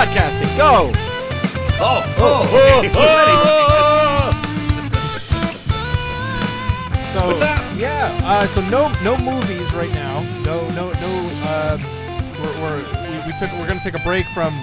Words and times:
Podcasting, 0.00 0.56
go! 0.56 0.90
Oh, 1.78 2.02
oh, 2.20 2.90
oh, 2.94 4.30
So 7.12 7.26
What's 7.26 7.42
up? 7.42 7.76
yeah, 7.76 8.16
uh, 8.22 8.46
so 8.46 8.62
no 8.70 8.90
no 9.02 9.18
movies 9.18 9.70
right 9.74 9.92
now. 9.92 10.20
No 10.44 10.66
no 10.70 10.90
no. 10.92 11.30
Uh, 11.42 11.76
we're, 12.40 12.62
we're 12.62 12.78
we, 13.10 13.16
we 13.32 13.38
took 13.38 13.52
we're 13.58 13.68
gonna 13.68 13.80
take 13.80 13.94
a 13.94 13.98
break 14.02 14.24
from 14.28 14.54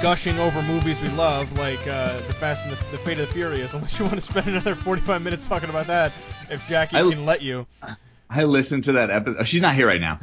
gushing 0.00 0.38
over 0.38 0.62
movies 0.62 1.00
we 1.00 1.08
love, 1.08 1.50
like 1.58 1.84
uh, 1.88 2.14
the 2.28 2.32
Fast 2.34 2.64
and 2.64 2.76
the, 2.76 2.84
the 2.92 2.98
Fate 2.98 3.18
of 3.18 3.26
the 3.26 3.32
Furious. 3.34 3.74
Unless 3.74 3.98
you 3.98 4.04
want 4.04 4.14
to 4.16 4.20
spend 4.20 4.46
another 4.46 4.76
45 4.76 5.22
minutes 5.22 5.48
talking 5.48 5.70
about 5.70 5.88
that, 5.88 6.12
if 6.50 6.64
Jackie 6.68 6.98
I- 6.98 7.02
can 7.10 7.26
let 7.26 7.42
you. 7.42 7.66
I 8.30 8.44
listened 8.44 8.84
to 8.84 8.92
that 8.92 9.10
episode. 9.10 9.40
oh, 9.40 9.44
She's 9.44 9.60
not 9.60 9.74
here 9.74 9.88
right 9.88 10.00
now. 10.00 10.20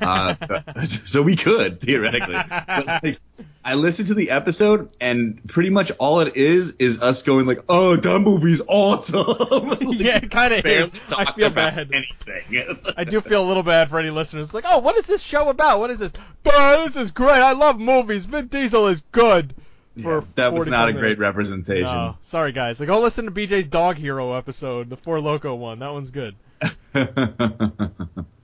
Uh, 0.00 0.34
so 0.84 1.22
we 1.22 1.36
could 1.36 1.80
theoretically. 1.80 2.34
But, 2.34 3.02
like, 3.02 3.20
I 3.64 3.74
listened 3.74 4.08
to 4.08 4.14
the 4.14 4.30
episode, 4.30 4.90
and 5.00 5.46
pretty 5.46 5.70
much 5.70 5.92
all 5.98 6.20
it 6.20 6.36
is 6.36 6.76
is 6.78 7.00
us 7.02 7.22
going 7.22 7.46
like, 7.46 7.60
"Oh, 7.68 7.96
that 7.96 8.18
movie's 8.20 8.62
awesome." 8.66 9.20
Like, 9.70 9.98
yeah, 9.98 10.16
it 10.16 10.30
kind 10.30 10.54
of 10.54 10.64
is. 10.64 10.90
I 11.10 11.32
feel 11.32 11.48
about 11.48 11.76
bad. 11.76 11.92
Anything. 11.92 12.76
I 12.96 13.04
do 13.04 13.20
feel 13.20 13.44
a 13.44 13.46
little 13.46 13.62
bad 13.62 13.90
for 13.90 13.98
any 13.98 14.10
listeners. 14.10 14.54
Like, 14.54 14.64
oh, 14.66 14.78
what 14.78 14.96
is 14.96 15.04
this 15.04 15.22
show 15.22 15.48
about? 15.48 15.80
What 15.80 15.90
is 15.90 15.98
this? 15.98 16.12
Oh, 16.46 16.84
this 16.86 16.96
is 16.96 17.10
great. 17.10 17.30
I 17.30 17.52
love 17.52 17.78
movies. 17.78 18.24
Vin 18.24 18.46
Diesel 18.46 18.88
is 18.88 19.02
good. 19.12 19.54
For 20.02 20.20
Yeah, 20.20 20.26
that 20.36 20.52
was 20.52 20.64
45 20.64 20.70
not 20.70 20.88
a 20.88 20.92
great 20.92 21.18
representation. 21.18 21.84
No, 21.84 22.16
sorry 22.24 22.52
guys. 22.52 22.80
Like, 22.80 22.88
go 22.88 23.00
listen 23.00 23.26
to 23.26 23.30
BJ's 23.30 23.66
Dog 23.66 23.96
Hero 23.96 24.32
episode, 24.34 24.88
the 24.88 24.96
Four 24.96 25.20
Loco 25.20 25.54
one. 25.54 25.80
That 25.80 25.92
one's 25.92 26.10
good. 26.10 26.36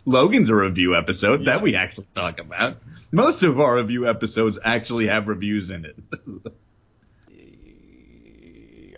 Logan's 0.06 0.50
a 0.50 0.54
review 0.54 0.96
episode 0.96 1.40
Yeah. 1.42 1.54
that 1.56 1.62
we 1.62 1.74
actually 1.74 2.06
talk 2.14 2.38
about. 2.38 2.78
Most 3.12 3.42
of 3.42 3.60
our 3.60 3.76
review 3.76 4.08
episodes 4.08 4.58
actually 4.64 5.08
have 5.08 5.28
reviews 5.28 5.70
in 5.70 5.84
it. 5.84 5.96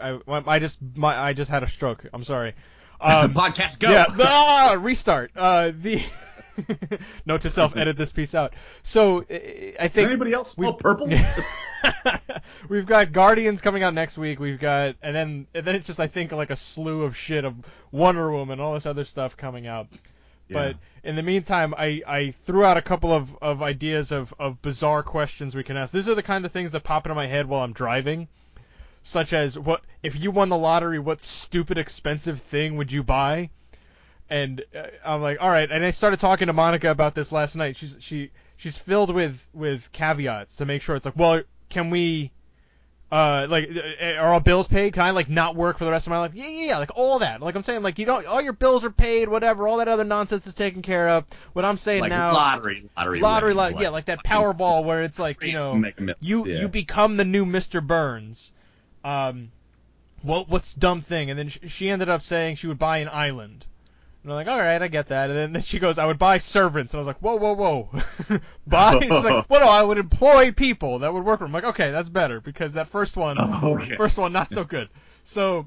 I, 0.00 0.18
I 0.28 0.58
just 0.60 0.78
my 0.94 1.18
I 1.18 1.32
just 1.32 1.50
had 1.50 1.62
a 1.62 1.68
stroke. 1.68 2.06
I'm 2.12 2.22
sorry. 2.24 2.54
Um, 3.00 3.34
Podcast 3.34 3.80
go. 3.80 3.90
Yeah. 3.90 4.06
Ah, 4.20 4.76
restart. 4.78 5.32
Uh, 5.34 5.72
the 5.74 6.02
note 7.26 7.42
to 7.42 7.50
self: 7.50 7.76
edit 7.76 7.96
this 7.96 8.12
piece 8.12 8.34
out. 8.34 8.54
So 8.82 9.22
I 9.28 9.88
think 9.88 10.08
anybody 10.08 10.32
else 10.32 10.56
we, 10.56 10.72
purple? 10.78 11.08
we've 12.68 12.86
got 12.86 13.12
Guardians 13.12 13.60
coming 13.60 13.82
out 13.82 13.94
next 13.94 14.18
week. 14.18 14.38
We've 14.40 14.58
got 14.60 14.96
and 15.02 15.14
then 15.16 15.46
and 15.54 15.66
then 15.66 15.74
it's 15.76 15.86
just 15.86 16.00
I 16.00 16.06
think 16.06 16.32
like 16.32 16.50
a 16.50 16.56
slew 16.56 17.02
of 17.02 17.16
shit 17.16 17.44
of 17.44 17.54
Wonder 17.90 18.30
Woman, 18.30 18.60
all 18.60 18.74
this 18.74 18.86
other 18.86 19.04
stuff 19.04 19.36
coming 19.36 19.66
out. 19.66 19.88
But 20.54 20.76
in 21.04 21.16
the 21.16 21.22
meantime, 21.22 21.74
I, 21.76 22.02
I 22.06 22.30
threw 22.44 22.64
out 22.64 22.76
a 22.76 22.82
couple 22.82 23.12
of, 23.12 23.36
of 23.42 23.62
ideas 23.62 24.12
of, 24.12 24.32
of 24.38 24.60
bizarre 24.62 25.02
questions 25.02 25.54
we 25.54 25.62
can 25.62 25.76
ask. 25.76 25.92
These 25.92 26.08
are 26.08 26.14
the 26.14 26.22
kind 26.22 26.44
of 26.44 26.52
things 26.52 26.70
that 26.72 26.84
pop 26.84 27.06
into 27.06 27.14
my 27.14 27.26
head 27.26 27.46
while 27.46 27.62
I'm 27.62 27.72
driving, 27.72 28.28
such 29.02 29.32
as 29.32 29.58
what 29.58 29.82
if 30.02 30.16
you 30.16 30.30
won 30.30 30.48
the 30.48 30.56
lottery, 30.56 30.98
what 30.98 31.20
stupid 31.20 31.78
expensive 31.78 32.40
thing 32.40 32.76
would 32.76 32.90
you 32.92 33.02
buy? 33.02 33.50
And 34.30 34.62
uh, 34.76 34.88
I'm 35.04 35.22
like, 35.22 35.38
all 35.40 35.50
right. 35.50 35.70
And 35.70 35.84
I 35.84 35.90
started 35.90 36.20
talking 36.20 36.46
to 36.48 36.52
Monica 36.52 36.90
about 36.90 37.14
this 37.14 37.32
last 37.32 37.56
night. 37.56 37.76
She's 37.76 37.96
she 38.00 38.30
she's 38.56 38.76
filled 38.76 39.14
with 39.14 39.38
with 39.54 39.90
caveats 39.92 40.56
to 40.56 40.66
make 40.66 40.82
sure 40.82 40.96
it's 40.96 41.06
like, 41.06 41.16
well, 41.16 41.42
can 41.70 41.90
we 41.90 42.32
uh 43.10 43.46
like 43.48 43.70
uh, 43.70 44.14
are 44.14 44.34
all 44.34 44.40
bills 44.40 44.68
paid? 44.68 44.92
Can 44.92 45.02
i 45.02 45.10
like 45.12 45.28
not 45.28 45.56
work 45.56 45.78
for 45.78 45.84
the 45.84 45.90
rest 45.90 46.06
of 46.06 46.10
my 46.10 46.18
life? 46.18 46.32
Yeah 46.34 46.48
yeah 46.48 46.66
yeah 46.66 46.78
like 46.78 46.90
all 46.94 47.20
that. 47.20 47.40
Like 47.40 47.54
i'm 47.54 47.62
saying 47.62 47.82
like 47.82 47.98
you 47.98 48.04
don't 48.04 48.26
all 48.26 48.40
your 48.40 48.52
bills 48.52 48.84
are 48.84 48.90
paid 48.90 49.28
whatever 49.28 49.66
all 49.66 49.78
that 49.78 49.88
other 49.88 50.04
nonsense 50.04 50.46
is 50.46 50.54
taken 50.54 50.82
care 50.82 51.08
of. 51.08 51.24
What 51.54 51.64
i'm 51.64 51.76
saying 51.76 52.02
like 52.02 52.10
now 52.10 52.32
lottery, 52.32 52.88
lottery, 52.96 53.20
lottery 53.20 53.54
winnings, 53.54 53.74
like, 53.74 53.82
yeah 53.82 53.88
like 53.88 54.06
that 54.06 54.24
powerball 54.24 54.84
where 54.84 55.02
it's 55.02 55.18
like 55.18 55.42
you 55.42 55.54
know 55.54 55.72
to 55.72 55.78
make 55.78 55.98
a 55.98 56.02
million, 56.02 56.16
you 56.20 56.46
yeah. 56.46 56.60
you 56.60 56.68
become 56.68 57.16
the 57.16 57.24
new 57.24 57.46
mr 57.46 57.84
burns. 57.84 58.52
Um 59.04 59.52
what 60.22 60.48
what's 60.48 60.74
dumb 60.74 61.00
thing? 61.00 61.30
And 61.30 61.38
then 61.38 61.48
sh- 61.48 61.58
she 61.68 61.88
ended 61.88 62.08
up 62.08 62.22
saying 62.22 62.56
she 62.56 62.66
would 62.66 62.78
buy 62.78 62.98
an 62.98 63.08
island 63.08 63.64
and 64.22 64.32
I'm 64.32 64.36
like, 64.36 64.48
all 64.48 64.58
right, 64.58 64.82
I 64.82 64.88
get 64.88 65.08
that. 65.08 65.30
And 65.30 65.54
then 65.54 65.62
she 65.62 65.78
goes, 65.78 65.98
I 65.98 66.04
would 66.06 66.18
buy 66.18 66.38
servants. 66.38 66.92
And 66.92 66.98
I 66.98 67.00
was 67.00 67.06
like, 67.06 67.18
whoa, 67.18 67.36
whoa, 67.36 67.52
whoa. 67.54 68.40
buy? 68.66 68.98
She's 69.00 69.10
like, 69.10 69.48
well, 69.50 69.60
no, 69.60 69.68
I 69.68 69.82
would 69.82 69.98
employ 69.98 70.52
people 70.52 71.00
that 71.00 71.12
would 71.12 71.24
work 71.24 71.38
for 71.38 71.44
them. 71.44 71.54
I'm 71.54 71.62
like, 71.62 71.72
okay, 71.74 71.90
that's 71.90 72.08
better 72.08 72.40
because 72.40 72.72
that 72.72 72.88
first 72.88 73.16
one, 73.16 73.38
Okay. 73.64 73.96
first 73.96 74.18
one, 74.18 74.32
not 74.32 74.52
so 74.52 74.64
good. 74.64 74.88
So, 75.24 75.66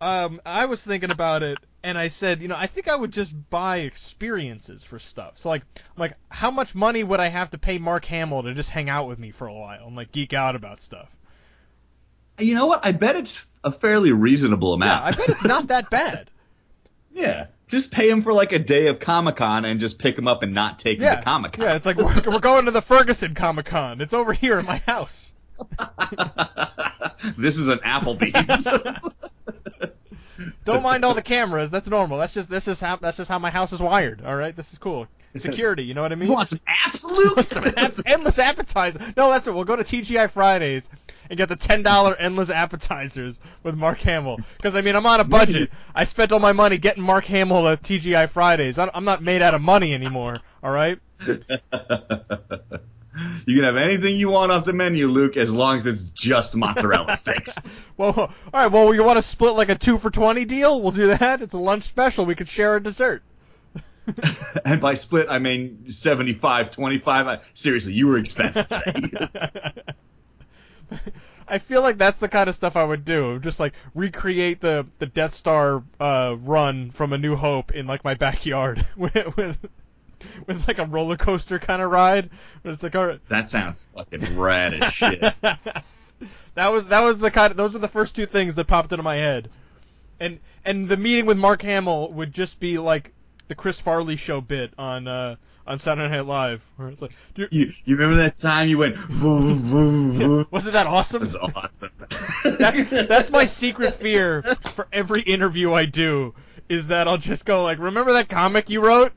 um, 0.00 0.40
I 0.46 0.64
was 0.66 0.80
thinking 0.80 1.10
about 1.10 1.42
it, 1.42 1.58
and 1.82 1.98
I 1.98 2.08
said, 2.08 2.40
you 2.40 2.48
know, 2.48 2.56
I 2.56 2.68
think 2.68 2.88
I 2.88 2.96
would 2.96 3.12
just 3.12 3.34
buy 3.50 3.78
experiences 3.78 4.84
for 4.84 4.98
stuff. 4.98 5.34
So, 5.36 5.48
like, 5.48 5.62
I'm 5.76 6.00
like, 6.00 6.14
how 6.30 6.50
much 6.50 6.74
money 6.74 7.02
would 7.04 7.20
I 7.20 7.28
have 7.28 7.50
to 7.50 7.58
pay 7.58 7.78
Mark 7.78 8.04
Hamill 8.06 8.44
to 8.44 8.54
just 8.54 8.70
hang 8.70 8.88
out 8.88 9.08
with 9.08 9.18
me 9.18 9.30
for 9.30 9.46
a 9.46 9.52
while 9.52 9.86
and 9.86 9.96
like 9.96 10.12
geek 10.12 10.32
out 10.32 10.56
about 10.56 10.80
stuff? 10.80 11.08
You 12.38 12.54
know 12.54 12.66
what? 12.66 12.86
I 12.86 12.92
bet 12.92 13.16
it's 13.16 13.44
a 13.64 13.72
fairly 13.72 14.12
reasonable 14.12 14.74
amount. 14.74 14.88
Yeah, 14.90 14.98
amount. 15.00 15.14
I 15.14 15.18
bet 15.18 15.28
it's 15.30 15.44
not 15.44 15.68
that 15.68 15.90
bad. 15.90 16.30
Yeah. 17.12 17.46
Just 17.68 17.90
pay 17.90 18.08
him 18.08 18.22
for 18.22 18.32
like 18.32 18.52
a 18.52 18.58
day 18.58 18.86
of 18.86 18.98
Comic 18.98 19.36
Con 19.36 19.64
and 19.64 19.78
just 19.78 19.98
pick 19.98 20.16
him 20.16 20.26
up 20.26 20.42
and 20.42 20.54
not 20.54 20.78
take 20.78 21.00
him 21.00 21.16
to 21.16 21.22
Comic 21.22 21.52
Con. 21.52 21.64
yeah, 21.64 21.74
it's 21.74 21.84
like 21.84 21.98
we're, 21.98 22.14
we're 22.26 22.40
going 22.40 22.64
to 22.64 22.70
the 22.70 22.80
Ferguson 22.80 23.34
Comic 23.34 23.66
Con. 23.66 24.00
It's 24.00 24.14
over 24.14 24.32
here 24.32 24.56
in 24.58 24.64
my 24.64 24.78
house. 24.78 25.32
this 27.36 27.58
is 27.58 27.68
an 27.68 27.78
Applebee's. 27.80 28.68
Don't 30.64 30.82
mind 30.82 31.04
all 31.04 31.14
the 31.14 31.22
cameras. 31.22 31.70
That's 31.70 31.88
normal. 31.88 32.18
That's 32.18 32.32
just 32.32 32.48
that's 32.48 32.64
just 32.66 32.80
how 32.80 32.96
that's 32.96 33.16
just 33.16 33.28
how 33.28 33.38
my 33.38 33.50
house 33.50 33.72
is 33.72 33.80
wired. 33.80 34.24
All 34.24 34.36
right, 34.36 34.54
this 34.54 34.72
is 34.72 34.78
cool. 34.78 35.06
Security, 35.36 35.84
you 35.84 35.94
know 35.94 36.02
what 36.02 36.12
I 36.12 36.14
mean? 36.14 36.28
you 36.28 36.34
want 36.34 36.48
some 36.48 36.60
absolute? 36.66 37.46
Some 37.48 37.64
app- 37.76 37.98
endless 38.06 38.38
appetizer. 38.38 38.98
No, 39.16 39.30
that's 39.30 39.46
it. 39.46 39.54
We'll 39.54 39.64
go 39.64 39.76
to 39.76 39.84
TGI 39.84 40.30
Fridays 40.30 40.88
and 41.30 41.36
get 41.36 41.48
the 41.48 41.56
ten 41.56 41.82
dollar 41.82 42.14
endless 42.16 42.50
appetizers 42.50 43.40
with 43.62 43.74
Mark 43.74 43.98
Hamill. 43.98 44.38
Because 44.56 44.74
I 44.74 44.80
mean, 44.80 44.96
I'm 44.96 45.06
on 45.06 45.20
a 45.20 45.24
budget. 45.24 45.70
I 45.94 46.04
spent 46.04 46.32
all 46.32 46.40
my 46.40 46.52
money 46.52 46.78
getting 46.78 47.02
Mark 47.02 47.24
Hamill 47.26 47.68
at 47.68 47.82
TGI 47.82 48.28
Fridays. 48.30 48.78
I'm 48.78 49.04
not 49.04 49.22
made 49.22 49.42
out 49.42 49.54
of 49.54 49.60
money 49.60 49.94
anymore. 49.94 50.38
All 50.62 50.70
right. 50.70 50.98
you 53.46 53.54
can 53.54 53.64
have 53.64 53.76
anything 53.76 54.16
you 54.16 54.28
want 54.28 54.52
off 54.52 54.64
the 54.64 54.72
menu, 54.72 55.08
Luke, 55.08 55.36
as 55.36 55.52
long 55.52 55.78
as 55.78 55.86
it's 55.86 56.02
just 56.14 56.54
mozzarella 56.54 57.16
sticks. 57.16 57.74
Well, 57.96 58.14
all 58.16 58.32
right. 58.52 58.70
Well, 58.70 58.94
you 58.94 59.02
want 59.04 59.16
to 59.16 59.22
split 59.22 59.54
like 59.54 59.68
a 59.68 59.74
two 59.74 59.98
for 59.98 60.10
twenty 60.10 60.44
deal? 60.44 60.80
We'll 60.80 60.92
do 60.92 61.08
that. 61.08 61.42
It's 61.42 61.54
a 61.54 61.58
lunch 61.58 61.84
special. 61.84 62.26
We 62.26 62.34
could 62.34 62.48
share 62.48 62.76
a 62.76 62.82
dessert. 62.82 63.22
and 64.64 64.80
by 64.80 64.94
split, 64.94 65.26
I 65.28 65.38
mean 65.38 65.90
75, 65.90 66.70
25. 66.70 67.26
I, 67.26 67.40
seriously, 67.54 67.92
you 67.92 68.06
were 68.06 68.18
expensive 68.18 68.66
today. 68.68 69.72
I 71.48 71.58
feel 71.58 71.80
like 71.80 71.96
that's 71.96 72.18
the 72.18 72.28
kind 72.28 72.48
of 72.48 72.54
stuff 72.54 72.76
I 72.76 72.84
would 72.84 73.04
do. 73.04 73.38
Just 73.38 73.58
like 73.58 73.74
recreate 73.94 74.60
the 74.60 74.86
the 74.98 75.06
Death 75.06 75.34
Star 75.34 75.82
uh, 75.98 76.36
run 76.38 76.90
from 76.90 77.12
A 77.12 77.18
New 77.18 77.36
Hope 77.36 77.72
in 77.72 77.86
like 77.86 78.04
my 78.04 78.14
backyard 78.14 78.86
with 78.96 79.36
with, 79.36 79.56
with 80.46 80.66
like 80.66 80.78
a 80.78 80.86
roller 80.86 81.16
coaster 81.16 81.58
kind 81.58 81.82
of 81.82 81.90
ride. 81.90 82.30
But 82.62 82.72
it's 82.72 82.82
like 82.82 82.94
all 82.94 83.06
right. 83.06 83.28
that 83.28 83.48
sounds 83.48 83.86
fucking 83.94 84.38
rad 84.38 84.74
as 84.74 84.92
shit. 84.92 85.20
that 86.54 86.68
was 86.68 86.86
that 86.86 87.02
was 87.02 87.18
the 87.18 87.30
kind. 87.30 87.50
Of, 87.50 87.56
those 87.56 87.74
are 87.76 87.80
the 87.80 87.88
first 87.88 88.16
two 88.16 88.26
things 88.26 88.54
that 88.56 88.66
popped 88.66 88.92
into 88.92 89.02
my 89.02 89.16
head. 89.16 89.50
And 90.20 90.40
and 90.64 90.88
the 90.88 90.96
meeting 90.96 91.26
with 91.26 91.38
Mark 91.38 91.62
Hamill 91.62 92.12
would 92.12 92.32
just 92.32 92.58
be 92.60 92.78
like 92.78 93.12
the 93.48 93.54
Chris 93.54 93.78
Farley 93.78 94.16
show 94.16 94.40
bit 94.40 94.72
on 94.76 95.06
uh, 95.06 95.36
on 95.66 95.78
Saturday 95.78 96.08
Night 96.08 96.26
Live, 96.26 96.62
where 96.76 96.88
it's 96.88 97.02
like, 97.02 97.12
you- 97.36 97.48
You, 97.50 97.96
remember 97.96 98.16
that 98.16 98.34
time 98.36 98.68
you 98.68 98.78
went, 98.78 98.96
voo, 98.96 99.54
voo, 99.54 100.12
voo? 100.12 100.46
wasn't 100.50 100.72
that 100.72 100.86
awesome? 100.86 101.22
That 101.22 101.40
was 101.42 101.54
awesome. 101.54 101.90
that's 102.58 103.06
that's 103.06 103.30
my 103.30 103.44
secret 103.44 103.94
fear 104.00 104.56
for 104.74 104.88
every 104.92 105.20
interview 105.22 105.72
I 105.74 105.84
do 105.84 106.34
is 106.68 106.88
that 106.88 107.08
I'll 107.08 107.18
just 107.18 107.44
go 107.44 107.62
like, 107.62 107.78
remember 107.78 108.12
that 108.14 108.28
comic 108.28 108.68
you 108.68 108.84
wrote? 108.84 109.12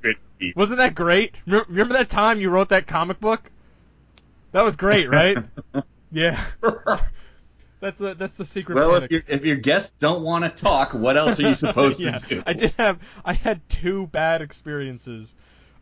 Wasn't 0.56 0.78
that 0.78 0.96
great? 0.96 1.36
Remember, 1.46 1.66
remember 1.70 1.94
that 1.96 2.10
time 2.10 2.40
you 2.40 2.50
wrote 2.50 2.70
that 2.70 2.88
comic 2.88 3.20
book? 3.20 3.52
That 4.52 4.64
was 4.64 4.76
great, 4.76 5.10
right? 5.10 5.38
yeah. 6.12 6.44
That's 7.82 7.98
the 7.98 8.14
that's 8.14 8.36
the 8.36 8.46
secret 8.46 8.76
well, 8.76 8.92
panic. 8.92 9.06
if 9.06 9.12
your 9.12 9.24
if 9.28 9.44
your 9.44 9.56
guests 9.56 9.98
don't 9.98 10.22
want 10.22 10.44
to 10.44 10.52
talk, 10.52 10.94
what 10.94 11.18
else 11.18 11.40
are 11.40 11.48
you 11.48 11.56
supposed 11.56 12.00
yeah, 12.00 12.12
to 12.12 12.28
do? 12.28 12.44
I 12.46 12.54
did 12.54 12.76
have 12.78 13.00
I 13.26 13.34
had 13.34 13.68
two 13.70 14.06
bad 14.06 14.44
experiences 14.44 15.34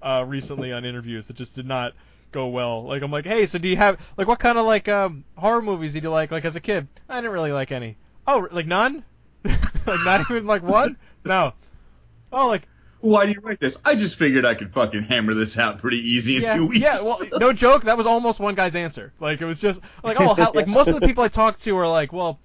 uh, 0.02 0.24
recently 0.26 0.72
on 0.72 0.86
interviews 0.86 1.28
that 1.28 1.36
just 1.36 1.56
did 1.56 1.68
not 1.68 1.92
go 2.32 2.48
well. 2.48 2.86
Like 2.86 3.02
I'm 3.02 3.12
like, 3.12 3.26
hey, 3.26 3.46
so 3.46 3.60
do 3.60 3.68
you 3.68 3.76
have 3.76 4.00
like 4.16 4.30
what 4.30 4.40
kind 4.40 4.58
of 4.58 4.66
like 4.66 4.88
um, 4.88 5.26
horror 5.36 5.62
movies 5.62 5.92
did 5.92 6.04
you 6.04 6.10
like 6.10 6.32
like 6.32 6.46
as 6.46 6.56
a 6.56 6.62
kid? 6.62 6.88
I 7.10 7.18
didn't 7.18 7.34
really 7.34 7.52
like 7.52 7.74
any. 7.74 7.98
Oh, 8.26 8.48
like 8.50 8.66
none? 8.66 9.04
like 9.44 10.06
not 10.06 10.22
even 10.22 10.48
like 10.48 10.64
one? 10.64 10.96
No. 11.26 11.54
Oh, 12.32 12.48
like 12.48 12.68
Why 13.02 13.26
do 13.26 13.32
you 13.32 13.40
write 13.42 13.60
this? 13.60 13.78
I 13.86 13.96
just 13.96 14.16
figured 14.16 14.46
I 14.46 14.56
could 14.56 14.74
fucking 14.74 15.04
hammer 15.04 15.34
this 15.34 15.58
out 15.58 15.80
pretty 15.80 15.98
easy 15.98 16.38
in 16.38 16.44
yeah, 16.44 16.54
two 16.54 16.66
weeks. 16.68 16.82
yeah. 16.82 16.98
Well, 17.02 17.20
no 17.40 17.54
joke. 17.54 17.84
That 17.84 17.98
was 17.98 18.06
almost 18.06 18.40
one 18.40 18.56
guy's 18.56 18.76
answer. 18.76 19.14
Like 19.20 19.42
it 19.42 19.46
was 19.46 19.60
just 19.60 19.82
like, 20.04 20.20
oh, 20.20 20.34
how, 20.34 20.52
like 20.54 20.68
most 20.68 20.88
of 20.88 21.00
the 21.00 21.06
people 21.06 21.24
I 21.24 21.28
talked 21.28 21.64
to 21.64 21.78
are 21.78 21.88
like, 21.88 22.14
well, 22.14 22.40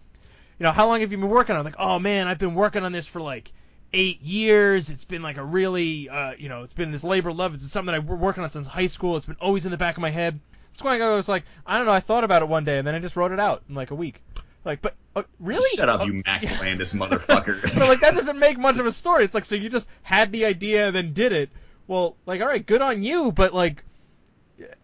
you 0.58 0.64
know, 0.64 0.72
how 0.72 0.86
long 0.86 1.00
have 1.00 1.10
you 1.10 1.18
been 1.18 1.28
working 1.28 1.54
on? 1.54 1.60
it? 1.62 1.64
Like, 1.64 1.76
oh 1.78 1.98
man, 1.98 2.28
I've 2.28 2.38
been 2.38 2.54
working 2.54 2.84
on 2.84 2.92
this 2.92 3.06
for 3.06 3.20
like 3.20 3.52
eight 3.92 4.20
years. 4.22 4.90
It's 4.90 5.04
been 5.04 5.22
like 5.22 5.36
a 5.36 5.44
really, 5.44 6.08
uh, 6.08 6.32
you 6.38 6.48
know, 6.48 6.62
it's 6.62 6.74
been 6.74 6.90
this 6.90 7.04
labor 7.04 7.30
of 7.30 7.36
love. 7.36 7.54
It's 7.54 7.70
something 7.70 7.86
that 7.86 7.94
I've 7.94 8.06
been 8.06 8.20
working 8.20 8.42
on 8.42 8.50
since 8.50 8.66
high 8.66 8.86
school. 8.86 9.16
It's 9.16 9.26
been 9.26 9.36
always 9.40 9.64
in 9.64 9.70
the 9.70 9.76
back 9.76 9.96
of 9.96 10.02
my 10.02 10.10
head. 10.10 10.38
Squango 10.78 11.16
was 11.16 11.28
like, 11.28 11.44
I 11.66 11.76
don't 11.76 11.86
know, 11.86 11.92
I 11.92 12.00
thought 12.00 12.24
about 12.24 12.42
it 12.42 12.48
one 12.48 12.64
day 12.64 12.78
and 12.78 12.86
then 12.86 12.94
I 12.94 12.98
just 12.98 13.16
wrote 13.16 13.32
it 13.32 13.38
out 13.38 13.62
in 13.68 13.74
like 13.74 13.90
a 13.92 13.94
week. 13.94 14.20
Like, 14.64 14.80
but 14.82 14.94
uh, 15.14 15.22
really? 15.38 15.68
Shut 15.76 15.88
up, 15.88 16.00
Oh, 16.00 16.06
you 16.06 16.22
Max 16.26 16.50
Landis 16.50 16.92
motherfucker. 16.92 17.62
but 17.78 17.88
like 17.88 18.00
that 18.00 18.14
doesn't 18.14 18.38
make 18.38 18.58
much 18.58 18.78
of 18.78 18.86
a 18.86 18.92
story. 18.92 19.24
It's 19.24 19.34
like 19.34 19.44
so 19.44 19.54
you 19.54 19.68
just 19.68 19.88
had 20.02 20.32
the 20.32 20.46
idea 20.46 20.86
and 20.86 20.96
then 20.96 21.12
did 21.12 21.32
it. 21.32 21.50
Well, 21.86 22.16
like 22.26 22.40
all 22.40 22.46
right, 22.46 22.64
good 22.64 22.82
on 22.82 23.02
you, 23.02 23.30
but 23.32 23.52
like 23.54 23.82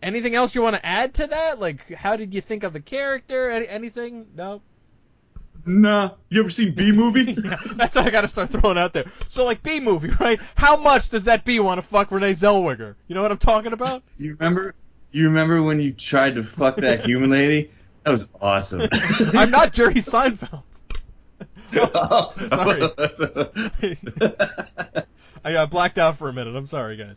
anything 0.03 0.35
else 0.35 0.55
you 0.55 0.63
want 0.63 0.77
to 0.77 0.85
add 0.85 1.15
to 1.15 1.27
that? 1.29 1.59
Like 1.61 1.91
how 1.93 2.17
did 2.17 2.35
you 2.35 2.41
think 2.41 2.63
of 2.63 2.73
the 2.73 2.81
character? 2.81 3.51
Any, 3.51 3.69
anything? 3.69 4.27
No. 4.35 4.61
nah. 5.65 6.11
You 6.29 6.41
ever 6.41 6.51
seen 6.51 6.75
Bee 6.75 6.93
Movie? 6.93 7.37
Yeah, 7.43 7.57
that's 7.75 7.95
what 7.95 8.07
I 8.07 8.11
got 8.11 8.21
to 8.23 8.29
start 8.29 8.51
throwing 8.51 8.77
out 8.79 8.93
there. 8.93 9.11
So 9.29 9.45
like 9.45 9.63
Bee 9.63 9.81
Movie, 9.81 10.11
right? 10.21 10.39
How 10.57 10.77
much 10.77 11.09
does 11.09 11.25
that 11.25 11.45
B 11.45 11.59
want 11.59 11.81
to 11.81 11.87
fuck 11.87 12.11
Renee 12.11 12.35
Zellweger? 12.35 12.97
You 13.09 13.15
know 13.15 13.23
what 13.23 13.33
I'm 13.33 13.39
talking 13.39 13.73
about? 13.73 14.03
You 14.19 14.37
remember? 14.39 14.75
You 15.13 15.25
remember 15.25 15.63
when 15.63 15.81
you 15.81 15.93
tried 15.93 16.37
to 16.37 16.45
fuck 16.45 16.77
that 16.77 17.05
human 17.05 17.31
lady? 17.31 17.71
That 18.05 18.11
was 18.11 18.29
awesome. 18.41 18.89
I'm 19.35 19.51
not 19.51 19.73
Jerry 19.73 19.95
Seinfeld. 19.95 20.63
Oh, 21.73 22.33
Sorry. 22.49 22.83
I 25.45 25.55
uh, 25.55 25.67
blacked 25.67 25.99
out 25.99 26.19
for 26.19 26.29
a 26.29 26.33
minute. 26.33 26.57
I'm 26.57 26.67
sorry, 26.67 26.97
guys. 26.97 27.15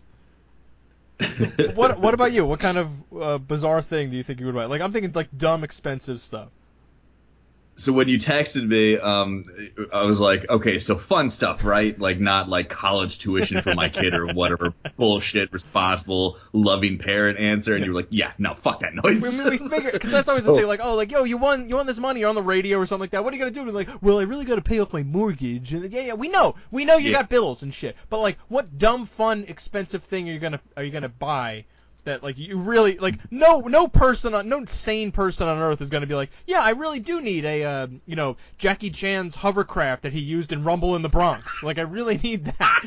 What 1.76 2.00
What 2.00 2.14
about 2.14 2.34
you? 2.34 2.46
What 2.46 2.60
kind 2.60 2.78
of 2.78 2.90
uh, 3.20 3.38
bizarre 3.40 3.82
thing 3.82 4.12
do 4.12 4.18
you 4.18 4.24
think 4.24 4.40
you 4.40 4.46
would 4.46 4.56
buy? 4.56 4.66
Like 4.66 4.82
I'm 4.82 4.92
thinking 4.92 5.12
like 5.14 5.30
dumb 5.36 5.64
expensive 5.64 6.22
stuff. 6.22 6.50
So 7.76 7.92
when 7.92 8.08
you 8.08 8.20
texted 8.20 8.68
me, 8.68 8.98
um, 9.00 9.46
I 9.92 10.04
was 10.06 10.20
like, 10.20 10.48
okay, 10.50 10.78
so 10.80 10.98
fun 10.98 11.30
stuff, 11.30 11.64
right? 11.64 11.98
Like 12.00 12.20
not 12.20 12.48
like 12.48 12.70
college 12.70 13.20
tuition 13.20 13.62
for 13.62 13.74
my 13.74 13.90
kid 13.90 14.14
or 14.14 14.28
whatever 14.28 14.74
bullshit, 14.98 15.52
responsible, 15.52 16.38
loving 16.54 16.98
parent 17.00 17.40
answer. 17.40 17.76
And 17.76 17.84
you 17.84 17.92
were 17.92 18.02
like, 18.02 18.10
yeah, 18.12 18.34
no, 18.38 18.54
fuck 18.54 18.82
that 18.82 18.94
noise. 18.94 19.24
I 19.24 19.44
mean, 19.44 19.50
we 19.62 19.70
figure 19.70 19.92
because 19.92 20.12
that's 20.12 20.30
always 20.30 20.44
the 20.44 20.54
thing. 20.58 20.68
Like, 20.68 20.82
oh, 20.84 20.94
like 20.96 21.12
yo, 21.12 21.24
you 21.24 21.38
won, 21.38 21.68
you 21.68 21.76
won 21.76 21.88
this 21.88 22.00
money. 22.00 22.20
You're 22.20 22.30
on 22.30 22.36
the 22.36 22.44
radio 22.44 22.78
or 22.78 22.86
something 22.86 23.02
like 23.02 23.12
that. 23.12 23.24
What 23.24 23.34
are 23.34 23.38
you 23.38 23.42
gonna 23.42 23.52
do? 23.52 23.62
And 23.62 23.74
like, 23.74 23.90
well, 24.02 24.20
I 24.20 24.24
really 24.24 24.46
got 24.46 24.56
to 24.56 24.62
pay 24.62 24.80
off 24.80 24.94
my 24.94 25.04
mortgage. 25.04 25.74
And 25.74 25.92
yeah, 25.92 26.02
yeah, 26.02 26.14
we 26.14 26.30
know, 26.30 26.56
we 26.72 26.86
know 26.86 26.98
you 26.98 27.08
Yeah. 27.10 27.20
got 27.22 27.30
bills 27.30 27.64
and 27.64 27.74
shit. 27.74 27.96
But 28.10 28.20
like, 28.20 28.38
what 28.50 28.78
dumb, 28.78 29.06
fun, 29.08 29.46
expensive 29.48 30.04
thing 30.04 30.30
are 30.30 30.32
you 30.34 30.40
gonna 30.40 30.62
are 30.78 30.84
you 30.84 30.92
gonna 30.92 31.10
buy? 31.10 31.66
That 32.06 32.22
like 32.22 32.38
you 32.38 32.58
really 32.58 32.98
like 32.98 33.16
no 33.32 33.62
no 33.62 33.88
person 33.88 34.34
on 34.34 34.50
no 34.50 34.66
sane 34.66 35.12
person 35.12 35.48
on 35.48 35.58
earth 35.58 35.82
is 35.82 35.90
gonna 35.90 36.06
be 36.06 36.16
like 36.16 36.32
yeah 36.46 36.60
I 36.60 36.72
really 36.72 37.00
do 37.00 37.22
need 37.22 37.46
a 37.46 37.64
uh, 37.64 37.88
you 38.06 38.18
know 38.18 38.36
Jackie 38.58 38.90
Chan's 38.90 39.36
hovercraft 39.36 40.04
that 40.04 40.12
he 40.12 40.20
used 40.20 40.52
in 40.52 40.64
Rumble 40.64 40.96
in 40.98 41.02
the 41.02 41.10
Bronx 41.10 41.64
like 41.64 41.78
I 41.78 41.84
really 41.84 42.18
need 42.18 42.46
that 42.46 42.84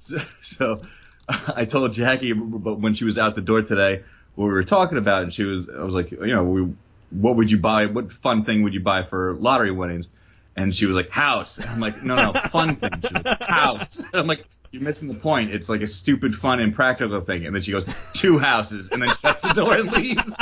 So, 0.00 0.18
so 0.40 0.82
I 1.28 1.64
told 1.64 1.92
Jackie, 1.92 2.32
but 2.32 2.80
when 2.80 2.94
she 2.94 3.04
was 3.04 3.18
out 3.18 3.34
the 3.34 3.42
door 3.42 3.62
today, 3.62 4.02
what 4.34 4.46
we 4.46 4.52
were 4.52 4.64
talking 4.64 4.98
about, 4.98 5.22
and 5.24 5.32
she 5.32 5.44
was, 5.44 5.68
I 5.68 5.82
was 5.82 5.94
like, 5.94 6.10
you 6.10 6.34
know, 6.34 6.44
we, 6.44 6.72
what 7.10 7.36
would 7.36 7.50
you 7.50 7.58
buy? 7.58 7.86
What 7.86 8.12
fun 8.12 8.44
thing 8.44 8.62
would 8.62 8.74
you 8.74 8.80
buy 8.80 9.02
for 9.02 9.34
lottery 9.34 9.70
winnings? 9.70 10.08
And 10.56 10.74
she 10.74 10.86
was 10.86 10.96
like, 10.96 11.10
house. 11.10 11.58
And 11.58 11.68
I'm 11.68 11.80
like, 11.80 12.02
no, 12.02 12.16
no, 12.16 12.40
fun 12.50 12.76
thing. 12.76 12.90
Like, 13.24 13.42
house. 13.42 14.02
I'm 14.12 14.26
like, 14.26 14.44
you're 14.70 14.82
missing 14.82 15.08
the 15.08 15.14
point. 15.14 15.52
It's 15.52 15.68
like 15.68 15.80
a 15.80 15.86
stupid, 15.86 16.34
fun, 16.34 16.60
and 16.60 16.74
practical 16.74 17.20
thing. 17.20 17.46
And 17.46 17.54
then 17.54 17.62
she 17.62 17.72
goes, 17.72 17.86
two 18.12 18.38
houses, 18.38 18.90
and 18.90 19.02
then 19.02 19.10
shuts 19.14 19.42
the 19.42 19.52
door 19.52 19.74
and 19.74 19.90
leaves. 19.90 20.34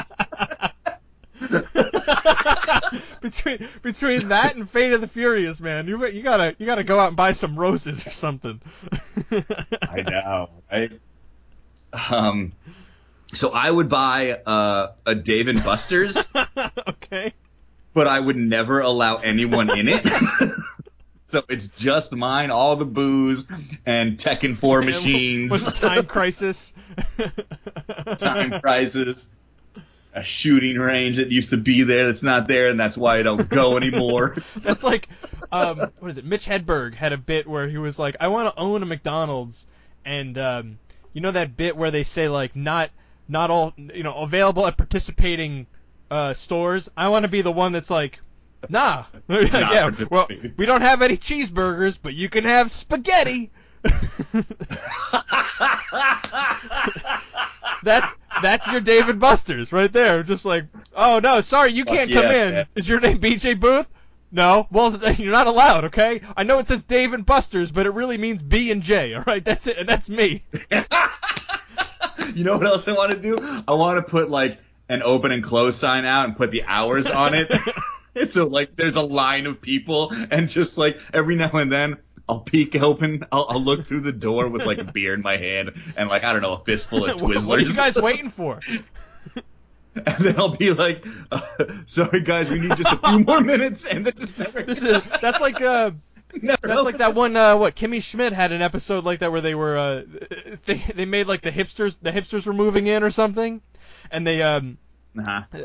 between 3.21 3.69
between 3.83 4.29
that 4.29 4.57
and 4.57 4.71
Fate 4.71 4.93
of 4.93 5.01
the 5.01 5.07
Furious, 5.07 5.61
man, 5.61 5.87
you 5.87 6.05
you 6.07 6.23
gotta 6.23 6.57
you 6.59 6.67
gotta 6.67 6.85
go 6.85 6.99
out 6.99 7.09
and 7.09 7.17
buy 7.17 7.33
some 7.33 7.57
roses 7.59 8.07
or 8.07 8.11
something. 8.11 8.61
I 9.83 10.03
know, 10.03 10.51
right? 10.71 10.93
Um, 12.11 12.53
so 13.35 13.51
I 13.51 13.71
would 13.71 13.89
buy 13.89 14.33
uh, 14.47 14.93
a 15.05 15.15
Dave 15.15 15.49
and 15.49 15.63
Buster's. 15.63 16.17
okay. 16.89 17.35
but 17.93 18.07
I 18.07 18.19
would 18.19 18.37
never 18.37 18.81
allow 18.81 19.17
anyone 19.17 19.77
in 19.77 19.89
it. 19.89 20.07
So 21.27 21.43
it's 21.49 21.69
just 21.69 22.13
mine, 22.13 22.51
all 22.51 22.77
the 22.77 22.85
booze 22.85 23.47
and 23.85 24.17
Tekken 24.17 24.57
4 24.57 24.79
And 24.79 24.87
machines, 24.87 25.53
Was 25.53 25.73
time 25.73 26.07
crisis. 26.07 26.73
time 28.19 28.61
crisis. 28.61 29.29
a 30.15 30.23
shooting 30.23 30.79
range 30.79 31.19
that 31.19 31.31
used 31.31 31.51
to 31.51 31.57
be 31.57 31.83
there 31.83 32.07
that's 32.07 32.23
not 32.23 32.49
there, 32.49 32.69
and 32.71 32.81
that's 32.81 32.97
why 32.97 33.19
I 33.19 33.23
don't 33.23 33.49
go 33.49 33.77
anymore. 33.77 34.37
That's 34.57 34.83
like, 34.83 35.07
um, 35.53 35.79
what 35.99 36.11
is 36.11 36.17
it? 36.17 36.25
Mitch 36.25 36.47
Hedberg 36.47 36.95
had 36.95 37.13
a 37.13 37.19
bit 37.19 37.47
where 37.47 37.69
he 37.69 37.77
was 37.77 37.99
like, 37.99 38.17
"I 38.19 38.29
want 38.29 38.55
to 38.55 38.59
own 38.61 38.83
a 38.83 38.87
McDonald's," 38.87 39.67
and 40.07 40.39
um, 40.39 40.79
you 41.13 41.21
know 41.21 41.33
that 41.33 41.55
bit 41.57 41.77
where 41.77 41.91
they 41.91 42.03
say 42.03 42.29
like, 42.31 42.57
"Not, 42.57 42.91
not 43.29 43.51
all, 43.51 43.75
you 43.77 44.03
know, 44.03 44.15
available 44.15 44.67
at 44.67 44.79
participating 44.79 45.67
uh, 46.11 46.33
stores." 46.33 46.89
I 46.97 47.09
want 47.11 47.25
to 47.25 47.29
be 47.29 47.43
the 47.43 47.53
one 47.53 47.73
that's 47.73 47.91
like, 47.91 48.19
"Nah, 48.69 49.05
yeah, 49.29 49.91
well, 50.11 50.29
we 50.57 50.67
don't 50.67 50.83
have 50.83 51.03
any 51.03 51.17
cheeseburgers, 51.17 51.99
but 52.01 52.15
you 52.15 52.29
can 52.29 52.45
have 52.45 52.71
spaghetti." 52.71 53.51
that's 57.83 58.13
that's 58.43 58.67
your 58.67 58.81
Dave 58.81 59.09
and 59.09 59.21
Buster's 59.21 59.73
right 59.73 59.93
there. 59.93 60.23
Just 60.23 60.45
like, 60.45 60.65
oh 60.95 61.19
no, 61.19 61.41
sorry, 61.41 61.73
you 61.73 61.85
can't 61.85 62.11
yeah, 62.11 62.23
come 62.23 62.31
in. 62.31 62.55
man. 62.55 62.67
Is 62.75 62.89
your 62.89 63.01
name 63.01 63.19
BJ 63.19 63.59
Booth? 63.59 63.87
No. 64.33 64.67
Well, 64.71 64.97
you're 65.15 65.33
not 65.33 65.47
allowed. 65.47 65.85
Okay. 65.87 66.21
I 66.37 66.43
know 66.43 66.59
it 66.59 66.69
says 66.69 66.83
Dave 66.83 67.13
and 67.13 67.25
Buster's, 67.25 67.71
but 67.71 67.87
it 67.87 67.91
really 67.91 68.19
means 68.19 68.43
B 68.43 68.71
and 68.71 68.83
J. 68.83 69.15
All 69.15 69.23
right. 69.27 69.45
That's 69.45 69.67
it, 69.67 69.79
and 69.79 69.89
that's 69.89 70.11
me. 70.11 70.43
you 72.35 72.45
know 72.45 72.59
what 72.59 72.67
else 72.67 72.89
I 72.89 72.93
want 72.93 73.13
to 73.13 73.19
do? 73.19 73.37
I 73.67 73.73
want 73.75 73.99
to 73.99 74.03
put 74.03 74.31
like 74.31 74.59
an 74.89 75.03
open 75.03 75.33
and 75.33 75.43
close 75.43 75.77
sign 75.77 76.05
out 76.05 76.27
and 76.27 76.37
put 76.37 76.51
the 76.51 76.65
hours 76.65 77.07
on 77.07 77.35
it. 77.35 77.51
so 78.29 78.47
like 78.47 78.77
there's 78.77 78.97
a 78.97 79.03
line 79.03 79.47
of 79.47 79.61
people 79.61 80.13
and 80.31 80.49
just 80.49 80.79
like 80.79 80.99
every 81.13 81.37
now 81.37 81.51
and 81.53 81.73
then 81.73 81.97
I'll 82.29 82.41
peek 82.41 82.75
open, 82.75 83.25
I'll, 83.31 83.47
I'll 83.49 83.63
look 83.63 83.87
through 83.87 84.01
the 84.01 84.13
door 84.13 84.49
with 84.49 84.63
like 84.63 84.79
a 84.79 84.85
beer 84.93 85.15
in 85.15 85.23
my 85.23 85.37
hand 85.37 85.73
and 85.97 86.09
like 86.09 86.25
I 86.25 86.33
don't 86.33 86.43
know 86.43 86.55
a 86.55 86.65
fistful 86.65 87.05
of 87.05 87.17
Twizzlers. 87.17 87.47
what 87.47 87.59
are 87.59 87.63
you 87.63 87.75
guys 87.75 87.95
waiting 87.97 88.31
for? 88.31 88.61
and 89.95 90.25
then 90.25 90.39
I'll 90.39 90.57
be 90.57 90.73
like, 90.73 91.05
uh, 91.33 91.41
"Sorry 91.87 92.21
guys, 92.21 92.51
we 92.51 92.59
need 92.59 92.77
just 92.77 92.93
a 92.93 93.09
few 93.09 93.21
more 93.21 93.41
minutes," 93.41 93.87
and 93.87 94.07
that 94.07 94.17
just 94.17 94.39
never. 94.39 94.63
This 94.63 94.83
is 94.83 95.03
that's 95.23 95.41
like 95.41 95.61
uh. 95.61 95.93
never 96.43 96.69
That's 96.69 96.83
like 96.83 96.99
that 96.99 97.15
one. 97.15 97.35
Uh, 97.37 97.57
what 97.57 97.77
Kimmy 97.77 98.03
Schmidt 98.03 98.33
had 98.33 98.53
an 98.53 98.61
episode 98.61 99.05
like 99.05 99.21
that 99.21 99.33
where 99.33 99.41
they 99.41 99.55
were 99.55 99.79
uh, 99.79 100.03
they 100.67 100.85
they 100.95 101.07
made 101.07 101.29
like 101.29 101.41
the 101.41 101.53
hipsters 101.53 101.97
the 102.03 102.13
hipsters 102.13 102.45
were 102.45 102.53
moving 102.53 102.89
in 102.89 103.03
or 103.03 103.11
something, 103.11 103.63
and 104.11 104.27
they 104.27 104.43
um 104.43 104.77
Uh-huh. 105.19 105.43
uh, 105.53 105.59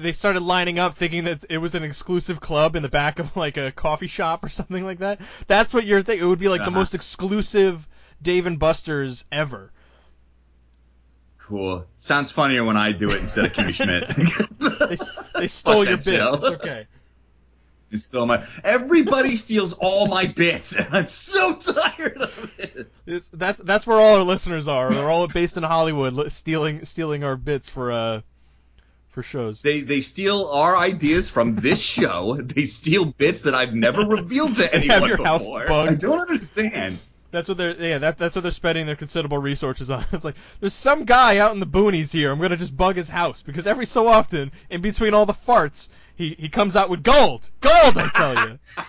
they 0.00 0.12
started 0.12 0.40
lining 0.42 0.78
up 0.78 0.96
thinking 0.96 1.24
that 1.24 1.44
it 1.50 1.58
was 1.58 1.74
an 1.74 1.82
exclusive 1.82 2.40
club 2.40 2.76
in 2.76 2.82
the 2.82 2.88
back 2.88 3.18
of 3.18 3.36
like 3.36 3.56
a 3.56 3.72
coffee 3.72 4.06
shop 4.06 4.44
or 4.44 4.48
something 4.60 4.84
like 4.84 4.98
that. 5.00 5.20
That's 5.46 5.74
what 5.74 5.84
you're 5.84 6.02
thinking. 6.02 6.24
It 6.24 6.28
would 6.28 6.38
be 6.38 6.48
like 6.48 6.60
the 6.60 6.66
Uh-huh. 6.68 6.78
most 6.78 6.94
exclusive 6.94 7.88
Dave 8.22 8.46
and 8.46 8.58
Buster's 8.58 9.24
ever. 9.32 9.72
Cool. 11.38 11.84
Sounds 11.96 12.30
funnier 12.30 12.64
when 12.64 12.76
I 12.78 12.92
do 12.92 13.10
it 13.10 13.20
instead 13.20 13.44
of 13.44 13.52
Kimmy 13.52 13.74
Schmidt. 13.74 14.08
They, 14.88 15.40
they 15.40 15.46
stole 15.48 15.86
your 15.86 15.98
bit. 15.98 16.04
show. 16.16 16.34
It's 16.34 16.46
okay. 16.62 16.86
You 17.90 17.98
stole 17.98 18.26
my. 18.26 18.44
Everybody 18.64 19.36
steals 19.36 19.74
all 19.74 20.08
my 20.08 20.26
bits, 20.26 20.74
and 20.74 20.88
I'm 20.96 21.08
so 21.08 21.54
tired 21.56 22.16
of 22.16 22.54
it. 22.58 23.02
It's, 23.06 23.28
that's 23.32 23.60
that's 23.62 23.86
where 23.86 24.00
all 24.00 24.16
our 24.16 24.22
listeners 24.22 24.66
are. 24.68 24.90
They're 24.90 25.10
all 25.10 25.28
based 25.28 25.56
in 25.58 25.62
Hollywood, 25.62 26.32
stealing 26.32 26.84
stealing 26.86 27.22
our 27.24 27.36
bits 27.36 27.68
for 27.68 27.92
uh 27.92 28.20
for 29.14 29.22
shows. 29.22 29.62
They 29.62 29.80
they 29.80 30.00
steal 30.00 30.46
our 30.52 30.76
ideas 30.76 31.30
from 31.30 31.54
this 31.54 31.80
show. 31.96 32.36
They 32.42 32.66
steal 32.66 33.06
bits 33.06 33.42
that 33.42 33.54
I've 33.54 33.72
never 33.74 34.02
revealed 34.02 34.56
to 34.56 34.74
anyone 34.74 35.00
have 35.00 35.08
your 35.08 35.16
before. 35.16 35.26
house 35.26 35.46
bugged. 35.68 35.90
I 35.92 35.94
don't 35.94 36.20
understand. 36.20 37.02
That's 37.30 37.48
what 37.48 37.56
they're 37.58 37.80
yeah 37.80 37.98
that 37.98 38.18
that's 38.18 38.34
what 38.36 38.42
they're 38.42 38.50
spending 38.52 38.86
their 38.86 38.96
considerable 38.96 39.38
resources 39.38 39.90
on. 39.90 40.04
It's 40.12 40.24
like 40.24 40.36
there's 40.60 40.74
some 40.74 41.04
guy 41.04 41.38
out 41.38 41.52
in 41.52 41.60
the 41.60 41.66
boonies 41.66 42.12
here. 42.12 42.30
I'm 42.30 42.40
gonna 42.40 42.56
just 42.56 42.76
bug 42.76 42.96
his 42.96 43.08
house 43.08 43.42
because 43.42 43.66
every 43.66 43.86
so 43.86 44.06
often, 44.08 44.52
in 44.70 44.82
between 44.82 45.14
all 45.14 45.26
the 45.26 45.34
farts, 45.34 45.88
he 46.16 46.36
he 46.38 46.48
comes 46.48 46.76
out 46.76 46.90
with 46.90 47.02
gold, 47.02 47.48
gold. 47.60 47.96
I 47.96 48.08
tell 48.14 48.48
you. 48.48 48.58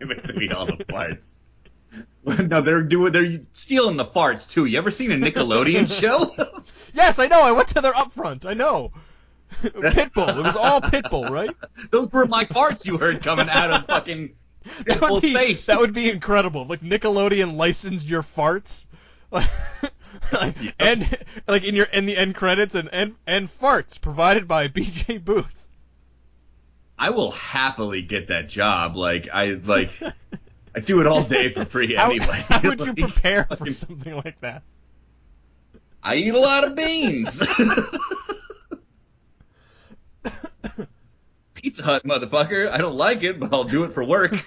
To 0.00 0.32
me 0.34 0.48
all 0.50 0.66
the 0.66 0.84
parts. 0.86 1.36
no, 2.24 2.60
they're 2.62 2.82
doing. 2.82 3.12
They're 3.12 3.40
stealing 3.52 3.96
the 3.96 4.04
farts 4.04 4.48
too. 4.48 4.64
You 4.64 4.78
ever 4.78 4.90
seen 4.90 5.12
a 5.12 5.16
Nickelodeon 5.16 5.86
show? 6.00 6.34
Yes, 6.94 7.18
I 7.18 7.26
know. 7.26 7.42
I 7.42 7.52
went 7.52 7.68
to 7.68 7.80
their 7.80 7.92
upfront. 7.92 8.44
I 8.44 8.54
know. 8.54 8.92
Pitbull. 9.62 10.28
It 10.38 10.42
was 10.44 10.56
all 10.56 10.80
Pitbull, 10.80 11.28
right? 11.30 11.50
Those 11.90 12.12
were 12.12 12.26
my 12.26 12.44
farts 12.44 12.86
you 12.86 12.96
heard 12.98 13.22
coming 13.22 13.48
out 13.50 13.70
of 13.70 13.86
fucking 13.86 14.34
That 14.64 15.00
Pitbull's 15.00 15.10
would 15.10 15.22
be 15.22 15.34
face. 15.34 15.66
that 15.66 15.78
would 15.80 15.92
be 15.92 16.08
incredible. 16.10 16.64
Like 16.66 16.80
Nickelodeon 16.80 17.56
licensed 17.56 18.06
your 18.06 18.22
farts. 18.22 18.86
Like, 20.30 20.60
Yep. 20.60 20.74
and 20.78 21.18
like 21.48 21.64
in 21.64 21.74
your 21.74 21.86
in 21.86 22.04
the 22.04 22.16
end 22.16 22.34
credits 22.34 22.74
and 22.74 22.88
and 22.92 23.14
and 23.26 23.48
farts 23.58 23.98
provided 23.98 24.46
by 24.46 24.68
BJ 24.68 25.22
Booth. 25.24 25.46
I 26.98 27.10
will 27.10 27.30
happily 27.32 28.02
get 28.02 28.28
that 28.28 28.48
job. 28.48 28.94
Like 28.94 29.28
I 29.32 29.54
like 29.64 29.90
I 30.74 30.80
do 30.80 31.00
it 31.00 31.06
all 31.06 31.24
day 31.24 31.50
for 31.50 31.64
free 31.64 31.96
anyway. 31.96 32.26
how 32.48 32.60
would 32.68 32.80
you 32.80 32.94
prepare 33.06 33.46
for 33.56 33.72
something 33.72 34.14
like 34.16 34.38
that? 34.42 34.62
I 36.02 36.16
eat 36.16 36.34
a 36.34 36.40
lot 36.40 36.64
of 36.64 36.74
beans. 36.74 37.40
Pizza 41.54 41.82
Hut, 41.84 42.04
motherfucker. 42.04 42.68
I 42.70 42.78
don't 42.78 42.96
like 42.96 43.22
it, 43.22 43.38
but 43.38 43.52
I'll 43.54 43.62
do 43.64 43.84
it 43.84 43.92
for 43.92 44.02
work. 44.04 44.34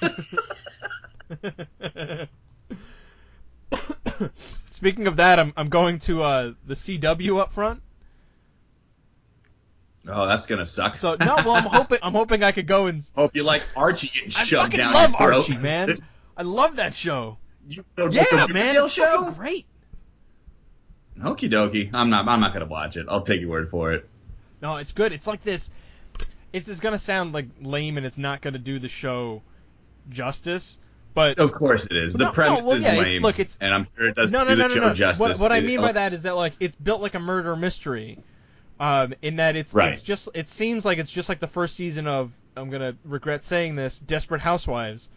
Speaking 4.72 5.08
of 5.08 5.16
that, 5.18 5.40
I'm 5.40 5.54
I'm 5.56 5.70
going 5.70 6.00
to 6.00 6.24
uh, 6.24 6.52
the 6.66 6.74
CW 6.74 7.40
up 7.40 7.54
front. 7.54 7.82
oh, 10.08 10.28
that's 10.28 10.46
gonna 10.46 10.66
suck. 10.66 10.96
So 10.98 11.16
no, 11.20 11.36
well 11.38 11.56
I'm 11.56 11.64
hoping 11.64 12.00
I'm 12.04 12.14
hoping 12.14 12.44
I 12.44 12.52
could 12.52 12.68
go 12.68 12.88
and 12.88 13.04
Hope 13.16 13.36
you 13.36 13.44
like 13.44 13.64
Archie 13.76 14.12
getting 14.14 14.30
I 14.36 14.44
shoved 14.44 14.64
fucking 14.64 14.78
down 14.78 14.94
love 14.94 15.10
your 15.12 15.18
throat. 15.20 15.38
Archie, 15.50 15.58
man. 15.58 15.90
I 16.38 16.44
love 16.44 16.76
that 16.78 16.96
show. 16.96 17.38
You 17.68 17.84
know, 17.98 18.10
Yeah, 18.12 18.24
the 18.30 18.36
man, 18.36 18.48
Riverdale 18.76 18.86
it's 18.86 18.94
show. 18.94 19.32
great. 19.32 19.66
Okie 21.20 21.50
dokie. 21.50 21.90
I'm 21.94 22.10
not. 22.10 22.28
I'm 22.28 22.40
not 22.42 22.54
gonna 22.54 22.66
watch 22.66 22.98
it. 22.98 23.06
I'll 23.10 23.22
take 23.22 23.42
your 23.42 23.50
word 23.50 23.70
for 23.70 23.94
it. 23.94 24.08
No, 24.62 24.78
it's 24.78 24.92
good. 24.92 25.14
It's 25.14 25.28
like 25.28 25.44
this. 25.44 25.70
It's, 26.52 26.68
it's 26.68 26.80
gonna 26.80 26.98
sound 26.98 27.34
like 27.34 27.48
lame, 27.62 27.98
and 27.98 28.06
it's 28.06 28.18
not 28.18 28.42
gonna 28.42 28.58
do 28.60 28.80
the 28.80 28.88
show 28.90 29.42
justice. 30.10 30.78
But 31.14 31.40
Of 31.40 31.54
course 31.54 31.86
it 31.86 31.96
is. 31.96 32.14
The 32.14 32.26
no, 32.26 32.32
premise 32.32 32.66
well, 32.66 32.74
is 32.76 32.84
yeah, 32.84 32.90
it's- 32.92 33.04
lame, 33.06 33.22
look, 33.22 33.40
it's- 33.40 33.58
and 33.62 33.74
I'm 33.74 33.86
sure 33.86 34.10
it 34.10 34.16
doesn't 34.16 34.32
no, 34.32 34.44
no, 34.44 34.50
do 34.50 34.56
no, 34.58 34.68
the 34.68 34.76
no, 34.76 34.82
show 34.82 34.88
no. 34.90 34.94
justice. 34.94 35.20
What, 35.20 35.40
what 35.40 35.52
I 35.54 35.62
mean 35.62 35.80
by 35.80 35.94
that 35.94 36.12
is 36.14 36.24
that 36.24 36.36
like 36.36 36.54
it's 36.60 36.76
built 36.76 37.02
like 37.02 37.14
a 37.16 37.20
murder 37.20 37.56
mystery, 37.56 38.20
um, 38.82 39.14
in 39.22 39.38
that 39.38 39.56
it's 39.56 39.74
Right. 39.74 39.94
it's 39.94 40.02
just 40.02 40.28
it 40.34 40.50
seems 40.50 40.84
like 40.84 40.98
it's 40.98 41.12
just 41.12 41.30
like 41.30 41.40
the 41.40 41.48
first 41.48 41.76
season 41.78 42.06
of 42.08 42.32
I'm 42.58 42.70
gonna 42.70 42.96
regret 43.06 43.44
saying 43.44 43.76
this 43.78 43.98
Desperate 44.00 44.42
Housewives, 44.42 45.08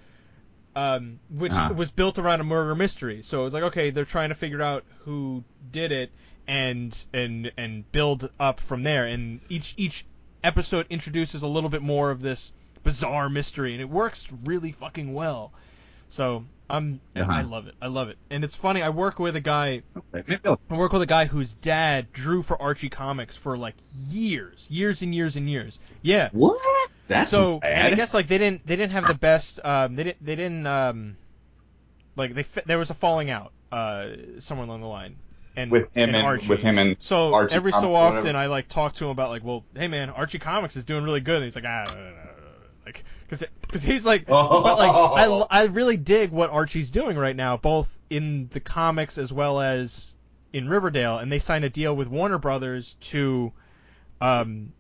um, 0.79 1.19
which 1.31 1.53
Uh-huh. 1.53 1.75
was 1.75 1.91
built 1.91 2.19
around 2.19 2.41
a 2.41 2.45
murder 2.45 2.75
mystery. 2.75 3.23
So 3.23 3.47
it's 3.47 3.55
like 3.55 3.65
okay, 3.65 3.91
they're 3.91 4.05
trying 4.05 4.29
to 4.29 4.35
figure 4.35 4.63
out 4.63 4.85
who 5.05 5.43
did 5.73 5.91
it 5.93 6.11
and 6.47 6.97
and 7.13 7.51
and 7.57 7.91
build 7.93 8.31
up 8.39 8.61
from 8.61 8.83
there. 8.85 9.05
And 9.07 9.41
each 9.49 9.75
each 9.77 10.05
episode 10.45 10.87
introduces 10.91 11.43
a 11.43 11.49
little 11.49 11.71
bit 11.71 11.83
more 11.83 12.11
of 12.11 12.21
this 12.21 12.53
bizarre 12.85 13.29
mystery, 13.29 13.73
and 13.73 13.81
it 13.81 13.89
works 13.91 14.29
really 14.45 14.73
fucking 14.73 15.13
well. 15.13 15.53
So 16.11 16.45
I'm 16.71 17.01
Uh-huh. 17.17 17.31
I 17.31 17.43
love 17.43 17.67
it. 17.67 17.75
I 17.83 17.89
love 17.89 18.09
it. 18.09 18.19
And 18.31 18.45
it's 18.45 18.55
funny. 18.55 18.81
I 18.83 18.91
work 18.91 19.19
with 19.19 19.35
a 19.37 19.41
guy. 19.41 19.83
Okay, 20.15 20.39
I 20.45 20.75
work 20.75 20.93
with 20.93 21.03
a 21.03 21.07
guy 21.07 21.25
whose 21.27 21.55
dad 21.55 22.13
drew 22.13 22.43
for 22.43 22.61
Archie 22.63 22.89
Comics 22.91 23.37
for 23.37 23.59
like 23.59 23.75
years, 24.09 24.67
years 24.71 25.03
and 25.03 25.15
years 25.15 25.37
and 25.37 25.51
years. 25.51 25.79
Yeah. 26.03 26.29
What? 26.33 26.57
That's 27.09 27.31
so 27.31 27.59
bad. 27.59 27.93
I 27.93 27.97
guess 27.97 28.15
like 28.15 28.29
they 28.29 28.38
didn't 28.38 28.67
they 28.67 28.77
didn't 28.77 28.93
have 28.93 29.07
the 29.07 29.15
best. 29.15 29.61
Um, 29.65 29.97
they 29.97 30.05
didn't 30.05 30.25
they 30.25 30.37
didn't 30.37 30.67
um, 30.67 31.17
like 32.17 32.35
they 32.35 32.45
there 32.67 32.79
was 32.79 32.91
a 32.91 32.95
falling 32.95 33.31
out 33.31 33.53
uh 33.73 34.09
somewhere 34.38 34.67
along 34.67 34.83
the 34.83 34.87
line. 34.87 35.17
And 35.57 35.73
with 35.73 35.93
him 35.93 36.15
and, 36.15 36.25
Archie. 36.25 36.47
with 36.47 36.62
him 36.62 36.79
and 36.79 36.97
So 37.00 37.35
Archie 37.35 37.57
every 37.57 37.73
Comics 37.73 37.85
so 37.85 37.95
often 37.95 38.37
I 38.37 38.47
like 38.47 38.69
talk 38.69 38.95
to 38.97 39.07
him 39.07 39.11
about 39.11 39.31
like, 39.31 39.43
well, 39.43 39.65
hey 39.75 39.88
man, 39.88 40.09
Archie 40.11 40.38
Comics 40.38 40.77
is 40.77 40.85
doing 40.85 41.03
really 41.03 41.21
good. 41.21 41.37
And 41.37 41.45
he's 41.45 41.57
like, 41.57 41.65
ah, 41.67 41.85
no, 41.88 41.95
no, 41.95 42.00
no, 42.00 42.11
no, 42.11 42.17
no." 42.17 42.29
like, 42.87 43.05
cause, 43.29 43.43
cause 43.73 43.83
he's 43.83 44.07
like, 44.07 44.27
Oh. 44.29 44.62
but 44.62 44.79
like, 44.79 44.91
I, 44.91 45.25
I 45.50 45.65
really 45.65 45.97
dig 45.97 46.31
what 46.31 46.50
Archie's 46.50 46.91
doing 46.91 47.17
right 47.17 47.35
now, 47.35 47.57
both 47.57 47.88
in 48.09 48.49
the 48.53 48.61
comics 48.61 49.19
as 49.19 49.33
well 49.33 49.61
as 49.61 50.15
in 50.53 50.69
Riverdale. 50.69 51.19
And 51.19 51.31
they 51.33 51.41
signed 51.41 51.65
a 51.65 51.71
deal 51.71 51.97
with 51.97 52.07
Warner 52.07 52.38
Brothers 52.38 52.95
to, 53.00 53.53
um, 54.21 54.73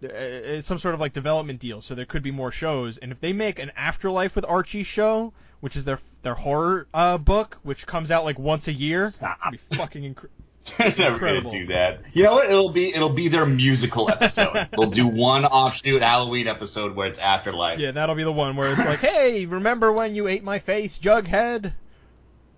it's 0.00 0.12
uh, 0.12 0.56
uh, 0.56 0.60
some 0.60 0.78
sort 0.78 0.94
of 0.94 1.00
like 1.00 1.12
development 1.12 1.60
deal, 1.60 1.80
so 1.80 1.94
there 1.94 2.06
could 2.06 2.22
be 2.22 2.30
more 2.30 2.52
shows. 2.52 2.98
And 2.98 3.12
if 3.12 3.20
they 3.20 3.32
make 3.32 3.58
an 3.58 3.72
Afterlife 3.76 4.36
with 4.36 4.44
Archie 4.44 4.82
show, 4.82 5.32
which 5.60 5.76
is 5.76 5.84
their 5.84 5.98
their 6.22 6.34
horror 6.34 6.86
uh, 6.94 7.18
book, 7.18 7.58
which 7.62 7.86
comes 7.86 8.10
out 8.10 8.24
like 8.24 8.38
once 8.38 8.68
a 8.68 8.72
year, 8.72 9.04
stop, 9.06 9.38
fucking 9.40 9.58
be 9.70 9.76
fucking 9.76 10.04
incredible. 10.04 10.34
never 10.78 11.18
gonna 11.18 11.48
do 11.48 11.66
that. 11.68 12.00
You 12.12 12.24
know 12.24 12.34
what? 12.34 12.50
It'll 12.50 12.68
be 12.70 12.94
it'll 12.94 13.08
be 13.08 13.28
their 13.28 13.46
musical 13.46 14.10
episode. 14.10 14.68
they'll 14.76 14.90
do 14.90 15.06
one 15.06 15.44
offshoot 15.44 16.02
Halloween 16.02 16.46
episode 16.46 16.94
where 16.94 17.08
it's 17.08 17.18
Afterlife. 17.18 17.78
Yeah, 17.78 17.92
that'll 17.92 18.14
be 18.14 18.24
the 18.24 18.32
one 18.32 18.56
where 18.56 18.72
it's 18.72 18.84
like, 18.84 19.00
hey, 19.00 19.46
remember 19.46 19.92
when 19.92 20.14
you 20.14 20.28
ate 20.28 20.44
my 20.44 20.58
face, 20.58 20.98
Jughead? 20.98 21.72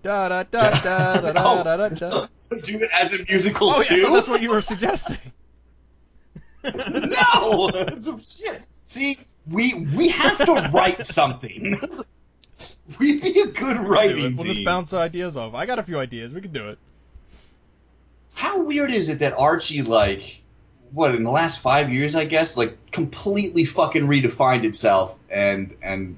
Da 0.03 0.29
da 0.29 0.43
da 0.43 0.69
da 0.81 1.21
da 1.21 1.31
da 1.31 1.63
da 1.63 1.89
da. 1.89 2.27
Oh, 2.51 2.59
do 2.59 2.79
it 2.79 2.89
as 2.93 3.13
a 3.13 3.23
musical 3.23 3.69
oh, 3.69 3.81
too. 3.81 3.97
Yeah, 3.97 4.09
that's 4.09 4.27
what 4.27 4.41
you 4.41 4.49
were 4.49 4.61
suggesting 4.61 5.19
no, 6.63 7.71
That's 7.71 8.05
some 8.05 8.21
shit. 8.23 8.61
See, 8.85 9.17
we 9.47 9.73
we 9.95 10.09
have 10.09 10.37
to 10.37 10.69
write 10.73 11.05
something. 11.05 11.79
We'd 12.99 13.21
be 13.21 13.39
a 13.39 13.47
good 13.47 13.79
writing 13.79 14.25
it. 14.25 14.35
We'll 14.35 14.45
just 14.45 14.65
bounce 14.65 14.93
ideas 14.93 15.37
off. 15.37 15.53
I 15.53 15.65
got 15.65 15.79
a 15.79 15.83
few 15.83 15.99
ideas. 15.99 16.33
We 16.33 16.41
can 16.41 16.51
do 16.51 16.69
it. 16.69 16.77
How 18.33 18.63
weird 18.63 18.91
is 18.91 19.09
it 19.09 19.19
that 19.19 19.33
Archie, 19.33 19.81
like, 19.81 20.41
what 20.91 21.15
in 21.15 21.23
the 21.23 21.31
last 21.31 21.61
five 21.61 21.91
years, 21.91 22.15
I 22.15 22.25
guess, 22.25 22.57
like, 22.57 22.91
completely 22.91 23.65
fucking 23.65 24.03
redefined 24.03 24.63
itself 24.65 25.17
and 25.29 25.75
and 25.81 26.17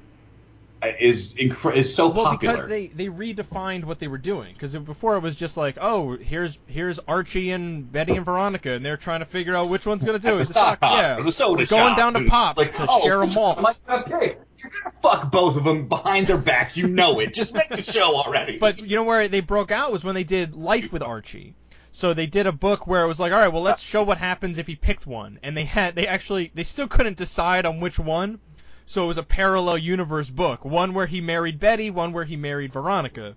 is 0.99 1.35
incre- 1.35 1.75
is 1.75 1.93
so 1.93 2.09
Well, 2.09 2.25
popular. 2.25 2.53
because 2.55 2.69
they 2.69 2.87
they 2.87 3.05
redefined 3.07 3.83
what 3.85 3.99
they 3.99 4.07
were 4.07 4.17
doing. 4.17 4.53
Because 4.53 4.75
before 4.75 5.15
it 5.15 5.19
was 5.21 5.35
just 5.35 5.57
like, 5.57 5.77
oh, 5.79 6.17
here's 6.17 6.57
here's 6.67 6.99
Archie 7.07 7.51
and 7.51 7.91
Betty 7.91 8.15
and 8.15 8.25
Veronica, 8.25 8.71
and 8.71 8.85
they're 8.85 8.97
trying 8.97 9.19
to 9.19 9.25
figure 9.25 9.55
out 9.55 9.69
which 9.69 9.85
one's 9.85 10.03
gonna 10.03 10.19
do 10.19 10.29
it. 10.29 10.35
the 10.35 10.41
It's 10.41 10.51
sock 10.51 10.79
yeah, 10.81 11.19
the 11.21 11.31
soda 11.31 11.61
we're 11.61 11.65
shop. 11.65 11.77
going 11.79 11.95
down 11.95 12.13
to 12.23 12.29
pop 12.29 12.57
like, 12.57 12.73
to 12.75 12.85
oh, 12.89 13.01
share 13.01 13.19
them 13.19 13.37
all. 13.37 13.55
I'm 13.57 13.63
like, 13.63 13.77
okay, 13.89 14.37
you're 14.57 14.71
gonna 14.71 14.95
fuck 15.01 15.31
both 15.31 15.55
of 15.57 15.63
them 15.63 15.87
behind 15.87 16.27
their 16.27 16.37
backs. 16.37 16.77
You 16.77 16.87
know 16.87 17.19
it. 17.19 17.33
Just 17.33 17.53
make 17.53 17.69
the 17.69 17.83
show 17.83 18.15
already. 18.15 18.57
But 18.57 18.79
you 18.79 18.95
know 18.95 19.03
where 19.03 19.27
they 19.27 19.39
broke 19.41 19.71
out 19.71 19.91
was 19.91 20.03
when 20.03 20.15
they 20.15 20.23
did 20.23 20.55
Life 20.55 20.91
with 20.91 21.01
Archie. 21.01 21.55
So 21.95 22.15
they 22.15 22.25
did 22.25 22.47
a 22.47 22.51
book 22.51 22.87
where 22.87 23.03
it 23.03 23.07
was 23.07 23.19
like, 23.19 23.31
all 23.31 23.37
right, 23.37 23.53
well, 23.53 23.61
let's 23.61 23.79
show 23.79 24.01
what 24.01 24.17
happens 24.17 24.57
if 24.57 24.65
he 24.65 24.75
picked 24.75 25.05
one, 25.05 25.37
and 25.43 25.55
they 25.55 25.65
had 25.65 25.93
they 25.95 26.07
actually 26.07 26.51
they 26.55 26.63
still 26.63 26.87
couldn't 26.87 27.17
decide 27.17 27.65
on 27.67 27.79
which 27.79 27.99
one. 27.99 28.39
So 28.85 29.03
it 29.03 29.07
was 29.07 29.17
a 29.17 29.23
parallel 29.23 29.77
universe 29.77 30.29
book, 30.29 30.65
one 30.65 30.93
where 30.93 31.07
he 31.07 31.21
married 31.21 31.59
Betty, 31.59 31.89
one 31.89 32.13
where 32.13 32.25
he 32.25 32.35
married 32.35 32.73
Veronica, 32.73 33.35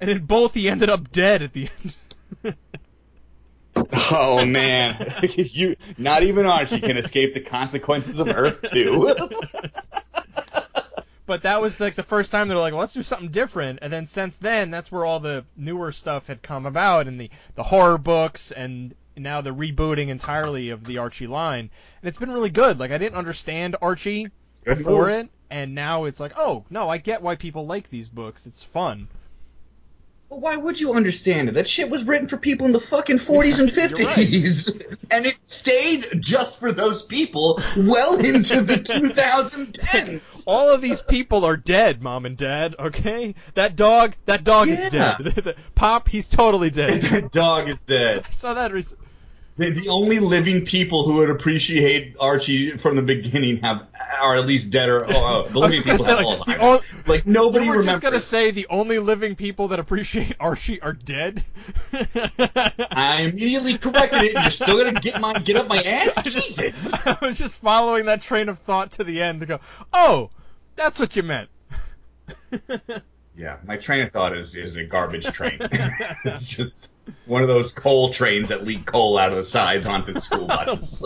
and 0.00 0.10
in 0.10 0.26
both 0.26 0.54
he 0.54 0.68
ended 0.68 0.90
up 0.90 1.12
dead 1.12 1.42
at 1.42 1.52
the 1.52 1.68
end. 2.42 2.56
oh 4.10 4.44
man, 4.44 5.14
you 5.22 5.76
not 5.98 6.22
even 6.22 6.46
Archie 6.46 6.80
can 6.80 6.96
escape 6.96 7.34
the 7.34 7.40
consequences 7.40 8.18
of 8.18 8.28
Earth 8.28 8.60
Two. 8.68 9.14
but 11.26 11.42
that 11.42 11.60
was 11.60 11.78
like 11.78 11.94
the 11.94 12.02
first 12.02 12.32
time 12.32 12.48
they 12.48 12.54
were 12.54 12.60
like, 12.60 12.72
well, 12.72 12.80
let's 12.80 12.92
do 12.92 13.02
something 13.02 13.30
different. 13.30 13.78
And 13.82 13.92
then 13.92 14.06
since 14.06 14.36
then, 14.36 14.70
that's 14.70 14.90
where 14.90 15.04
all 15.04 15.20
the 15.20 15.44
newer 15.56 15.92
stuff 15.92 16.26
had 16.26 16.42
come 16.42 16.66
about, 16.66 17.06
and 17.06 17.20
the 17.20 17.30
the 17.54 17.62
horror 17.62 17.98
books, 17.98 18.50
and 18.50 18.94
now 19.16 19.40
the 19.40 19.50
rebooting 19.50 20.08
entirely 20.08 20.70
of 20.70 20.84
the 20.84 20.98
Archie 20.98 21.26
line. 21.26 21.70
And 22.02 22.08
it's 22.08 22.18
been 22.18 22.32
really 22.32 22.50
good. 22.50 22.78
Like 22.78 22.90
I 22.90 22.98
didn't 22.98 23.18
understand 23.18 23.76
Archie 23.80 24.28
before 24.64 25.10
it, 25.10 25.28
and 25.50 25.74
now 25.74 26.04
it's 26.04 26.20
like, 26.20 26.32
oh 26.36 26.64
no, 26.70 26.88
I 26.88 26.98
get 26.98 27.22
why 27.22 27.36
people 27.36 27.66
like 27.66 27.90
these 27.90 28.08
books. 28.08 28.46
It's 28.46 28.62
fun. 28.62 29.08
Well, 30.28 30.40
why 30.40 30.56
would 30.56 30.80
you 30.80 30.94
understand 30.94 31.50
it? 31.50 31.52
That 31.56 31.68
shit 31.68 31.90
was 31.90 32.04
written 32.04 32.26
for 32.26 32.38
people 32.38 32.64
in 32.66 32.72
the 32.72 32.80
fucking 32.80 33.18
40s 33.18 33.58
and 33.60 33.70
You're 33.76 33.88
50s. 33.98 35.06
And 35.10 35.26
it 35.26 35.42
stayed 35.42 36.08
just 36.20 36.58
for 36.58 36.72
those 36.72 37.02
people 37.02 37.60
well 37.76 38.16
into 38.18 38.62
the 38.62 38.76
2010s. 39.56 40.44
All 40.46 40.72
of 40.72 40.80
these 40.80 41.02
people 41.02 41.44
are 41.44 41.58
dead, 41.58 42.00
mom 42.02 42.24
and 42.24 42.36
dad. 42.36 42.74
Okay, 42.78 43.34
that 43.56 43.76
dog, 43.76 44.14
that 44.24 44.42
dog 44.42 44.68
Yeah. 44.68 44.86
is 44.86 45.34
dead. 45.34 45.56
Pop, 45.74 46.08
he's 46.08 46.28
totally 46.28 46.70
dead. 46.70 47.02
that 47.02 47.30
dog 47.32 47.68
is 47.68 47.76
dead. 47.86 48.24
I 48.26 48.32
saw 48.32 48.54
that. 48.54 48.72
Rec- 48.72 48.86
The, 49.58 49.70
the 49.70 49.88
only 49.88 50.18
living 50.18 50.64
people 50.64 51.04
who 51.04 51.14
would 51.18 51.28
appreciate 51.28 52.16
Archie 52.18 52.78
from 52.78 52.96
the 52.96 53.02
beginning 53.02 53.58
have 53.58 53.86
are 54.20 54.36
at 54.38 54.46
least 54.46 54.70
dead 54.70 54.88
or 54.88 55.04
uh, 55.04 55.48
the 55.48 55.58
living 55.58 55.82
people 55.82 55.98
gonna 56.04 56.26
have 56.26 56.38
like, 56.40 56.46
the 56.46 56.52
Alzheimer's. 56.54 56.62
on- 56.62 57.02
like 57.06 57.26
nobody 57.26 57.64
you 57.66 57.70
were 57.70 57.76
remembers. 57.78 58.00
just 58.00 58.02
gonna 58.02 58.20
say 58.20 58.50
the 58.50 58.66
only 58.70 58.98
living 58.98 59.36
people 59.36 59.68
that 59.68 59.78
appreciate 59.78 60.34
Archie 60.40 60.80
are 60.80 60.92
dead. 60.94 61.44
I 61.92 63.22
immediately 63.30 63.76
corrected 63.78 64.22
it. 64.22 64.34
and 64.36 64.44
You're 64.44 64.50
still 64.50 64.78
gonna 64.78 64.98
get 65.00 65.20
my 65.20 65.38
get 65.38 65.56
up 65.56 65.68
my 65.68 65.82
ass. 65.82 66.16
I 66.16 66.22
just- 66.22 66.56
Jesus. 66.56 66.92
I 67.04 67.18
was 67.20 67.36
just 67.36 67.54
following 67.56 68.06
that 68.06 68.22
train 68.22 68.48
of 68.48 68.58
thought 68.60 68.92
to 68.92 69.04
the 69.04 69.20
end 69.20 69.40
to 69.40 69.46
go, 69.46 69.60
oh, 69.92 70.30
that's 70.76 70.98
what 70.98 71.14
you 71.14 71.22
meant. 71.24 71.48
Yeah, 73.36 73.56
my 73.64 73.76
train 73.78 74.02
of 74.02 74.10
thought 74.10 74.36
is 74.36 74.54
is 74.54 74.76
a 74.76 74.84
garbage 74.84 75.26
train. 75.26 75.58
it's 76.24 76.44
just 76.44 76.90
one 77.26 77.42
of 77.42 77.48
those 77.48 77.72
coal 77.72 78.12
trains 78.12 78.48
that 78.50 78.64
leak 78.64 78.84
coal 78.86 79.16
out 79.18 79.30
of 79.30 79.36
the 79.36 79.44
sides 79.44 79.86
onto 79.86 80.12
the 80.12 80.20
school 80.20 80.46
buses. 80.48 81.02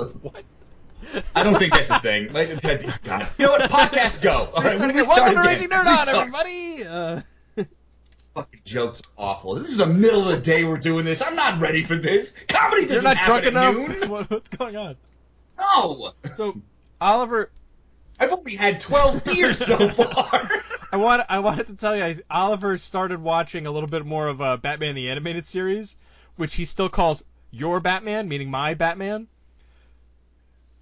I 1.35 1.45
don't 1.45 1.57
think 1.59 1.73
that's 1.73 1.91
a 1.91 2.01
thing. 2.01 2.33
Like, 2.33 2.61
that- 2.63 3.03
God. 3.05 3.29
You 3.39 3.47
know 3.47 3.53
what? 3.53 3.71
Podcast 3.71 4.21
go. 4.23 4.51
All 4.53 4.63
right, 4.63 4.79
we 4.79 4.87
again. 4.91 5.07
Welcome 5.07 5.35
to. 5.43 5.49
Raging 5.49 5.69
Nerd 5.69 5.87
On, 5.87 6.09
everybody. 6.09 6.85
Uh, 6.85 7.21
Fucking 8.35 8.61
jokes 8.67 9.01
are 9.17 9.29
awful. 9.31 9.55
This 9.55 9.71
is 9.71 9.79
the 9.79 9.87
middle 9.87 10.29
of 10.29 10.37
the 10.37 10.43
day 10.43 10.65
we're 10.65 10.77
doing 10.77 11.07
this. 11.07 11.23
I'm 11.23 11.37
not 11.37 11.59
ready 11.59 11.83
for 11.85 11.97
this. 11.97 12.35
Comedy 12.49 12.83
you're 12.83 12.97
doesn't 12.97 13.05
not 13.05 13.25
drunk 13.25 13.45
happen 13.45 13.57
at 13.57 13.75
enough. 13.75 14.09
What- 14.11 14.31
What's 14.31 14.49
going 14.51 14.77
on? 14.77 14.97
No. 15.59 16.13
So, 16.37 16.61
Oliver, 17.01 17.51
I've 18.19 18.33
only 18.33 18.55
had 18.55 18.81
12 18.81 19.25
beers 19.25 19.59
so 19.59 19.89
far. 19.91 20.51
I 20.93 20.97
want 20.97 21.23
I 21.29 21.39
wanted 21.41 21.67
to 21.69 21.75
tell 21.75 21.97
you, 21.97 22.03
I, 22.03 22.17
Oliver 22.31 22.79
started 22.79 23.21
watching 23.23 23.67
a 23.67 23.71
little 23.71 23.89
bit 23.89 24.07
more 24.07 24.29
of 24.29 24.41
uh, 24.41 24.57
Batman 24.57 24.95
the 24.95 25.11
Animated 25.11 25.47
Series, 25.47 25.97
which 26.37 26.55
he 26.55 26.65
still 26.65 26.89
calls 26.89 27.23
your 27.51 27.81
Batman, 27.81 28.29
meaning 28.29 28.51
my 28.51 28.75
Batman. 28.75 29.27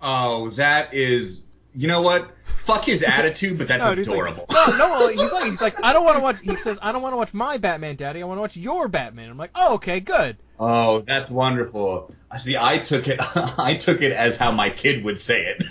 Oh, 0.00 0.50
that 0.50 0.94
is. 0.94 1.46
You 1.76 1.88
know 1.88 2.02
what? 2.02 2.30
Fuck 2.64 2.84
his 2.84 3.02
attitude, 3.02 3.58
but 3.58 3.66
that's 3.68 3.82
No, 3.84 3.94
he's 3.94 4.06
like- 4.06 4.14
adorable. 4.16 4.46
no, 4.50 4.66
no, 4.76 5.08
he's 5.08 5.32
like, 5.32 5.50
he's 5.50 5.60
like, 5.62 5.74
I 5.82 5.92
don't 5.92 6.04
want 6.04 6.16
to 6.18 6.22
watch. 6.22 6.36
He 6.40 6.56
says, 6.56 6.78
I 6.80 6.92
don't 6.92 7.02
want 7.02 7.12
to 7.14 7.16
watch 7.16 7.34
my 7.34 7.58
Batman, 7.58 7.96
Daddy. 7.96 8.22
I 8.22 8.26
want 8.26 8.38
to 8.38 8.42
watch 8.42 8.56
your 8.56 8.86
Batman. 8.88 9.28
I'm 9.30 9.36
like, 9.36 9.50
oh, 9.54 9.74
okay, 9.74 10.00
good. 10.00 10.36
Oh, 10.60 11.00
that's 11.00 11.30
wonderful. 11.30 12.14
See, 12.38 12.56
I 12.56 12.78
took 12.78 13.08
it. 13.08 13.18
I 13.20 13.74
took 13.76 14.02
it 14.02 14.12
as 14.12 14.36
how 14.36 14.52
my 14.52 14.70
kid 14.70 15.04
would 15.04 15.18
say 15.18 15.46
it. 15.46 15.64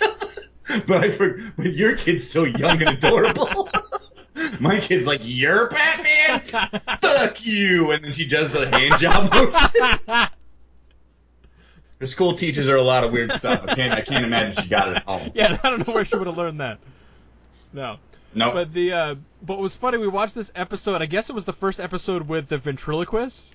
but 0.86 1.04
I, 1.04 1.10
for, 1.10 1.40
but 1.56 1.72
your 1.72 1.96
kid's 1.96 2.28
still 2.28 2.46
young 2.46 2.82
and 2.82 2.90
adorable. 2.90 3.68
my 4.60 4.80
kid's 4.80 5.06
like, 5.06 5.20
"You're 5.22 5.68
Batman. 5.68 6.40
Fuck 7.00 7.44
you!" 7.44 7.90
And 7.90 8.04
then 8.04 8.12
she 8.12 8.26
does 8.26 8.50
the 8.50 8.68
hand 8.68 8.98
job 8.98 9.32
motion. 9.32 10.28
The 12.00 12.08
school 12.08 12.36
teaches 12.36 12.66
her 12.66 12.74
a 12.74 12.82
lot 12.82 13.04
of 13.04 13.12
weird 13.12 13.32
stuff. 13.32 13.64
I 13.66 13.74
can't. 13.74 13.94
I 13.94 14.02
can't 14.02 14.26
imagine 14.26 14.62
she 14.62 14.68
got 14.68 14.88
it 14.88 14.96
at 14.96 15.04
home. 15.04 15.30
yeah, 15.32 15.58
I 15.62 15.70
don't 15.70 15.86
know 15.86 15.94
where 15.94 16.04
she 16.04 16.16
would 16.16 16.26
have 16.26 16.36
learned 16.36 16.60
that. 16.60 16.78
No. 17.72 17.98
No. 18.34 18.50
But 18.50 18.74
the 18.74 18.92
uh, 18.92 19.14
but 19.42 19.54
what 19.54 19.62
was 19.62 19.74
funny, 19.74 19.96
we 19.98 20.08
watched 20.08 20.34
this 20.34 20.50
episode. 20.54 21.00
I 21.00 21.06
guess 21.06 21.30
it 21.30 21.34
was 21.34 21.44
the 21.44 21.52
first 21.52 21.80
episode 21.80 22.28
with 22.28 22.48
the 22.48 22.58
ventriloquist, 22.58 23.54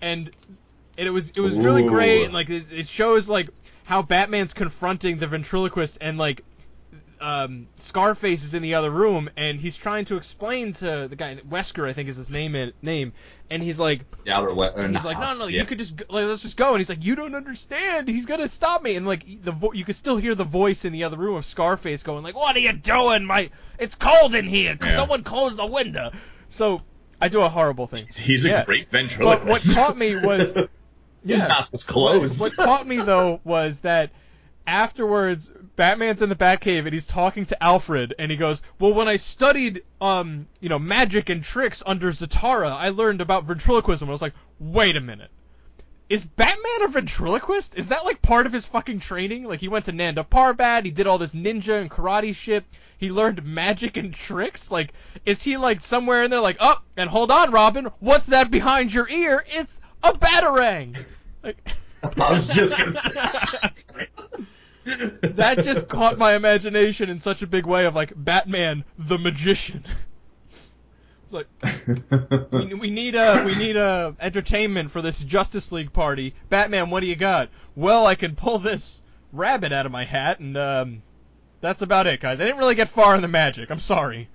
and, 0.00 0.30
and 0.98 1.06
it 1.06 1.12
was 1.12 1.30
it 1.30 1.40
was 1.40 1.56
really 1.56 1.84
Ooh. 1.84 1.88
great. 1.88 2.24
And 2.24 2.34
like 2.34 2.50
it, 2.50 2.64
it 2.72 2.88
shows 2.88 3.28
like 3.28 3.48
how 3.90 4.02
Batman's 4.02 4.54
confronting 4.54 5.18
the 5.18 5.26
ventriloquist, 5.26 5.98
and 6.00 6.16
like 6.16 6.44
um, 7.20 7.66
Scarface 7.80 8.44
is 8.44 8.54
in 8.54 8.62
the 8.62 8.74
other 8.76 8.88
room, 8.88 9.28
and 9.36 9.60
he's 9.60 9.76
trying 9.76 10.04
to 10.04 10.16
explain 10.16 10.72
to 10.74 11.08
the 11.10 11.16
guy 11.16 11.34
Wesker, 11.50 11.88
I 11.88 11.92
think 11.92 12.08
is 12.08 12.16
his 12.16 12.30
name 12.30 12.72
name, 12.82 13.12
and 13.50 13.60
he's 13.60 13.80
like, 13.80 14.02
Yeah, 14.24 14.36
Albert 14.36 14.54
we- 14.54 14.66
uh, 14.66 14.70
and 14.76 14.94
he's 14.94 15.04
like, 15.04 15.18
no, 15.18 15.34
no, 15.34 15.48
yeah. 15.48 15.62
you 15.62 15.66
could 15.66 15.78
just 15.78 15.98
like, 16.08 16.24
let's 16.24 16.42
just 16.42 16.56
go. 16.56 16.70
And 16.70 16.78
he's 16.78 16.88
like, 16.88 17.02
you 17.04 17.16
don't 17.16 17.34
understand. 17.34 18.06
He's 18.06 18.26
gonna 18.26 18.46
stop 18.46 18.80
me. 18.80 18.94
And 18.94 19.06
like 19.08 19.24
the 19.42 19.50
vo- 19.50 19.72
you 19.72 19.84
could 19.84 19.96
still 19.96 20.18
hear 20.18 20.36
the 20.36 20.44
voice 20.44 20.84
in 20.84 20.92
the 20.92 21.02
other 21.02 21.16
room 21.16 21.34
of 21.34 21.44
Scarface 21.44 22.04
going 22.04 22.22
like, 22.22 22.36
what 22.36 22.54
are 22.54 22.60
you 22.60 22.72
doing? 22.72 23.24
My 23.24 23.50
it's 23.76 23.96
cold 23.96 24.36
in 24.36 24.46
here. 24.46 24.78
Yeah. 24.80 24.94
someone 24.94 25.24
close 25.24 25.56
the 25.56 25.66
window? 25.66 26.12
So 26.48 26.80
I 27.20 27.28
do 27.28 27.40
a 27.40 27.48
horrible 27.48 27.88
thing. 27.88 28.04
He's 28.18 28.44
a 28.44 28.50
Yeah. 28.50 28.64
great 28.64 28.88
But 28.88 28.98
ventriloquist. 28.98 29.66
what 29.66 29.74
caught 29.74 29.96
me 29.98 30.14
was 30.14 30.54
his 31.26 31.40
yeah. 31.40 31.48
mouth 31.48 31.70
was 31.72 31.82
closed. 31.82 32.40
What, 32.40 32.56
what 32.56 32.66
caught 32.66 32.86
me 32.86 32.96
though 32.96 33.40
was 33.44 33.80
that 33.80 34.10
afterwards, 34.66 35.50
Batman's 35.76 36.22
in 36.22 36.28
the 36.28 36.36
Batcave 36.36 36.84
and 36.84 36.92
he's 36.92 37.06
talking 37.06 37.44
to 37.46 37.62
Alfred, 37.62 38.14
and 38.18 38.30
he 38.30 38.36
goes, 38.36 38.62
"Well, 38.78 38.94
when 38.94 39.08
I 39.08 39.16
studied, 39.16 39.82
um, 40.00 40.46
you 40.60 40.68
know, 40.68 40.78
magic 40.78 41.28
and 41.28 41.42
tricks 41.42 41.82
under 41.84 42.10
Zatara, 42.12 42.70
I 42.70 42.90
learned 42.90 43.20
about 43.20 43.44
ventriloquism." 43.44 44.08
I 44.08 44.12
was 44.12 44.22
like, 44.22 44.34
"Wait 44.58 44.96
a 44.96 45.00
minute." 45.00 45.30
Is 46.08 46.26
Batman 46.26 46.82
a 46.82 46.88
ventriloquist? 46.88 47.76
Is 47.76 47.86
that 47.88 48.04
like 48.04 48.20
part 48.20 48.44
of 48.44 48.52
his 48.52 48.64
fucking 48.64 48.98
training? 48.98 49.44
Like 49.44 49.60
he 49.60 49.68
went 49.68 49.84
to 49.84 49.92
Nanda 49.92 50.24
Parbat, 50.24 50.84
he 50.84 50.90
did 50.90 51.06
all 51.06 51.18
this 51.18 51.32
ninja 51.32 51.80
and 51.80 51.88
karate 51.88 52.34
shit. 52.34 52.64
He 52.98 53.10
learned 53.10 53.44
magic 53.44 53.96
and 53.96 54.12
tricks. 54.12 54.70
Like, 54.70 54.92
is 55.24 55.40
he 55.40 55.56
like 55.56 55.82
somewhere 55.84 56.24
in 56.24 56.30
there 56.30 56.40
like, 56.40 56.56
oh, 56.60 56.82
and 56.96 57.08
hold 57.08 57.30
on, 57.30 57.52
Robin, 57.52 57.86
what's 58.00 58.26
that 58.26 58.50
behind 58.50 58.92
your 58.92 59.08
ear? 59.08 59.44
It's 59.48 59.74
a 60.02 60.12
batarang. 60.12 61.04
Like, 61.42 61.68
I 62.18 62.32
was 62.32 62.46
just 62.48 62.76
gonna 62.76 62.92
say. 64.86 65.28
that 65.28 65.62
just 65.62 65.88
caught 65.88 66.18
my 66.18 66.34
imagination 66.34 67.10
in 67.10 67.20
such 67.20 67.42
a 67.42 67.46
big 67.46 67.66
way 67.66 67.86
of 67.86 67.94
like 67.94 68.12
Batman 68.16 68.84
the 68.98 69.18
magician. 69.18 69.84
It's 71.24 71.32
like 71.32 72.50
we, 72.52 72.74
we 72.74 72.90
need 72.90 73.14
a 73.14 73.44
we 73.44 73.54
need 73.54 73.76
a 73.76 74.16
entertainment 74.20 74.90
for 74.90 75.02
this 75.02 75.22
Justice 75.22 75.70
League 75.70 75.92
party. 75.92 76.34
Batman, 76.48 76.90
what 76.90 77.00
do 77.00 77.06
you 77.06 77.16
got? 77.16 77.50
Well, 77.76 78.06
I 78.06 78.14
can 78.14 78.34
pull 78.34 78.58
this 78.58 79.02
rabbit 79.32 79.72
out 79.72 79.86
of 79.86 79.92
my 79.92 80.04
hat, 80.04 80.40
and 80.40 80.56
um, 80.56 81.02
that's 81.60 81.82
about 81.82 82.06
it, 82.06 82.20
guys. 82.20 82.40
I 82.40 82.44
didn't 82.44 82.58
really 82.58 82.74
get 82.74 82.88
far 82.88 83.14
in 83.14 83.22
the 83.22 83.28
magic. 83.28 83.70
I'm 83.70 83.80
sorry. 83.80 84.28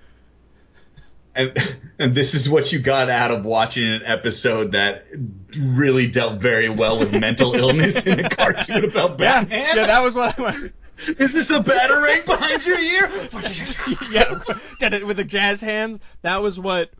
And, 1.36 1.78
and 1.98 2.14
this 2.14 2.34
is 2.34 2.48
what 2.48 2.72
you 2.72 2.78
got 2.80 3.10
out 3.10 3.30
of 3.30 3.44
watching 3.44 3.84
an 3.86 4.02
episode 4.04 4.72
that 4.72 5.06
really 5.58 6.06
dealt 6.08 6.40
very 6.40 6.68
well 6.68 6.98
with 6.98 7.12
mental 7.12 7.54
illness 7.62 8.06
in 8.06 8.24
a 8.24 8.28
cartoon 8.30 8.84
about 8.84 9.10
Yeah, 9.20 9.44
Batman. 9.44 9.76
yeah, 9.76 9.86
that 9.86 10.02
was 10.02 10.14
what 10.14 10.38
I 10.38 10.42
went. 10.42 10.72
Is 11.18 11.32
this 11.34 11.50
a 11.50 11.60
batarang 11.60 12.24
behind 12.24 12.64
your 12.64 12.78
ear? 12.78 13.10
yeah, 14.10 14.34
did 14.80 14.94
it 14.94 15.06
with 15.06 15.18
the 15.18 15.24
jazz 15.24 15.60
hands. 15.60 16.00
That 16.22 16.38
was 16.38 16.58
what. 16.58 16.90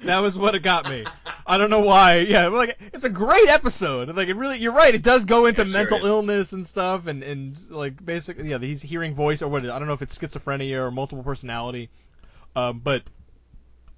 That 0.00 0.18
was 0.18 0.36
what 0.36 0.54
it 0.56 0.58
got 0.58 0.90
me. 0.90 1.06
I 1.46 1.56
don't 1.56 1.70
know 1.70 1.80
why. 1.80 2.18
Yeah, 2.18 2.48
like 2.48 2.76
it's 2.92 3.04
a 3.04 3.08
great 3.08 3.48
episode. 3.48 4.14
Like 4.14 4.28
it 4.28 4.34
really, 4.36 4.58
you're 4.58 4.72
right. 4.72 4.94
It 4.94 5.02
does 5.02 5.24
go 5.24 5.46
into 5.46 5.62
It 5.62 5.70
sure 5.70 5.78
mental 5.80 5.98
is. 5.98 6.04
illness 6.04 6.52
and 6.52 6.66
stuff, 6.66 7.06
and 7.06 7.22
and 7.22 7.56
like 7.70 8.04
basically, 8.04 8.50
yeah, 8.50 8.58
he's 8.58 8.82
hearing 8.82 9.14
voice 9.14 9.40
or 9.40 9.48
what? 9.48 9.62
I 9.64 9.78
don't 9.78 9.86
know 9.86 9.94
if 9.94 10.02
it's 10.02 10.18
schizophrenia 10.18 10.78
or 10.78 10.90
multiple 10.90 11.22
personality. 11.24 11.90
Um, 12.56 12.80
but 12.80 13.04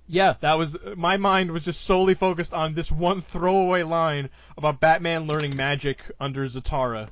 yeah, 0.09 0.35
that 0.41 0.55
was 0.55 0.77
my 0.97 1.17
mind 1.17 1.51
was 1.51 1.65
just 1.65 1.83
solely 1.83 2.15
focused 2.15 2.55
on 2.55 2.75
this 2.75 2.91
one 2.91 3.21
throwaway 3.21 3.83
line 3.83 4.31
about 4.57 4.81
Batman 4.81 5.27
learning 5.27 5.57
magic 5.57 5.99
under 6.21 6.47
Zatara, 6.47 7.09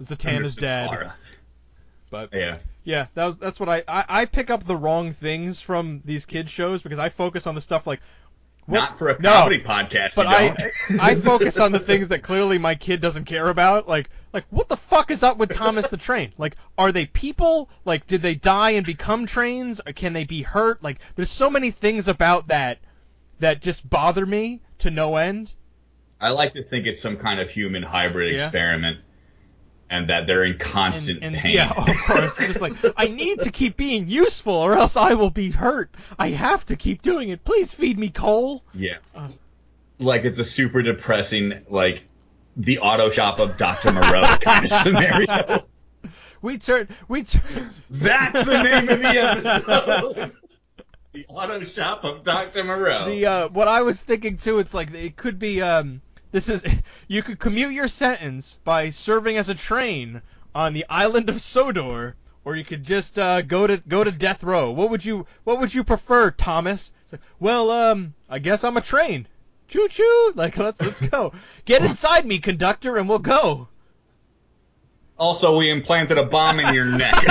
Zatanna's 0.00 0.56
dad. 0.56 0.90
Tara. 0.90 1.14
But 2.10 2.32
Yeah. 2.32 2.58
yeah, 2.84 3.06
that 3.14 3.26
was 3.26 3.38
that's 3.38 3.60
what 3.60 3.68
I, 3.68 3.82
I 3.88 4.04
I 4.08 4.24
pick 4.24 4.50
up 4.50 4.64
the 4.64 4.76
wrong 4.76 5.12
things 5.12 5.60
from 5.60 6.00
these 6.04 6.24
kids 6.26 6.50
shows 6.50 6.82
because 6.82 6.98
I 6.98 7.08
focus 7.08 7.46
on 7.46 7.54
the 7.54 7.60
stuff 7.60 7.86
like 7.86 8.00
what's, 8.68 8.90
Not 8.90 8.98
for 8.98 9.08
a 9.08 9.20
no, 9.20 9.30
comedy 9.30 9.60
podcast. 9.60 10.14
but 10.14 10.26
I. 10.26 10.54
I 11.00 11.14
focus 11.16 11.58
on 11.58 11.72
the 11.72 11.78
things 11.80 12.08
that 12.08 12.22
clearly 12.22 12.58
my 12.58 12.74
kid 12.74 13.00
doesn't 13.00 13.24
care 13.24 13.48
about 13.48 13.88
like 13.88 14.10
like 14.32 14.44
what 14.50 14.68
the 14.68 14.76
fuck 14.76 15.10
is 15.10 15.22
up 15.22 15.38
with 15.38 15.50
Thomas 15.54 15.88
the 15.88 15.96
Train? 15.96 16.32
Like 16.38 16.56
are 16.76 16.92
they 16.92 17.06
people? 17.06 17.70
Like 17.84 18.06
did 18.06 18.20
they 18.22 18.34
die 18.34 18.70
and 18.72 18.84
become 18.84 19.26
trains? 19.26 19.80
Or 19.86 19.92
can 19.92 20.12
they 20.12 20.24
be 20.24 20.42
hurt? 20.42 20.82
Like 20.82 20.98
there's 21.16 21.30
so 21.30 21.48
many 21.48 21.70
things 21.70 22.08
about 22.08 22.48
that 22.48 22.78
that 23.40 23.62
just 23.62 23.88
bother 23.88 24.26
me 24.26 24.60
to 24.78 24.90
no 24.90 25.16
end. 25.16 25.54
I 26.20 26.30
like 26.30 26.52
to 26.52 26.62
think 26.62 26.86
it's 26.86 27.00
some 27.00 27.16
kind 27.16 27.40
of 27.40 27.48
human 27.50 27.82
hybrid 27.82 28.34
Yeah. 28.34 28.44
experiment, 28.44 28.98
and 29.90 30.08
that 30.10 30.26
they're 30.26 30.44
in 30.44 30.58
constant 30.58 31.18
and, 31.22 31.34
and 31.34 31.42
pain. 31.42 31.54
yeah, 31.54 31.70
of 31.70 31.86
course. 31.86 32.38
It's 32.38 32.46
just 32.46 32.60
like 32.60 32.72
I 32.96 33.08
need 33.08 33.40
to 33.40 33.50
keep 33.50 33.76
being 33.76 34.08
useful, 34.08 34.54
or 34.54 34.76
else 34.76 34.96
I 34.96 35.14
will 35.14 35.30
be 35.30 35.50
hurt. 35.50 35.94
I 36.18 36.30
have 36.30 36.64
to 36.66 36.76
keep 36.76 37.02
doing 37.02 37.30
it. 37.30 37.44
Please 37.44 37.72
feed 37.72 37.98
me 37.98 38.10
coal. 38.10 38.64
Yeah. 38.74 38.98
Uh. 39.14 39.28
like 39.98 40.24
it's 40.24 40.38
a 40.38 40.44
super 40.44 40.82
depressing, 40.82 41.64
like 41.68 42.04
the 42.56 42.80
auto 42.80 43.10
shop 43.10 43.38
of 43.38 43.56
Dr. 43.56 43.92
Moreau 43.92 44.36
kind 44.40 44.70
of 44.70 44.82
scenario. 44.82 45.64
We 46.42 46.58
turn. 46.58 46.88
We 47.08 47.24
turn. 47.24 47.70
That's 47.90 48.46
the 48.46 48.62
name 48.62 48.88
of 48.88 49.00
the 49.00 49.08
episode. 49.08 50.32
the 51.12 51.26
auto 51.28 51.64
shop 51.64 52.04
of 52.04 52.22
Dr. 52.22 52.64
Moreau. 52.64 53.06
The 53.08 53.26
uh, 53.26 53.48
what 53.48 53.68
I 53.68 53.82
was 53.82 54.00
thinking 54.00 54.36
too. 54.36 54.58
It's 54.58 54.74
like 54.74 54.92
it 54.92 55.16
could 55.16 55.38
be. 55.38 55.62
Um, 55.62 56.02
this 56.30 56.48
is 56.48 56.62
you 57.08 57.22
could 57.22 57.38
commute 57.38 57.72
your 57.72 57.88
sentence 57.88 58.56
by 58.64 58.90
serving 58.90 59.36
as 59.36 59.48
a 59.48 59.54
train 59.54 60.22
on 60.54 60.72
the 60.72 60.84
island 60.88 61.28
of 61.28 61.40
Sodor, 61.40 62.16
or 62.44 62.56
you 62.56 62.64
could 62.64 62.84
just 62.84 63.18
uh, 63.18 63.42
go 63.42 63.66
to 63.66 63.76
go 63.76 64.04
to 64.04 64.10
death 64.10 64.42
row. 64.42 64.70
What 64.70 64.90
would 64.90 65.04
you 65.04 65.26
What 65.44 65.60
would 65.60 65.74
you 65.74 65.84
prefer, 65.84 66.30
Thomas? 66.30 66.92
Like, 67.12 67.20
well, 67.38 67.70
um, 67.70 68.14
I 68.28 68.38
guess 68.38 68.64
I'm 68.64 68.76
a 68.76 68.80
train. 68.80 69.26
Choo 69.68 69.88
choo! 69.88 70.32
Like 70.34 70.56
let's 70.56 70.80
let's 70.80 71.00
go. 71.00 71.32
Get 71.64 71.84
inside 71.84 72.26
me, 72.26 72.38
conductor, 72.38 72.96
and 72.96 73.08
we'll 73.08 73.18
go. 73.18 73.68
also, 75.18 75.58
we 75.58 75.70
implanted 75.70 76.16
a 76.16 76.24
bomb 76.24 76.60
in 76.60 76.74
your 76.74 76.84
neck. 76.84 77.14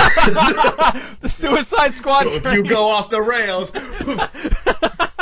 the 1.20 1.28
Suicide 1.28 1.94
Squad. 1.94 2.24
so 2.24 2.30
if 2.30 2.44
you 2.52 2.62
go 2.64 2.88
off 2.88 3.10
the 3.10 3.22
rails, 3.22 3.72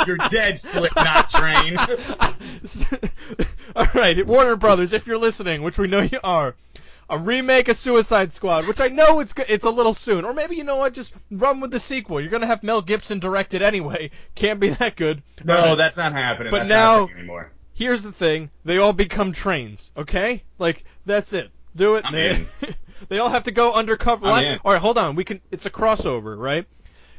you're 0.05 0.17
dead, 0.29 0.59
Slipknot 0.59 1.29
train. 1.29 1.77
All 3.77 3.85
right, 3.93 4.25
Warner 4.25 4.55
Brothers, 4.55 4.91
if 4.91 5.05
you're 5.05 5.19
listening, 5.19 5.61
which 5.61 5.77
we 5.77 5.87
know 5.87 6.01
you 6.01 6.19
are, 6.23 6.55
a 7.11 7.17
remake 7.19 7.67
of 7.67 7.77
Suicide 7.77 8.33
Squad, 8.33 8.67
which 8.67 8.81
I 8.81 8.87
know 8.87 9.19
it's 9.19 9.35
it's 9.47 9.65
a 9.65 9.69
little 9.69 9.93
soon, 9.93 10.25
or 10.25 10.33
maybe 10.33 10.55
you 10.55 10.63
know 10.63 10.77
what, 10.77 10.93
just 10.93 11.13
run 11.29 11.59
with 11.59 11.69
the 11.69 11.79
sequel. 11.79 12.19
You're 12.19 12.31
gonna 12.31 12.47
have 12.47 12.63
Mel 12.63 12.81
Gibson 12.81 13.19
direct 13.19 13.53
it 13.53 13.61
anyway. 13.61 14.09
Can't 14.35 14.59
be 14.59 14.69
that 14.69 14.95
good. 14.95 15.21
No, 15.43 15.75
that's 15.75 15.95
not 15.95 16.13
happening. 16.13 16.49
But 16.49 16.67
that's 16.67 16.69
now- 16.69 17.07
anymore. 17.07 17.51
here's 17.75 18.01
the 18.01 18.11
thing: 18.11 18.49
they 18.65 18.79
all 18.79 18.93
become 18.93 19.31
trains. 19.31 19.91
Okay, 19.95 20.41
like 20.57 20.83
that's 21.05 21.33
it. 21.33 21.51
Do 21.75 21.97
it. 21.97 22.05
I'm 22.05 22.13
they, 22.13 22.29
in. 22.31 22.47
they 23.09 23.19
all 23.19 23.29
have 23.29 23.43
to 23.43 23.51
go 23.51 23.73
undercover. 23.73 24.25
I'm 24.25 24.43
in. 24.43 24.59
All 24.65 24.73
right, 24.73 24.81
hold 24.81 24.97
on. 24.97 25.15
We 25.15 25.23
can. 25.23 25.39
It's 25.51 25.67
a 25.67 25.69
crossover, 25.69 26.35
right? 26.35 26.65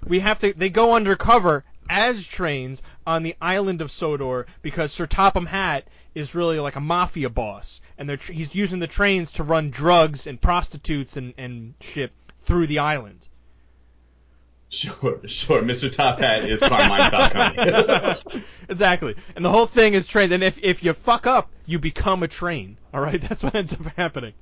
We 0.05 0.19
have 0.19 0.41
to. 0.41 0.53
They 0.53 0.71
go 0.71 0.95
undercover 0.95 1.65
as 1.89 2.25
trains 2.25 2.83
on 3.07 3.23
the 3.23 3.37
island 3.41 3.81
of 3.81 3.93
Sodor 3.93 4.47
because 4.61 4.93
Sir 4.93 5.07
Topham 5.07 5.47
Hatt 5.47 5.87
is 6.15 6.35
really 6.35 6.59
like 6.59 6.77
a 6.77 6.81
mafia 6.81 7.29
boss, 7.29 7.81
and 7.97 8.09
they're 8.09 8.17
tr- 8.17 8.33
he's 8.33 8.55
using 8.55 8.79
the 8.79 8.87
trains 8.87 9.33
to 9.33 9.43
run 9.43 9.71
drugs 9.71 10.27
and 10.27 10.41
prostitutes 10.41 11.17
and 11.17 11.35
and 11.39 11.75
shit 11.81 12.13
through 12.41 12.67
the 12.67 12.79
island. 12.79 13.27
Sure, 14.71 15.21
sure. 15.27 15.63
Mr. 15.63 15.91
Top 15.91 16.19
Hat 16.19 16.49
is 16.49 16.61
Carmine 16.61 17.11
Falcone. 17.11 18.45
exactly. 18.69 19.15
And 19.35 19.43
the 19.45 19.51
whole 19.51 19.67
thing 19.67 19.95
is 19.95 20.07
train. 20.07 20.31
And 20.33 20.45
if 20.45 20.59
if 20.63 20.83
you 20.83 20.93
fuck 20.93 21.27
up, 21.27 21.51
you 21.65 21.79
become 21.79 22.23
a 22.23 22.29
train. 22.29 22.77
All 22.93 23.01
right, 23.01 23.21
that's 23.29 23.43
what 23.43 23.55
ends 23.55 23.73
up 23.73 23.87
happening. 23.97 24.35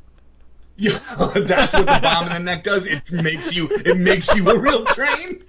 Yeah, 0.78 0.98
that's 1.34 1.72
what 1.72 1.86
the 1.86 1.98
bomb 2.02 2.26
in 2.26 2.32
the 2.32 2.38
neck 2.38 2.62
does. 2.62 2.86
It 2.86 3.10
makes 3.10 3.54
you. 3.54 3.68
It 3.70 3.96
makes 3.96 4.34
you 4.34 4.50
a 4.50 4.58
real 4.58 4.84
train. 4.84 5.42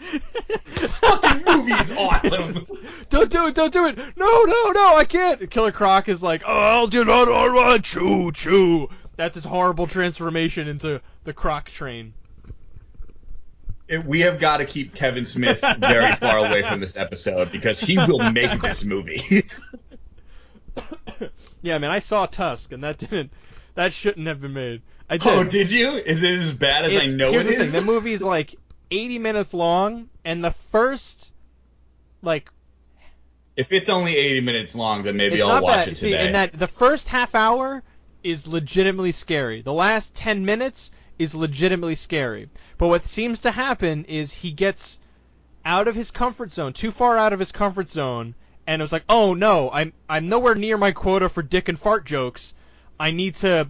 This 0.75 0.97
fucking 0.97 1.43
movie 1.43 1.73
is 1.73 1.91
awesome. 1.91 2.65
Don't 3.09 3.29
do 3.29 3.47
it. 3.47 3.55
Don't 3.55 3.73
do 3.73 3.87
it. 3.87 3.97
No, 4.15 4.43
no, 4.43 4.71
no. 4.71 4.95
I 4.95 5.03
can't. 5.03 5.49
Killer 5.51 5.73
Croc 5.73 6.07
is 6.07 6.23
like, 6.23 6.43
oh, 6.45 6.51
I'll 6.51 6.87
do 6.87 7.03
not 7.03 7.27
want 7.27 7.83
choo 7.83 8.31
choo. 8.31 8.89
That's 9.17 9.35
his 9.35 9.43
horrible 9.43 9.87
transformation 9.87 10.67
into 10.67 11.01
the 11.25 11.33
Croc 11.33 11.69
train. 11.69 12.13
It, 13.89 14.05
we 14.05 14.21
have 14.21 14.39
got 14.39 14.57
to 14.57 14.65
keep 14.65 14.95
Kevin 14.95 15.25
Smith 15.25 15.59
very 15.79 16.13
far 16.15 16.37
away 16.37 16.61
from 16.61 16.79
this 16.79 16.95
episode 16.95 17.51
because 17.51 17.79
he 17.79 17.97
will 17.97 18.31
make 18.31 18.61
this 18.61 18.83
movie. 18.83 19.43
yeah, 21.61 21.77
man, 21.77 21.91
I 21.91 21.99
saw 21.99 22.25
Tusk, 22.25 22.71
and 22.71 22.83
that 22.83 22.97
didn't. 22.97 23.31
That 23.75 23.93
shouldn't 23.93 24.27
have 24.27 24.41
been 24.41 24.53
made. 24.53 24.81
I 25.09 25.15
oh, 25.15 25.17
did. 25.17 25.27
Oh, 25.27 25.43
did 25.43 25.71
you? 25.71 25.91
Is 25.91 26.23
it 26.23 26.33
as 26.33 26.53
bad 26.53 26.85
as 26.85 26.93
It's- 26.93 27.13
I 27.13 27.15
know 27.15 27.31
here's 27.31 27.45
it 27.47 27.57
the 27.57 27.63
is? 27.63 27.73
Thing. 27.73 27.85
The 27.85 27.91
movie's 27.91 28.21
like 28.21 28.55
80 28.91 29.19
minutes 29.19 29.53
long, 29.53 30.09
and 30.25 30.43
the 30.43 30.53
first, 30.71 31.31
like, 32.21 32.49
If 33.55 33.71
it's 33.71 33.89
only 33.89 34.15
80 34.15 34.41
minutes 34.41 34.75
long, 34.75 35.03
then 35.03 35.17
maybe 35.17 35.41
I'll 35.41 35.61
watch 35.61 35.85
bad. 35.85 35.87
it 35.89 35.97
See, 35.97 36.11
today. 36.11 36.25
and 36.25 36.35
that 36.35 36.57
the 36.57 36.67
first 36.67 37.07
half 37.07 37.33
hour 37.35 37.83
is 38.23 38.45
legitimately 38.47 39.11
scary. 39.13 39.61
The 39.61 39.73
last 39.73 40.13
10 40.15 40.45
minutes 40.45 40.91
is 41.17 41.33
legitimately 41.33 41.95
scary. 41.95 42.49
But 42.77 42.87
what 42.89 43.01
seems 43.03 43.39
to 43.41 43.51
happen 43.51 44.05
is 44.05 44.31
he 44.31 44.51
gets 44.51 44.99
out 45.65 45.87
of 45.87 45.95
his 45.95 46.11
comfort 46.11 46.51
zone, 46.51 46.73
too 46.73 46.91
far 46.91 47.17
out 47.17 47.33
of 47.33 47.39
his 47.39 47.51
comfort 47.51 47.89
zone, 47.89 48.35
and 48.67 48.81
it 48.81 48.83
was 48.83 48.91
like, 48.91 49.03
oh 49.09 49.33
no, 49.33 49.71
I'm 49.71 49.93
I'm 50.07 50.29
nowhere 50.29 50.55
near 50.55 50.77
my 50.77 50.91
quota 50.91 51.29
for 51.29 51.41
dick 51.41 51.67
and 51.69 51.79
fart 51.79 52.05
jokes. 52.05 52.53
I 52.99 53.11
need 53.11 53.35
to 53.37 53.67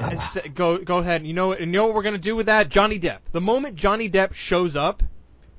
Ah. 0.00 0.32
Uh, 0.36 0.40
go 0.54 0.78
go 0.78 0.98
ahead. 0.98 1.26
You 1.26 1.32
know 1.32 1.48
what? 1.48 1.60
You 1.60 1.66
know 1.66 1.86
what 1.86 1.94
we're 1.94 2.02
gonna 2.02 2.18
do 2.18 2.36
with 2.36 2.46
that? 2.46 2.68
Johnny 2.68 3.00
Depp. 3.00 3.18
The 3.32 3.40
moment 3.40 3.76
Johnny 3.76 4.10
Depp 4.10 4.34
shows 4.34 4.76
up, 4.76 5.02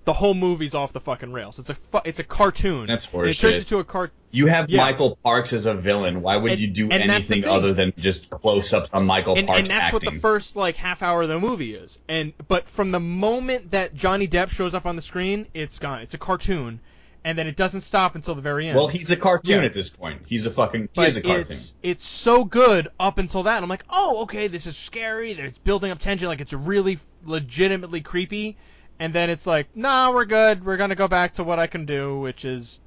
the 0.05 0.13
whole 0.13 0.33
movie's 0.33 0.73
off 0.75 0.93
the 0.93 0.99
fucking 0.99 1.31
rails. 1.31 1.57
It's 1.59 1.69
a 1.69 1.75
fu- 1.75 2.01
it's 2.05 2.19
a 2.19 2.23
cartoon. 2.23 2.85
That's 2.87 3.05
And 3.11 3.23
It 3.29 3.33
turns 3.37 3.53
horseshit. 3.53 3.57
into 3.59 3.79
a 3.79 3.83
cartoon. 3.83 4.15
you 4.31 4.47
have 4.47 4.69
yeah. 4.69 4.83
Michael 4.83 5.17
Parks 5.23 5.51
as 5.53 5.65
a 5.65 5.73
villain. 5.73 6.21
Why 6.21 6.37
would 6.37 6.51
And- 6.53 6.61
you 6.61 6.67
do 6.67 6.83
and 6.89 7.09
that's 7.09 7.27
the 7.27 7.35
anything 7.35 7.45
other 7.45 7.73
than 7.73 7.93
just 7.97 8.29
close-ups 8.29 8.91
on 8.93 9.05
Michael 9.05 9.35
and, 9.37 9.47
Parks 9.47 9.59
and 9.59 9.67
that's 9.67 9.93
acting? 9.93 10.07
what 10.07 10.13
the 10.15 10.19
first 10.19 10.55
like 10.55 10.75
half 10.75 11.01
hour 11.01 11.23
of 11.23 11.29
the 11.29 11.39
movie 11.39 11.73
is. 11.73 11.97
And 12.07 12.33
but 12.47 12.67
from 12.69 12.91
the 12.91 12.99
moment 12.99 13.71
that 13.71 13.95
Johnny 13.95 14.27
Depp 14.27 14.49
shows 14.49 14.73
up 14.73 14.85
on 14.85 14.95
the 14.95 15.01
screen, 15.01 15.47
it's 15.53 15.79
gone. 15.79 16.01
It's 16.01 16.13
a 16.13 16.17
cartoon, 16.19 16.81
and 17.25 17.37
then 17.37 17.47
it 17.47 17.55
doesn't 17.55 17.81
stop 17.81 18.15
until 18.15 18.35
the 18.35 18.41
very 18.41 18.67
end. 18.67 18.75
well, 18.77 18.87
he's 18.87 19.09
a 19.11 19.15
cartoon 19.15 19.61
Yeah. 19.61 19.65
at 19.65 19.73
this 19.73 19.89
point. 19.89 20.21
He's 20.27 20.45
a 20.45 20.51
fucking. 20.51 20.89
He 20.93 21.01
is 21.03 21.17
a 21.17 21.21
cartoon. 21.21 21.41
it's 21.51 21.73
it's 21.81 22.05
so 22.07 22.43
good 22.43 22.89
up 22.99 23.17
until 23.17 23.43
that. 23.43 23.63
I'm 23.63 23.69
like, 23.69 23.85
oh, 23.89 24.23
okay, 24.23 24.47
this 24.47 24.65
is 24.67 24.75
scary. 24.77 25.31
It's 25.33 25.57
building 25.59 25.91
up 25.91 25.99
tension. 25.99 26.27
Like 26.27 26.41
it's 26.41 26.53
really 26.53 26.99
legitimately 27.25 28.01
creepy. 28.01 28.57
And 28.99 29.13
then 29.13 29.29
it's 29.29 29.47
like, 29.47 29.67
nah, 29.75 30.11
we're 30.11 30.25
good. 30.25 30.65
We're 30.65 30.77
gonna 30.77 30.95
go 30.95 31.07
back 31.07 31.33
to 31.35 31.43
what 31.43 31.59
I 31.59 31.67
can 31.67 31.85
do, 31.85 32.19
which 32.19 32.45
is 32.45 32.79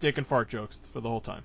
dick 0.00 0.18
and 0.18 0.26
fart 0.26 0.48
jokes 0.48 0.78
for 0.92 1.00
the 1.00 1.08
whole 1.08 1.20
time. 1.20 1.42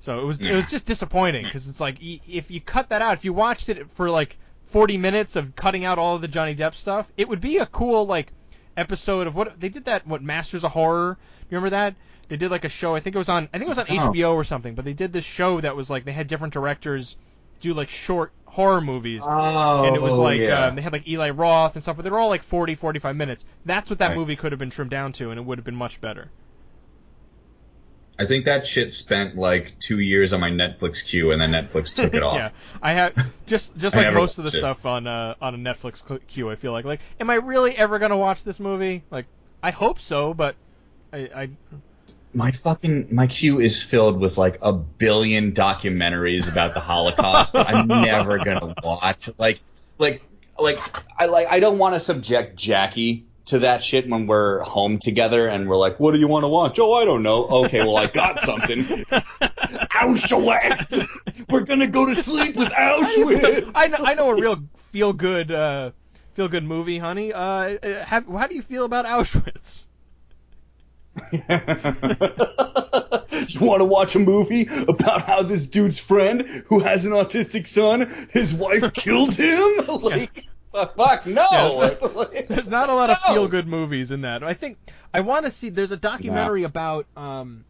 So 0.00 0.20
it 0.20 0.24
was 0.24 0.40
it 0.40 0.52
was 0.54 0.66
just 0.66 0.86
disappointing 0.86 1.44
because 1.44 1.68
it's 1.68 1.80
like 1.80 1.98
if 2.00 2.50
you 2.50 2.60
cut 2.60 2.88
that 2.90 3.02
out, 3.02 3.14
if 3.14 3.24
you 3.24 3.32
watched 3.32 3.68
it 3.68 3.90
for 3.94 4.08
like 4.08 4.36
40 4.70 4.96
minutes 4.96 5.34
of 5.34 5.56
cutting 5.56 5.84
out 5.84 5.98
all 5.98 6.14
of 6.14 6.20
the 6.20 6.28
Johnny 6.28 6.54
Depp 6.54 6.74
stuff, 6.74 7.06
it 7.16 7.28
would 7.28 7.40
be 7.40 7.58
a 7.58 7.66
cool 7.66 8.06
like 8.06 8.32
episode 8.78 9.26
of 9.26 9.34
what 9.34 9.58
they 9.60 9.68
did 9.68 9.84
that 9.86 10.06
what 10.06 10.22
Masters 10.22 10.64
of 10.64 10.72
Horror. 10.72 11.18
You 11.50 11.56
remember 11.56 11.70
that? 11.70 11.94
They 12.28 12.36
did 12.36 12.50
like 12.50 12.64
a 12.64 12.68
show. 12.68 12.94
I 12.94 13.00
think 13.00 13.16
it 13.16 13.18
was 13.18 13.28
on 13.28 13.44
I 13.52 13.58
think 13.58 13.64
it 13.64 13.68
was 13.68 13.78
on 13.78 13.86
Oh. 13.88 14.10
HBO 14.12 14.34
or 14.34 14.44
something. 14.44 14.74
But 14.74 14.84
they 14.84 14.92
did 14.92 15.12
this 15.12 15.24
show 15.24 15.60
that 15.60 15.74
was 15.76 15.88
like 15.90 16.04
they 16.04 16.12
had 16.12 16.28
different 16.28 16.52
directors 16.54 17.16
do 17.60 17.74
like 17.74 17.88
short 17.88 18.32
horror 18.44 18.80
movies. 18.80 19.22
Oh, 19.24 19.84
and 19.84 19.94
it 19.96 20.02
was 20.02 20.14
like 20.16 20.40
yeah. 20.40 20.66
um, 20.66 20.76
they 20.76 20.82
had 20.82 20.92
like 20.92 21.06
Eli 21.08 21.30
Roth 21.30 21.74
and 21.74 21.82
stuff, 21.82 21.96
but 21.96 22.02
they 22.02 22.10
were 22.10 22.18
all 22.18 22.28
like 22.28 22.42
40, 22.44 22.74
45 22.76 23.16
minutes. 23.16 23.44
That's 23.66 23.90
what 23.90 23.98
that 23.98 24.08
Right. 24.08 24.16
movie 24.16 24.36
could 24.36 24.52
have 24.52 24.58
been 24.58 24.70
trimmed 24.70 24.90
down 24.90 25.12
to, 25.14 25.30
and 25.30 25.38
it 25.38 25.42
would 25.44 25.58
have 25.58 25.64
been 25.64 25.76
much 25.76 26.00
better. 26.00 26.30
I 28.18 28.26
think 28.26 28.46
that 28.46 28.66
shit 28.66 28.92
spent 28.92 29.36
like 29.36 29.78
two 29.78 30.00
years 30.00 30.32
on 30.32 30.40
my 30.40 30.50
Netflix 30.50 31.04
queue, 31.04 31.30
and 31.30 31.40
then 31.40 31.52
Netflix 31.52 31.94
took 31.96 32.14
it 32.14 32.22
off. 32.22 32.34
Yeah, 32.34 32.50
I 32.82 32.92
have 32.92 33.14
just 33.46 33.76
just 33.78 33.94
like 33.96 34.12
most 34.12 34.38
of 34.38 34.44
the 34.44 34.56
it. 34.56 34.60
stuff 34.60 34.84
on 34.84 35.06
uh, 35.06 35.34
on 35.40 35.54
a 35.54 35.58
Netflix 35.58 36.02
queue. 36.26 36.50
I 36.50 36.56
feel 36.56 36.72
like 36.72 36.84
like, 36.84 37.00
am 37.20 37.30
I 37.30 37.34
really 37.34 37.76
ever 37.76 37.98
gonna 37.98 38.16
watch 38.16 38.42
this 38.42 38.58
movie? 38.58 39.04
Like, 39.10 39.26
I 39.62 39.70
hope 39.70 40.00
so, 40.00 40.34
but 40.34 40.56
I, 41.12 41.18
I 41.18 41.50
My 42.34 42.50
fucking 42.50 43.14
my 43.14 43.28
queue 43.28 43.60
is 43.60 43.80
filled 43.80 44.18
with 44.18 44.36
like 44.36 44.58
a 44.62 44.72
billion 44.72 45.52
documentaries 45.52 46.50
about 46.50 46.74
the 46.74 46.80
Holocaust 46.80 47.52
that 47.52 47.72
I'm 47.72 47.86
never 47.86 48.38
gonna 48.38 48.74
watch. 48.82 49.30
Like, 49.38 49.60
like, 49.98 50.22
like 50.58 50.80
I 51.16 51.26
like 51.26 51.46
I 51.48 51.60
don't 51.60 51.78
want 51.78 51.94
to 51.94 52.00
subject 52.00 52.56
Jackie 52.56 53.27
to 53.48 53.60
that 53.60 53.82
shit 53.82 54.08
when 54.08 54.26
we're 54.26 54.60
home 54.60 54.98
together 54.98 55.48
and 55.48 55.68
we're 55.68 55.76
like, 55.76 55.98
what 55.98 56.12
do 56.12 56.20
you 56.20 56.28
want 56.28 56.44
to 56.44 56.48
watch? 56.48 56.78
Oh, 56.78 56.94
I 56.94 57.04
don't 57.04 57.22
know. 57.22 57.46
Okay, 57.64 57.80
well 57.80 57.96
I 57.96 58.06
got 58.06 58.40
something. 58.44 58.84
Auschwitz. 59.98 61.06
We're 61.50 61.64
gonna 61.64 61.86
go 61.86 62.06
to 62.06 62.14
sleep 62.14 62.56
with 62.56 62.68
Auschwitz. 62.68 63.70
I 63.74 63.86
know 63.88 63.98
I 63.98 64.14
know 64.14 64.30
a 64.30 64.40
real 64.40 64.62
feel 64.92 65.12
good 65.12 65.50
uh, 65.50 65.90
feel 66.34 66.48
good 66.48 66.64
movie, 66.64 66.98
honey. 66.98 67.32
Uh, 67.32 67.40
uh, 67.40 68.04
have, 68.04 68.26
how 68.26 68.46
do 68.46 68.54
you 68.54 68.62
feel 68.62 68.84
about 68.84 69.06
Auschwitz? 69.06 69.84
you 73.48 73.60
want 73.60 73.80
to 73.80 73.84
watch 73.84 74.14
a 74.14 74.18
movie 74.18 74.68
about 74.86 75.22
how 75.22 75.42
this 75.42 75.66
dude's 75.66 75.98
friend, 75.98 76.42
who 76.66 76.78
has 76.80 77.06
an 77.06 77.12
autistic 77.12 77.66
son, 77.66 78.12
his 78.30 78.54
wife 78.54 78.92
killed 78.92 79.34
him? 79.34 79.86
like, 80.02 80.44
fuck, 80.86 80.96
fuck, 80.96 81.26
no. 81.26 81.46
Yeah, 82.32 82.40
There's 82.48 82.68
not 82.68 82.88
a 82.88 82.94
lot 82.94 83.10
of 83.10 83.18
feel 83.18 83.48
good 83.48 83.66
movies 83.66 84.10
in 84.10 84.22
that. 84.22 84.42
I 84.42 84.54
think 84.54 84.78
I 85.12 85.20
want 85.20 85.46
to 85.46 85.50
see. 85.50 85.70
There's 85.70 85.92
a 85.92 85.96
documentary 85.96 86.64
about 86.64 87.06
um, 87.16 87.64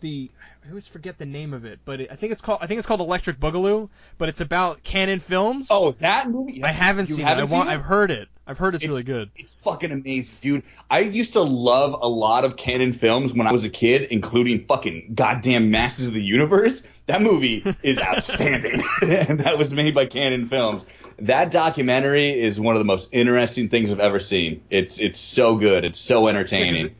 the 0.00 0.30
I 0.64 0.68
always 0.68 0.86
forget 0.86 1.18
the 1.18 1.26
name 1.26 1.54
of 1.54 1.64
it, 1.64 1.80
but 1.84 2.00
it, 2.02 2.12
I 2.12 2.16
think 2.16 2.32
it's 2.32 2.42
called 2.42 2.58
I 2.60 2.66
think 2.66 2.78
it's 2.78 2.86
called 2.86 3.00
Electric 3.00 3.40
Boogaloo, 3.40 3.88
but 4.18 4.28
it's 4.28 4.40
about 4.40 4.82
Cannon 4.82 5.20
Films. 5.20 5.68
Oh, 5.70 5.92
that 5.92 6.30
movie? 6.30 6.62
I 6.62 6.68
haven't 6.68 7.08
You 7.08 7.16
seen 7.16 7.24
haven't 7.24 7.44
it. 7.44 7.50
I 7.50 7.56
want, 7.56 7.68
it? 7.68 7.72
I've 7.72 7.82
heard 7.82 8.10
it. 8.10 8.28
I've 8.46 8.58
heard 8.58 8.74
it's, 8.74 8.86
really 8.86 9.04
good. 9.04 9.30
It's 9.36 9.54
fucking 9.54 9.92
amazing, 9.92 10.34
dude. 10.40 10.62
I 10.90 11.00
used 11.00 11.34
to 11.34 11.40
love 11.40 11.96
a 12.02 12.08
lot 12.08 12.44
of 12.44 12.56
cannon 12.56 12.92
films 12.92 13.32
when 13.32 13.46
I 13.46 13.52
was 13.52 13.64
a 13.64 13.70
kid, 13.70 14.08
including 14.10 14.66
fucking 14.66 15.12
goddamn 15.14 15.70
Masters 15.70 16.08
of 16.08 16.14
the 16.14 16.22
Universe. 16.22 16.82
That 17.06 17.22
movie 17.22 17.64
is 17.82 17.98
outstanding, 18.00 18.82
and 19.02 19.40
that 19.40 19.56
was 19.56 19.72
made 19.72 19.94
by 19.94 20.06
Cannon 20.06 20.48
Films. 20.48 20.84
That 21.20 21.52
documentary 21.52 22.30
is 22.30 22.58
one 22.58 22.74
of 22.74 22.80
the 22.80 22.84
most 22.84 23.10
interesting 23.12 23.68
things 23.68 23.92
I've 23.92 24.00
ever 24.00 24.18
seen. 24.18 24.62
It's 24.68 24.98
it's 24.98 25.18
so 25.18 25.54
good. 25.56 25.84
It's 25.84 25.98
so 25.98 26.26
entertaining. 26.26 26.96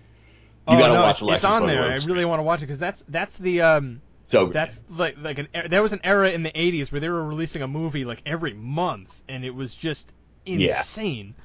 You 0.71 0.77
oh 0.77 0.79
gotta 0.79 0.95
no, 0.95 1.01
watch 1.01 1.17
it's, 1.17 1.23
Electric 1.23 1.37
it's 1.39 1.45
on 1.45 1.67
there. 1.67 1.83
I 1.91 1.97
really 2.07 2.25
want 2.25 2.39
to 2.39 2.45
watch 2.45 2.61
it 2.61 2.67
because 2.67 2.79
that's 2.79 3.05
that's 3.09 3.37
the 3.39 3.63
um 3.63 4.01
So 4.19 4.47
good. 4.47 4.55
that's 4.55 4.81
like 4.91 5.17
like 5.19 5.39
an 5.39 5.49
er- 5.55 5.69
there 5.69 5.83
was 5.83 5.93
an 5.93 6.01
era 6.05 6.31
in 6.31 6.43
the 6.43 6.51
80s 6.53 6.93
where 6.93 7.01
they 7.01 7.09
were 7.09 7.25
releasing 7.25 7.63
a 7.63 7.69
movie 7.69 8.05
like 8.05 8.23
every 8.27 8.55
month 8.55 9.13
and 9.29 9.45
it 9.45 9.55
was 9.55 9.75
just 9.75 10.11
insane. 10.47 11.35
Yeah. 11.37 11.45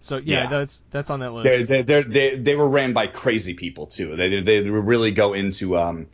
So 0.00 0.16
yeah, 0.16 0.42
Yeah. 0.44 0.48
that's 0.50 0.82
that's 0.90 1.10
on 1.10 1.20
that 1.20 1.32
list. 1.32 1.68
They're, 1.68 1.82
they're, 1.82 2.02
they 2.02 2.36
they 2.38 2.56
were 2.56 2.68
ran 2.68 2.92
by 2.92 3.06
crazy 3.08 3.54
people 3.54 3.86
too. 3.86 4.16
They 4.16 4.40
they 4.40 4.60
really 4.68 5.10
go 5.10 5.34
into 5.34 5.76
um 5.76 6.06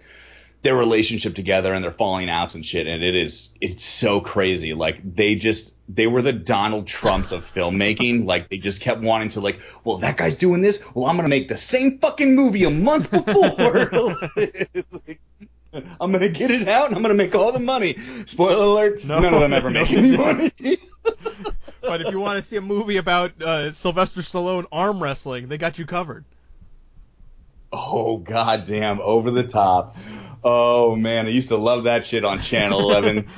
their 0.62 0.74
relationship 0.76 1.34
together 1.34 1.74
and 1.74 1.84
their 1.84 1.90
falling 1.92 2.30
outs 2.30 2.54
and 2.54 2.64
shit. 2.64 2.86
And 2.86 3.04
it 3.04 3.14
is 3.14 3.50
it's 3.60 3.84
so 3.84 4.20
crazy. 4.20 4.72
Like 4.74 5.00
they 5.14 5.34
just 5.34 5.72
they 5.88 6.06
were 6.06 6.22
the 6.22 6.32
Donald 6.32 6.86
Trumps 6.86 7.32
of 7.32 7.44
filmmaking. 7.44 8.24
Like 8.34 8.48
they 8.48 8.58
just 8.58 8.80
kept 8.80 9.00
wanting 9.00 9.30
to 9.30 9.40
like, 9.40 9.60
well 9.84 9.98
that 9.98 10.16
guy's 10.16 10.36
doing 10.36 10.60
this. 10.60 10.82
Well 10.94 11.06
I'm 11.06 11.16
gonna 11.16 11.28
make 11.28 11.48
the 11.48 11.58
same 11.58 11.98
fucking 11.98 12.34
movie 12.34 12.64
a 12.64 12.70
month 12.70 13.10
before. 13.10 13.90
Like, 14.90 15.20
I'm 16.00 16.12
gonna 16.12 16.28
get 16.28 16.50
it 16.50 16.68
out 16.68 16.86
and 16.86 16.96
I'm 16.96 17.02
gonna 17.02 17.14
make 17.14 17.34
all 17.34 17.52
the 17.52 17.58
money. 17.58 17.98
Spoiler 18.26 18.64
alert: 18.64 19.04
No, 19.04 19.18
none 19.18 19.34
of 19.34 19.40
them 19.40 19.52
ever 19.52 19.70
no, 19.70 19.82
make 19.82 19.92
any 19.92 20.16
money. 20.16 20.50
but 21.80 22.00
if 22.00 22.12
you 22.12 22.20
want 22.20 22.42
to 22.42 22.48
see 22.48 22.56
a 22.56 22.60
movie 22.60 22.96
about 22.96 23.40
uh, 23.42 23.72
Sylvester 23.72 24.20
Stallone 24.20 24.66
arm 24.70 25.02
wrestling, 25.02 25.48
they 25.48 25.58
got 25.58 25.78
you 25.78 25.86
covered. 25.86 26.24
Oh 27.72 28.18
goddamn, 28.18 29.00
over 29.00 29.30
the 29.30 29.44
top. 29.44 29.96
Oh 30.42 30.94
man, 30.94 31.26
I 31.26 31.30
used 31.30 31.48
to 31.48 31.56
love 31.56 31.84
that 31.84 32.04
shit 32.04 32.24
on 32.24 32.40
Channel 32.40 32.78
11. 32.78 33.28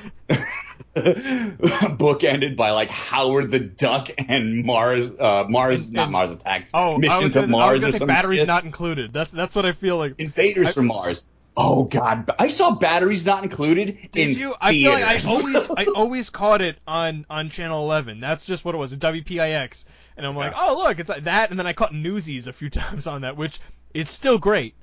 Bookended 1.99 2.57
by 2.57 2.71
like 2.71 2.91
Howard 2.91 3.51
the 3.51 3.59
Duck 3.61 4.09
and 4.29 4.65
Mars, 4.65 5.11
uh, 5.11 5.45
Mars, 5.49 5.93
not 5.93 6.11
Mars 6.11 6.31
Attacks. 6.31 6.71
Oh, 6.75 6.99
Mission 6.99 7.25
to 7.25 7.29
gonna, 7.31 7.47
Mars 7.49 7.85
or 7.85 7.93
say 7.93 7.99
some 7.99 8.09
batteries 8.09 8.41
shit. 8.41 8.47
not 8.47 8.65
included. 8.65 9.13
That's 9.13 9.31
that's 9.31 9.55
what 9.55 9.67
I 9.67 9.73
feel 9.73 9.97
like. 9.99 10.15
Invaders 10.19 10.69
I- 10.69 10.73
from 10.73 10.87
Mars. 10.87 11.27
Oh 11.59 11.85
God, 11.85 12.31
I 12.39 12.49
saw 12.49 12.73
batteries 12.75 13.25
not 13.25 13.43
included 13.43 14.11
Did 14.13 14.29
in 14.31 14.37
you? 14.39 14.55
I 14.61 14.73
feel 14.73 14.93
like 14.93 15.05
I 15.05 15.27
always 15.27 15.71
I 15.77 15.85
always 15.97 16.29
caught 16.29 16.61
it 16.61 16.77
on 16.87 17.25
on 17.31 17.49
channel 17.49 17.83
11. 17.85 18.21
That's 18.21 18.45
just 18.45 18.63
what 18.65 18.75
it 18.75 18.79
was, 18.79 18.93
WPIX. 18.93 19.85
And 20.19 20.27
I'm 20.27 20.37
like, 20.37 20.53
Yeah. 20.53 20.59
oh 20.67 20.77
look, 20.77 20.99
it's 20.99 21.09
like 21.09 21.25
that. 21.25 21.49
And 21.51 21.59
then 21.59 21.67
I 21.67 21.73
caught 21.73 21.95
Newsies 21.95 22.47
a 22.47 22.53
few 22.53 22.69
times 22.71 23.07
on 23.07 23.23
that, 23.23 23.37
which 23.39 23.59
is 23.95 24.11
still 24.11 24.37
great. 24.37 24.75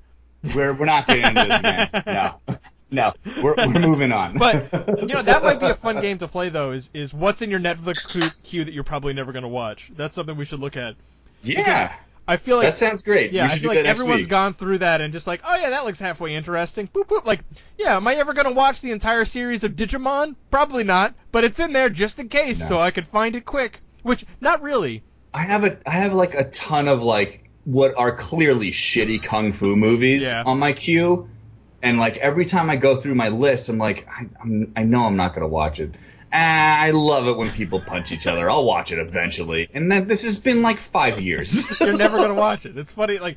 we're 0.54 0.74
we're 0.74 0.86
not 0.86 1.06
getting 1.06 1.24
into 1.26 1.44
this 1.44 1.58
again. 1.60 2.02
No, 2.06 2.40
no, 2.94 3.12
we're 3.42 3.54
we're 3.56 3.68
moving 3.80 4.12
on. 4.12 4.36
But 4.38 5.00
you 5.00 5.06
know 5.08 5.22
that 5.22 5.42
might 5.42 5.60
be 5.60 5.66
a 5.66 5.74
fun 5.74 6.00
game 6.00 6.18
to 6.18 6.28
play 6.28 6.48
though. 6.48 6.72
Is 6.72 6.90
is 6.94 7.12
what's 7.12 7.42
in 7.42 7.50
your 7.50 7.60
Netflix 7.60 8.42
queue, 8.44 8.64
that 8.64 8.72
you're 8.72 8.84
probably 8.84 9.12
never 9.12 9.32
gonna 9.32 9.48
watch? 9.48 9.90
That's 9.96 10.14
something 10.14 10.36
we 10.36 10.44
should 10.44 10.60
look 10.60 10.76
at. 10.76 10.94
yeah, 11.42 11.94
I 12.26 12.36
feel 12.38 12.56
like 12.56 12.66
that 12.66 12.76
sounds 12.76 13.02
great. 13.02 13.32
Yeah, 13.32 13.46
I 13.46 13.58
feel 13.58 13.68
like 13.68 13.84
everyone's 13.84 14.20
week. 14.20 14.28
gone 14.28 14.54
through 14.54 14.78
that 14.78 15.00
and 15.00 15.12
just 15.12 15.26
like, 15.26 15.42
oh 15.46 15.54
yeah, 15.56 15.70
that 15.70 15.84
looks 15.84 15.98
halfway 16.00 16.34
interesting. 16.34 16.88
Boop 16.88 17.06
boop. 17.08 17.24
Like, 17.26 17.40
yeah, 17.78 17.96
am 17.96 18.06
I 18.08 18.14
ever 18.14 18.32
gonna 18.32 18.52
watch 18.52 18.80
the 18.80 18.90
entire 18.92 19.24
series 19.24 19.64
of 19.64 19.72
Digimon? 19.72 20.34
Probably 20.50 20.84
not, 20.84 21.14
but 21.32 21.44
it's 21.44 21.60
in 21.60 21.72
there 21.72 21.90
just 21.90 22.18
in 22.18 22.28
case, 22.28 22.60
No. 22.60 22.66
so 22.68 22.78
I 22.80 22.90
could 22.90 23.06
find 23.08 23.36
it 23.36 23.44
quick. 23.44 23.80
Which, 24.02 24.24
not 24.40 24.62
really. 24.62 25.02
I 25.32 25.42
have 25.42 25.64
a 25.64 25.78
I 25.86 25.90
have 25.92 26.14
like 26.14 26.34
a 26.34 26.44
ton 26.50 26.88
of 26.88 27.02
like 27.02 27.40
what 27.64 27.94
are 27.96 28.14
clearly 28.14 28.70
shitty 28.70 29.22
kung 29.22 29.52
fu 29.52 29.74
movies 29.76 30.22
Yeah. 30.24 30.42
on 30.44 30.58
my 30.58 30.72
queue, 30.74 31.28
and 31.84 31.98
like 31.98 32.16
every 32.16 32.46
time 32.46 32.68
I 32.70 32.76
go 32.76 32.96
through 32.96 33.14
my 33.14 33.28
list, 33.28 33.68
I'm 33.68 33.78
like, 33.78 34.08
I, 34.08 34.26
I'm 34.42 34.72
I 34.74 34.82
know 34.84 35.04
I'm 35.06 35.16
not 35.16 35.34
gonna 35.34 35.46
watch 35.48 35.78
it. 35.78 35.94
Ah, 36.32 36.80
I 36.80 36.90
love 36.90 37.28
it 37.28 37.36
when 37.36 37.52
people 37.52 37.80
punch 37.80 38.10
each 38.10 38.26
other. 38.26 38.50
I'll 38.50 38.64
watch 38.64 38.90
it 38.90 38.98
eventually, 38.98 39.68
and 39.72 39.90
then 39.92 40.08
this 40.08 40.24
has 40.24 40.38
been 40.38 40.62
like 40.62 40.80
five 40.80 41.20
years. 41.20 41.64
You're 41.80 41.96
never 41.96 42.16
gonna 42.18 42.34
watch 42.34 42.66
it. 42.66 42.76
It's 42.76 42.90
funny, 42.90 43.18
like, 43.18 43.36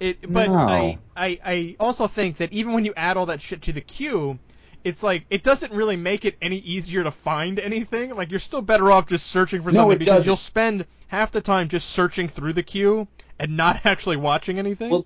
it. 0.00 0.20
But 0.30 0.48
No. 0.48 0.54
I, 0.54 0.98
I, 1.16 1.38
I 1.44 1.76
also 1.80 2.06
think 2.08 2.36
that 2.38 2.52
even 2.52 2.74
when 2.74 2.84
you 2.84 2.92
add 2.94 3.16
all 3.16 3.26
that 3.26 3.40
shit 3.40 3.62
to 3.62 3.72
the 3.72 3.80
queue. 3.80 4.38
It's 4.84 5.02
like 5.02 5.24
it 5.30 5.42
doesn't 5.42 5.72
really 5.72 5.96
make 5.96 6.24
it 6.24 6.36
any 6.40 6.58
easier 6.58 7.02
to 7.02 7.10
find 7.10 7.58
anything. 7.58 8.14
Like 8.14 8.30
you're 8.30 8.38
still 8.38 8.62
better 8.62 8.92
off 8.92 9.08
just 9.08 9.26
searching 9.26 9.60
for 9.60 9.72
No, 9.72 9.80
something 9.80 9.96
it 9.96 9.98
because 9.98 10.14
doesn't. 10.18 10.28
you'll 10.28 10.36
spend 10.36 10.86
half 11.08 11.32
the 11.32 11.40
time 11.40 11.68
just 11.68 11.90
searching 11.90 12.28
through 12.28 12.52
the 12.52 12.62
queue 12.62 13.08
and 13.36 13.56
not 13.56 13.80
actually 13.84 14.16
watching 14.16 14.60
anything. 14.60 14.90
Well, 14.90 15.04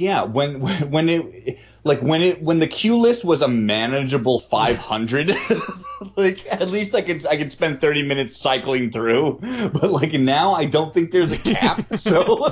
Yeah, 0.00 0.22
when 0.22 0.60
when 0.60 0.90
when 0.90 1.08
it 1.10 1.58
like 1.84 2.00
when 2.00 2.22
it 2.22 2.42
when 2.42 2.58
the 2.58 2.66
queue 2.66 2.96
list 2.96 3.24
was 3.24 3.42
a 3.42 3.48
manageable 3.48 4.40
500, 4.40 5.36
like 6.16 6.46
at 6.50 6.70
least 6.70 6.94
I 6.94 7.02
could 7.02 7.26
I 7.26 7.36
could 7.36 7.52
spend 7.52 7.80
30 7.82 8.02
minutes 8.04 8.36
cycling 8.36 8.90
through. 8.92 9.40
But 9.72 9.90
like 9.90 10.12
now, 10.14 10.54
I 10.54 10.64
don't 10.64 10.92
think 10.94 11.10
there's 11.12 11.32
a 11.32 11.38
cap, 11.38 11.94
so 11.96 12.48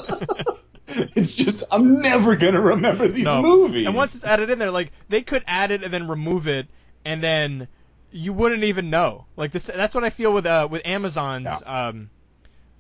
it's 0.88 1.34
just 1.34 1.64
I'm 1.70 2.00
never 2.02 2.36
gonna 2.36 2.60
remember 2.60 3.08
these 3.08 3.24
No. 3.24 3.40
movies. 3.42 3.86
And 3.86 3.96
once 3.96 4.14
it's 4.14 4.24
added 4.24 4.50
in 4.50 4.58
there, 4.58 4.70
like 4.70 4.92
they 5.08 5.22
could 5.22 5.42
add 5.46 5.70
it 5.70 5.82
and 5.82 5.92
then 5.92 6.06
remove 6.06 6.48
it, 6.48 6.68
and 7.04 7.22
then 7.22 7.68
you 8.10 8.32
wouldn't 8.34 8.64
even 8.64 8.90
know. 8.90 9.26
Like 9.36 9.52
this, 9.52 9.66
that's 9.66 9.94
what 9.94 10.04
I 10.04 10.10
feel 10.10 10.32
with 10.34 10.44
uh 10.46 10.68
with 10.70 10.82
Amazon's 10.84 11.62
um 11.64 12.10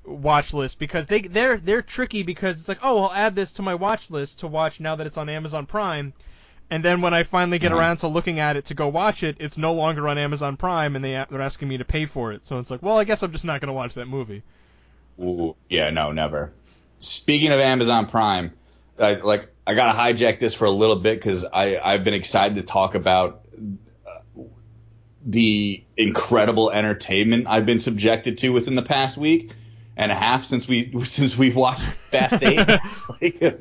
watch 0.08 0.52
list 0.54 0.78
because 0.78 1.06
they 1.06 1.20
they're 1.20 1.58
they're 1.58 1.82
tricky 1.82 2.22
because 2.22 2.58
it's 2.58 2.68
like 2.68 2.78
oh 2.82 2.98
I'll 3.04 3.12
add 3.12 3.34
this 3.34 3.52
to 3.54 3.62
my 3.62 3.74
watch 3.74 4.10
list 4.10 4.40
to 4.40 4.46
watch 4.46 4.80
now 4.80 4.96
that 4.96 5.06
it's 5.06 5.18
on 5.18 5.28
Amazon 5.28 5.66
Prime. 5.66 6.12
And 6.70 6.84
then 6.84 7.00
when 7.00 7.14
I 7.14 7.22
finally 7.22 7.58
get 7.58 7.72
Mhm. 7.72 7.76
around 7.78 7.96
to 7.98 8.08
looking 8.08 8.40
at 8.40 8.56
it 8.56 8.66
to 8.66 8.74
go 8.74 8.88
watch 8.88 9.22
it, 9.22 9.36
it's 9.40 9.56
no 9.56 9.72
longer 9.72 10.06
on 10.06 10.18
Amazon 10.18 10.56
Prime, 10.56 10.96
and 10.96 11.04
they 11.04 11.12
they're 11.30 11.40
asking 11.40 11.68
me 11.68 11.78
to 11.78 11.84
pay 11.84 12.04
for 12.06 12.32
it. 12.32 12.44
So 12.44 12.58
it's 12.58 12.70
like, 12.70 12.82
well, 12.82 12.98
I 12.98 13.04
guess 13.04 13.22
I'm 13.22 13.32
just 13.32 13.44
not 13.44 13.60
gonna 13.60 13.72
watch 13.72 13.94
that 13.94 14.06
movie. 14.06 14.42
Ooh, 15.20 15.56
yeah, 15.68 15.90
no, 15.90 16.12
never. 16.12 16.52
Speaking 17.00 17.52
of 17.52 17.58
Amazon 17.60 18.06
Prime, 18.06 18.52
I, 18.98 19.14
like 19.14 19.48
I 19.66 19.74
gotta 19.74 19.98
hijack 19.98 20.40
this 20.40 20.54
for 20.54 20.66
a 20.66 20.70
little 20.70 20.96
bit 20.96 21.18
because 21.18 21.44
I 21.44 21.78
I've 21.78 22.04
been 22.04 22.14
excited 22.14 22.56
to 22.56 22.62
talk 22.62 22.94
about 22.94 23.40
uh, 24.06 24.42
the 25.24 25.82
incredible 25.96 26.70
entertainment 26.70 27.46
I've 27.48 27.66
been 27.66 27.80
subjected 27.80 28.38
to 28.38 28.50
within 28.50 28.74
the 28.74 28.82
past 28.82 29.16
week 29.16 29.50
and 29.98 30.10
a 30.10 30.14
half 30.14 30.44
since 30.44 30.66
we 30.66 30.92
since 31.04 31.36
we've 31.36 31.56
watched 31.56 31.82
Fast 32.10 32.42
Eight. 32.42 32.66
like, 33.20 33.60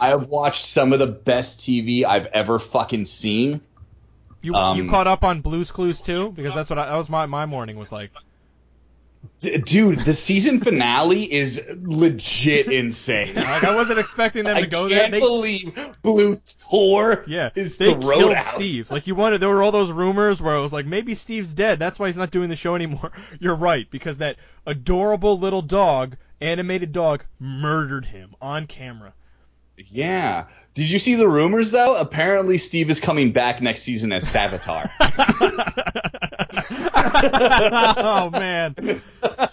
I 0.00 0.08
have 0.08 0.26
watched 0.26 0.64
some 0.64 0.92
of 0.92 0.98
the 0.98 1.06
best 1.06 1.60
TV 1.60 2.04
I've 2.04 2.26
ever 2.26 2.58
fucking 2.58 3.04
seen. 3.04 3.60
You 4.42 4.52
you 4.52 4.54
Um, 4.54 4.88
caught 4.88 5.06
up 5.06 5.22
on 5.22 5.40
Blue's 5.40 5.70
Clues 5.70 6.00
too 6.00 6.32
because 6.32 6.54
that's 6.54 6.68
what 6.68 6.78
I, 6.78 6.86
that 6.86 6.96
was 6.96 7.08
my 7.08 7.26
my 7.26 7.46
morning 7.46 7.76
was 7.76 7.92
like. 7.92 8.10
D- 9.38 9.58
dude, 9.58 10.04
the 10.04 10.14
season 10.14 10.60
finale 10.60 11.32
is 11.32 11.62
legit 11.82 12.70
insane. 12.70 13.34
Like 13.44 13.64
I 13.64 13.74
wasn't 13.76 13.98
expecting 13.98 14.44
them 14.44 14.56
to 14.56 14.66
go 14.66 14.88
there. 14.88 14.98
I 14.98 15.00
can't 15.02 15.12
there. 15.12 15.20
They, 15.20 15.26
believe 15.26 15.94
Blue 16.02 16.40
tore 16.68 17.24
yeah, 17.26 17.50
his 17.54 17.78
they 17.78 17.92
throat 17.92 18.18
killed 18.18 18.32
out. 18.32 18.44
Steve. 18.44 18.90
Like 18.90 19.06
you 19.06 19.14
wanted, 19.14 19.40
there 19.40 19.48
were 19.48 19.62
all 19.62 19.70
those 19.70 19.90
rumors 19.90 20.40
where 20.40 20.56
it 20.56 20.60
was 20.60 20.72
like 20.72 20.86
maybe 20.86 21.14
Steve's 21.14 21.52
dead. 21.52 21.78
That's 21.78 21.98
why 21.98 22.08
he's 22.08 22.16
not 22.16 22.30
doing 22.30 22.48
the 22.48 22.56
show 22.56 22.74
anymore. 22.74 23.12
You're 23.40 23.54
right 23.54 23.88
because 23.90 24.16
that 24.18 24.36
adorable 24.66 25.38
little 25.38 25.62
dog, 25.62 26.16
animated 26.40 26.92
dog, 26.92 27.24
murdered 27.38 28.06
him 28.06 28.34
on 28.40 28.66
camera. 28.66 29.14
Yeah. 29.76 30.46
Did 30.74 30.90
you 30.90 30.98
see 30.98 31.14
the 31.16 31.28
rumors 31.28 31.70
though? 31.70 31.94
Apparently 31.96 32.58
Steve 32.58 32.90
is 32.90 33.00
coming 33.00 33.32
back 33.32 33.60
next 33.60 33.82
season 33.82 34.12
as 34.12 34.24
Savitar. 34.24 34.90
oh 36.96 38.30
man, 38.30 38.74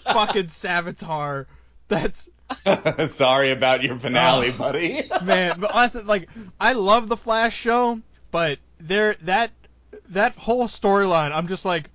fucking 0.04 0.46
Savitar. 0.46 1.46
That's 1.88 2.28
Sorry 3.14 3.50
about 3.50 3.82
your 3.82 3.98
finale, 3.98 4.50
Oh. 4.54 4.58
buddy. 4.58 5.08
man. 5.24 5.58
But 5.60 5.70
honestly, 5.72 6.02
like 6.02 6.28
I 6.60 6.72
love 6.74 7.08
the 7.08 7.16
Flash 7.16 7.56
show, 7.56 8.00
but 8.30 8.58
there 8.80 9.16
that 9.22 9.50
that 10.10 10.34
whole 10.36 10.66
storyline, 10.68 11.32
I'm 11.32 11.48
just 11.48 11.64
like, 11.64 11.88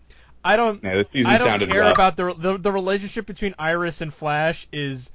I 0.44 0.56
don't. 0.56 0.84
Yeah, 0.84 0.96
this 0.98 1.10
season 1.10 1.34
I 1.34 1.38
don't 1.38 1.48
sounded 1.48 1.72
care 1.72 1.82
rough. 1.82 1.94
about 1.94 2.16
the, 2.18 2.34
the 2.34 2.58
the 2.58 2.72
relationship 2.72 3.26
between 3.26 3.56
Iris 3.60 4.02
and 4.02 4.14
Flash 4.14 4.68
is 4.72 5.10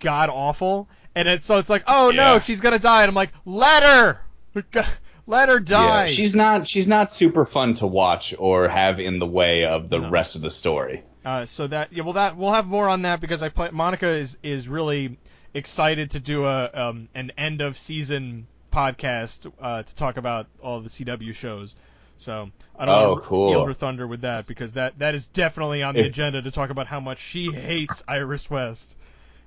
god 0.00 0.30
awful, 0.30 0.88
and 1.18 1.28
it's 1.28 1.44
so 1.46 1.58
it's 1.58 1.68
like, 1.70 1.84
oh 1.86 2.10
no, 2.10 2.38
she's 2.38 2.60
gonna 2.60 2.78
die, 2.78 3.02
and 3.02 3.08
I'm 3.10 3.14
like, 3.14 3.30
let 3.44 3.82
her, 3.82 4.20
let 5.26 5.48
her 5.48 5.60
die. 5.60 6.06
Yeah, 6.06 6.06
she's 6.06 6.34
not 6.34 6.66
she's 6.66 6.86
not 6.86 7.12
super 7.12 7.44
fun 7.44 7.74
to 7.74 7.86
watch 7.86 8.34
or 8.38 8.68
have 8.68 9.00
in 9.00 9.18
the 9.18 9.26
way 9.26 9.64
of 9.64 9.88
the 9.88 9.98
No. 9.98 10.10
rest 10.10 10.36
of 10.36 10.42
the 10.42 10.50
story. 10.50 11.02
Uh, 11.24 11.44
so 11.46 11.66
that 11.66 11.92
yeah, 11.92 12.02
well 12.04 12.14
that 12.14 12.36
we'll 12.36 12.52
have 12.52 12.66
more 12.66 12.88
on 12.88 13.02
that 13.02 13.20
because 13.20 13.42
I 13.42 13.48
play, 13.50 13.70
Monica 13.70 14.08
is 14.10 14.36
is 14.42 14.68
really 14.68 15.18
excited 15.54 16.12
to 16.12 16.20
do 16.20 16.44
a 16.46 16.70
um 16.72 17.08
an 17.14 17.32
end 17.36 17.60
of 17.60 17.78
season 17.78 18.46
podcast 18.72 19.50
uh, 19.60 19.82
to 19.82 19.94
talk 19.94 20.16
about 20.18 20.46
all 20.62 20.80
the 20.80 20.88
CW 20.88 21.34
shows. 21.34 21.74
So 22.18 22.50
I 22.78 22.84
don't 22.84 22.94
Oh, 22.94 23.08
want 23.12 23.22
to 23.22 23.28
cool. 23.28 23.50
steal 23.52 23.64
her 23.66 23.74
thunder 23.74 24.06
with 24.06 24.22
that 24.22 24.46
because 24.46 24.72
that 24.72 24.98
that 24.98 25.14
is 25.14 25.26
definitely 25.26 25.82
on 25.82 25.94
the 25.94 26.00
If- 26.00 26.06
agenda 26.08 26.42
to 26.42 26.50
talk 26.50 26.70
about 26.70 26.86
how 26.86 27.00
much 27.00 27.18
she 27.18 27.50
hates 27.52 28.02
Iris 28.08 28.48
West. 28.50 28.94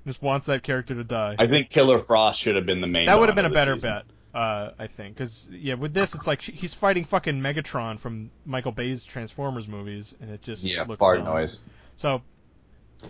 Just 0.06 0.22
wants 0.22 0.48
that 0.48 0.64
character 0.64 0.96
to 0.96 1.04
die. 1.04 1.36
I 1.38 1.48
think 1.48 1.70
Killer 1.70 2.00
Frost 2.00 2.40
should 2.40 2.56
have 2.56 2.66
been 2.66 2.82
the 2.82 2.88
main 2.88 3.06
that 3.06 3.20
would 3.20 3.30
have 3.30 3.36
been 3.36 3.46
a 3.46 3.50
better 3.52 3.76
season. 3.76 3.92
bet, 3.92 4.06
uh, 4.42 4.72
I 4.80 4.88
think, 4.88 5.16
because 5.16 5.48
yeah, 5.52 5.76
with 5.76 5.94
this 5.94 6.16
it's 6.16 6.26
like 6.26 6.42
she, 6.42 6.52
he's 6.54 6.74
fighting 6.74 7.04
fucking 7.04 7.40
Megatron 7.40 8.00
from 8.00 8.32
Michael 8.46 8.72
Bay's 8.72 9.04
Transformers 9.04 9.68
movies, 9.68 10.16
and 10.20 10.32
it 10.32 10.42
just 10.42 10.64
Yeah, 10.64 10.84
looks 10.84 10.98
fart 11.00 11.18
dumb. 11.24 11.26
noise. 11.36 11.60
So. 11.98 12.22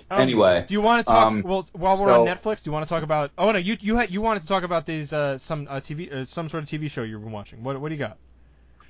um, 0.10 0.22
Anyway, 0.22 0.66
do 0.68 0.74
you 0.74 0.82
want 0.82 1.06
to 1.06 1.12
talk? 1.12 1.28
um, 1.28 1.44
well, 1.44 1.66
while 1.74 1.92
we're 1.98 2.06
so- 2.12 2.28
on 2.28 2.28
Netflix, 2.28 2.58
do 2.64 2.70
you 2.70 2.72
want 2.74 2.86
to 2.88 2.94
talk 2.94 3.04
about? 3.04 3.32
Oh 3.38 3.52
no, 3.52 3.58
you 3.60 3.78
you 3.80 3.96
had 3.96 4.12
you 4.12 4.20
wanted 4.22 4.42
to 4.42 4.48
talk 4.48 4.64
about 4.64 4.86
these 4.86 5.14
uh, 5.14 5.38
some 5.38 5.68
uh, 5.70 5.76
TV 5.80 6.12
uh, 6.14 6.26
some 6.26 6.50
sort 6.50 6.64
of 6.64 6.70
TV 6.70 6.90
show 6.92 7.04
you've 7.04 7.22
been 7.24 7.32
watching. 7.32 7.64
What 7.64 7.80
what 7.80 7.88
do 7.90 7.96
you 7.96 8.00
got? 8.00 8.18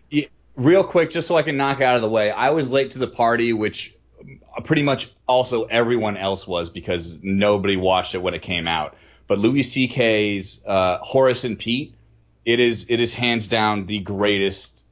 Yeah, 0.09 0.25
real 0.55 0.83
quick, 0.83 1.11
just 1.11 1.27
so 1.27 1.35
I 1.35 1.43
can 1.43 1.55
knock 1.55 1.81
out 1.81 1.95
of 1.95 2.01
the 2.01 2.09
way, 2.09 2.31
I 2.31 2.49
was 2.49 2.71
late 2.71 2.91
to 2.91 2.99
the 2.99 3.07
party, 3.07 3.53
which 3.53 3.95
pretty 4.63 4.83
much 4.83 5.11
also 5.27 5.65
everyone 5.65 6.17
else 6.17 6.47
was 6.47 6.69
because 6.69 7.19
nobody 7.21 7.77
watched 7.77 8.15
it 8.15 8.21
when 8.21 8.33
it 8.33 8.41
came 8.41 8.67
out. 8.67 8.95
But 9.27 9.37
Louis 9.37 9.63
C.K.'s 9.63 10.61
uh, 10.65 10.97
Horace 10.99 11.43
and 11.43 11.57
Pete, 11.57 11.95
it 12.45 12.59
is 12.59 12.87
it 12.89 12.99
is 12.99 13.13
hands 13.13 13.47
down 13.47 13.85
the 13.85 13.99
greatest 13.99 14.83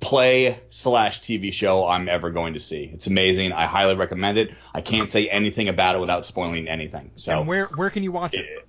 play 0.00 0.60
slash 0.70 1.22
TV 1.22 1.52
show 1.52 1.86
I'm 1.86 2.08
ever 2.08 2.30
going 2.30 2.54
to 2.54 2.60
see. 2.60 2.88
It's 2.92 3.08
amazing. 3.08 3.52
I 3.52 3.66
highly 3.66 3.96
recommend 3.96 4.38
it. 4.38 4.54
I 4.72 4.80
can't 4.80 5.10
say 5.10 5.28
anything 5.28 5.68
about 5.68 5.96
it 5.96 5.98
without 5.98 6.24
spoiling 6.24 6.68
anything. 6.68 7.10
So 7.16 7.40
and 7.40 7.48
where 7.48 7.66
where 7.66 7.90
can 7.90 8.02
you 8.04 8.12
watch 8.12 8.34
it? 8.34 8.64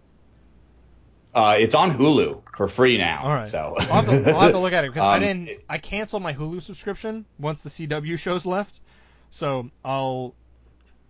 uh, 1.36 1.56
it's 1.60 1.76
on 1.76 1.92
Hulu 1.92 2.42
for 2.58 2.68
free 2.68 2.98
now. 2.98 3.22
All 3.24 3.30
right. 3.30 3.48
So 3.48 3.76
I'll, 3.78 4.02
have 4.02 4.06
to, 4.08 4.32
I'll 4.32 4.42
have 4.42 4.52
to 4.54 4.58
look 4.58 4.74
at 4.74 4.86
it 4.86 4.92
because 4.92 5.04
I 5.04 5.16
Um, 5.18 5.22
didn't. 5.22 5.62
I 5.70 5.78
canceled 5.78 6.24
my 6.24 6.34
Hulu 6.34 6.64
subscription 6.64 7.26
once 7.38 7.62
the 7.62 7.70
CW 7.70 8.18
shows 8.18 8.46
left. 8.48 8.80
So 9.30 9.70
I'll 9.84 10.36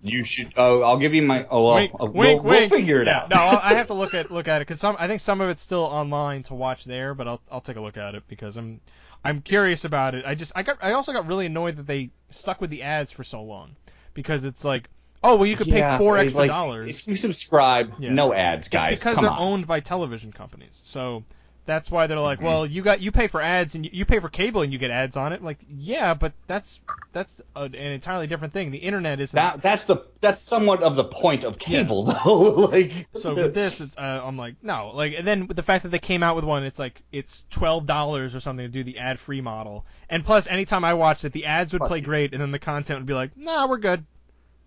You 0.02 0.24
should. 0.24 0.54
Oh, 0.56 0.82
I'll 0.82 0.98
give 0.98 1.14
you 1.14 1.22
my. 1.22 1.46
Oh, 1.50 1.64
well, 1.66 1.76
wink, 1.76 1.92
uh, 2.00 2.06
wink, 2.14 2.42
we'll, 2.42 2.42
we'll 2.42 2.70
figure 2.70 3.02
it 3.02 3.08
Yeah, 3.08 3.16
out. 3.16 3.30
no, 3.30 3.38
I'll, 3.38 3.60
I 3.60 3.76
have 3.76 3.88
to 3.88 3.94
look 3.94 4.14
at 4.14 4.32
look 4.32 4.48
at 4.48 4.62
it 4.62 4.68
because 4.68 4.80
some 4.80 4.96
I 5.00 5.08
think 5.08 5.22
some 5.22 5.42
of 5.42 5.50
it's 5.50 5.62
still 5.62 5.84
online 5.84 6.44
to 6.44 6.54
watch 6.56 6.86
there, 6.86 7.14
but 7.14 7.28
I'll 7.28 7.42
I'll 7.52 7.62
take 7.62 7.78
a 7.78 7.82
look 7.82 7.98
at 7.98 8.16
it 8.16 8.24
because 8.28 8.58
I'm 8.58 8.82
I'm 9.24 9.42
curious 9.42 9.86
about 9.86 10.16
it. 10.16 10.26
I 10.26 10.36
just 10.36 10.52
I 10.56 10.64
got 10.64 10.78
I 10.82 10.94
also 10.94 11.14
got 11.14 11.28
really 11.28 11.46
annoyed 11.46 11.78
that 11.78 11.88
they 11.88 12.12
stuck 12.32 12.62
with 12.62 12.70
the 12.70 12.84
ads 12.84 13.12
for 13.12 13.24
so 13.24 13.42
long 13.44 13.76
because 14.14 14.46
it's 14.46 14.64
like 14.66 14.90
oh 15.24 15.36
well 15.36 15.46
you 15.48 15.56
could 15.56 15.68
Yeah, 15.68 15.98
pay 15.98 15.98
four 15.98 16.18
extra 16.18 16.40
like, 16.40 16.48
dollars. 16.48 16.90
If 16.90 17.08
you 17.08 17.16
subscribe, 17.16 17.94
Yeah. 17.98 18.10
no 18.10 18.34
ads, 18.34 18.70
guys 18.70 18.94
It's 18.94 19.02
because 19.02 19.16
Come 19.16 19.24
they're 19.24 19.30
on. 19.30 19.38
owned 19.38 19.68
by 19.68 19.80
television 19.80 20.32
companies. 20.34 20.82
So 20.84 21.24
that's 21.70 21.92
why 21.92 22.08
they're 22.08 22.20
like, 22.20 22.40
Mhm. 22.40 22.44
well, 22.44 22.66
you 22.66 22.82
got 22.82 23.00
you 23.00 23.12
pay 23.12 23.28
for 23.28 23.42
ads 23.42 23.76
and 23.76 23.86
you, 23.86 23.92
you 23.94 24.06
pay 24.06 24.20
for 24.20 24.28
cable 24.30 24.62
and 24.62 24.74
you 24.74 24.80
get 24.80 24.90
ads 24.92 25.16
on 25.16 25.32
it. 25.34 25.44
Like, 25.44 25.60
yeah, 25.70 26.14
but 26.14 26.34
that's 26.48 26.80
that's 27.14 27.42
a, 27.56 27.62
an 27.62 27.76
entirely 27.76 28.28
different 28.28 28.54
thing. 28.54 28.72
The 28.72 28.78
internet 28.80 29.20
isn't. 29.20 29.36
That 29.36 29.62
that's 29.62 29.86
the 29.86 30.06
that's 30.22 30.42
somewhat 30.42 30.82
of 30.84 30.96
the 30.96 31.04
point 31.04 31.44
of 31.44 31.60
cable 31.60 32.04
though. 32.26 32.40
like 32.72 32.92
so 33.14 33.36
with 33.36 33.54
this, 33.54 33.80
it's, 33.82 33.96
uh, 33.98 34.22
I'm 34.24 34.38
like, 34.38 34.56
no, 34.64 34.92
like, 34.96 35.14
and 35.18 35.28
then 35.28 35.48
the 35.54 35.64
fact 35.64 35.84
that 35.84 35.90
they 35.90 36.00
came 36.00 36.24
out 36.24 36.36
with 36.36 36.46
one, 36.46 36.64
it's 36.64 36.80
like 36.80 37.02
it's 37.12 37.46
twelve 37.50 37.86
dollars 37.86 38.36
or 38.36 38.40
something 38.40 38.66
to 38.66 38.72
do 38.72 38.84
the 38.84 38.98
ad-free 38.98 39.42
model, 39.42 39.86
and 40.10 40.26
plus, 40.26 40.48
anytime 40.48 40.84
I 40.84 40.94
watched 40.96 41.24
it, 41.26 41.34
the 41.34 41.46
ads 41.46 41.72
would 41.74 41.84
play 41.84 42.02
great, 42.02 42.34
and 42.34 42.42
then 42.42 42.52
the 42.52 42.60
content 42.60 43.00
would 43.00 43.06
be 43.08 43.14
like, 43.14 43.38
nah, 43.38 43.68
we're 43.68 43.78
good. 43.78 44.06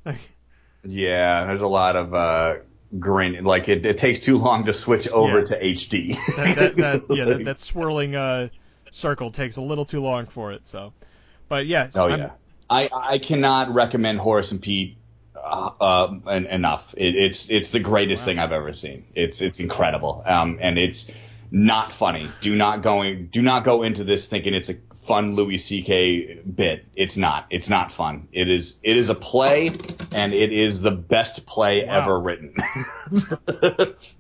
Like, 0.05 0.21
Yeah, 0.85 1.45
there's 1.47 1.63
a 1.63 1.69
lot 1.69 1.97
of 1.97 2.13
uh 2.15 2.55
grain 2.99 3.43
like 3.45 3.69
it, 3.69 3.87
it 3.87 3.97
takes 3.99 4.19
too 4.21 4.39
long 4.39 4.67
to 4.67 4.73
switch 4.73 5.09
over 5.09 5.39
Yeah. 5.39 5.45
to 5.45 5.63
HD. 5.63 6.15
that, 6.37 6.57
that, 6.57 6.77
that 6.77 7.17
yeah, 7.17 7.25
that, 7.25 7.45
that 7.45 7.61
swirling 7.61 8.15
uh 8.17 8.49
circle 8.91 9.31
takes 9.31 9.57
a 9.57 9.63
little 9.63 9.85
too 9.87 10.01
long 10.03 10.27
for 10.27 10.53
it. 10.53 10.67
So, 10.67 10.93
but 11.49 11.67
yes, 11.67 11.97
Oh 11.97 12.09
I'm- 12.09 12.19
yeah, 12.19 12.31
I 12.69 12.89
I 12.93 13.19
cannot 13.19 13.73
recommend 13.75 14.19
Horace 14.19 14.53
and 14.53 14.61
Pete 14.61 14.97
uh, 15.35 15.71
uh, 15.81 16.15
en- 16.29 16.47
enough. 16.47 16.95
It, 16.97 17.15
it's 17.17 17.51
it's 17.51 17.73
the 17.73 17.81
greatest 17.81 18.23
Wow. 18.23 18.25
thing 18.27 18.39
I've 18.39 18.53
ever 18.53 18.73
seen. 18.75 19.05
It's 19.15 19.41
it's 19.41 19.61
incredible. 19.61 20.23
Um, 20.27 20.59
and 20.61 20.79
it's 20.79 21.11
not 21.51 21.93
funny. 21.93 22.29
Do 22.41 22.55
not 22.55 22.83
going 22.83 23.27
do 23.27 23.43
not 23.43 23.65
go 23.65 23.83
into 23.83 24.05
this 24.05 24.29
thinking 24.29 24.55
it's 24.55 24.69
a 24.69 24.75
fun 25.03 25.35
Louis 25.35 25.59
C.K. 25.59 26.41
bit. 26.43 26.85
It's 26.97 27.17
not. 27.17 27.47
It's 27.51 27.69
not 27.69 27.93
fun. 27.93 28.29
It 28.33 28.49
is 28.49 28.79
it 28.83 28.97
is 28.97 29.11
a 29.11 29.15
play, 29.15 29.71
and 30.13 30.33
it 30.33 30.53
is 30.53 30.81
the 30.81 30.91
best 30.93 31.45
play 31.47 31.85
Wow. 31.85 32.01
ever 32.03 32.19
written. 32.21 32.55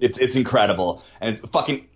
it's 0.01 0.18
it's 0.18 0.37
incredible, 0.37 1.03
and 1.21 1.38
it's 1.38 1.51
fucking. 1.51 1.87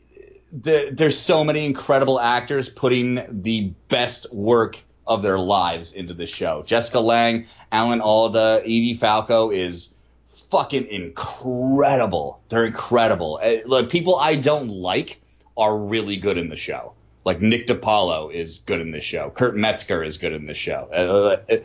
The, 0.53 0.91
there's 0.93 1.19
so 1.19 1.45
many 1.45 1.67
incredible 1.67 2.19
actors 2.21 2.69
putting 2.69 3.21
the 3.43 3.73
best 3.89 4.33
work 4.33 4.79
of 5.07 5.23
their 5.23 5.39
lives 5.39 5.93
into 5.93 6.15
the 6.15 6.25
show. 6.27 6.63
Jessica 6.65 7.01
Lange, 7.01 7.47
Alan 7.73 8.01
Alda, 8.01 8.61
Edie 8.63 8.95
Falco 8.95 9.51
is 9.51 9.93
fucking 10.51 10.87
incredible. 10.87 12.41
They're 12.49 12.65
incredible. 12.65 13.41
Uh, 13.43 13.57
Like 13.67 13.89
people 13.91 14.17
I 14.17 14.37
don't 14.37 14.69
like 14.69 15.21
are 15.57 15.77
really 15.77 16.17
good 16.17 16.39
in 16.39 16.49
the 16.49 16.57
show. 16.57 16.93
Like 17.27 17.41
Nick 17.43 17.67
DiPaolo 17.67 18.33
is 18.33 18.59
good 18.59 18.81
in 18.81 18.93
this 18.93 19.05
show. 19.05 19.31
Kurt 19.31 19.57
Metzger 19.57 20.05
is 20.05 20.17
good 20.17 20.33
in 20.33 20.47
this 20.47 20.57
show. 20.57 20.89
Uh, 20.93 21.53
uh, 21.53 21.57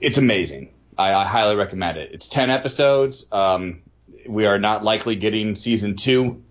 it's 0.00 0.18
amazing. 0.18 0.70
I, 0.98 1.14
I 1.14 1.24
highly 1.24 1.54
recommend 1.54 1.98
it. 1.98 2.10
It's 2.12 2.26
ten 2.26 2.50
episodes. 2.50 3.26
Um, 3.30 3.82
we 4.28 4.44
are 4.44 4.58
not 4.58 4.82
likely 4.82 5.14
getting 5.14 5.54
season 5.54 5.94
two. 5.94 6.42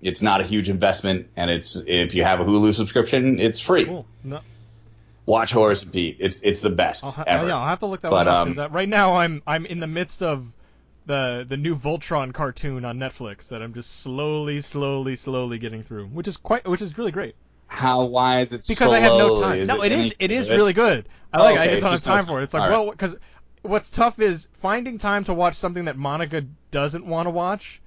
It's 0.00 0.22
not 0.22 0.40
a 0.40 0.44
huge 0.44 0.70
investment, 0.70 1.28
and 1.36 1.50
it's 1.50 1.76
if 1.86 2.14
you 2.14 2.24
have 2.24 2.40
a 2.40 2.44
Hulu 2.44 2.72
subscription, 2.74 3.38
it's 3.38 3.60
free. 3.60 3.84
cool. 3.84 4.06
No, 4.24 4.40
Watch 5.26 5.52
Horace 5.52 5.82
and 5.82 5.92
Pete. 5.92 6.16
It's 6.20 6.40
it's 6.40 6.62
the 6.62 6.70
best 6.70 7.04
I'll, 7.04 7.10
ha- 7.10 7.24
ever. 7.26 7.48
yeah, 7.48 7.58
I'll 7.58 7.68
have 7.68 7.80
to 7.80 7.86
look 7.86 8.00
that 8.00 8.10
But, 8.10 8.26
one 8.26 8.28
up 8.28 8.34
um, 8.46 8.48
because 8.54 8.70
right 8.70 8.88
now 8.88 9.16
I'm 9.16 9.42
I'm 9.46 9.66
in 9.66 9.80
the 9.80 9.86
midst 9.86 10.22
of 10.22 10.46
the 11.06 11.46
the 11.48 11.56
new 11.56 11.76
Voltron 11.76 12.32
cartoon 12.34 12.84
on 12.84 12.98
Netflix 12.98 13.48
that 13.48 13.62
I'm 13.62 13.74
just 13.74 14.00
slowly, 14.00 14.60
slowly, 14.60 15.16
slowly 15.16 15.58
getting 15.58 15.82
through, 15.84 16.06
which 16.08 16.28
is 16.28 16.36
quite 16.36 16.66
which 16.68 16.82
is 16.82 16.96
really 16.98 17.12
great 17.12 17.36
How 17.68 18.04
why 18.06 18.40
is 18.40 18.52
it 18.52 18.66
because 18.66 18.92
I 18.92 19.00
have 19.00 19.14
no 19.14 19.30
time. 19.30 19.58
Is 19.58 19.68
no, 19.68 19.82
it 19.82 19.92
it 19.92 19.92
is 19.92 20.12
it 20.18 20.30
is 20.30 20.48
good? 20.48 20.56
really 20.56 20.72
good. 20.72 21.08
I 21.32 21.42
like. 21.42 21.56
I 21.58 21.68
just 21.68 21.82
don't 21.82 21.90
have 21.92 22.04
no 22.06 22.12
time 22.12 22.18
time. 22.18 22.26
for 22.26 22.40
it. 22.40 22.44
It's 22.44 22.54
like 22.54 22.64
All 22.64 22.70
well, 22.70 22.90
because 22.90 23.16
what's 23.62 23.90
tough 23.90 24.18
is 24.20 24.48
finding 24.54 24.98
time 24.98 25.24
to 25.24 25.34
watch 25.34 25.56
something 25.56 25.86
that 25.86 25.96
Monica 25.96 26.44
doesn't 26.70 27.06
want 27.06 27.26
to 27.26 27.30
watch. 27.30 27.82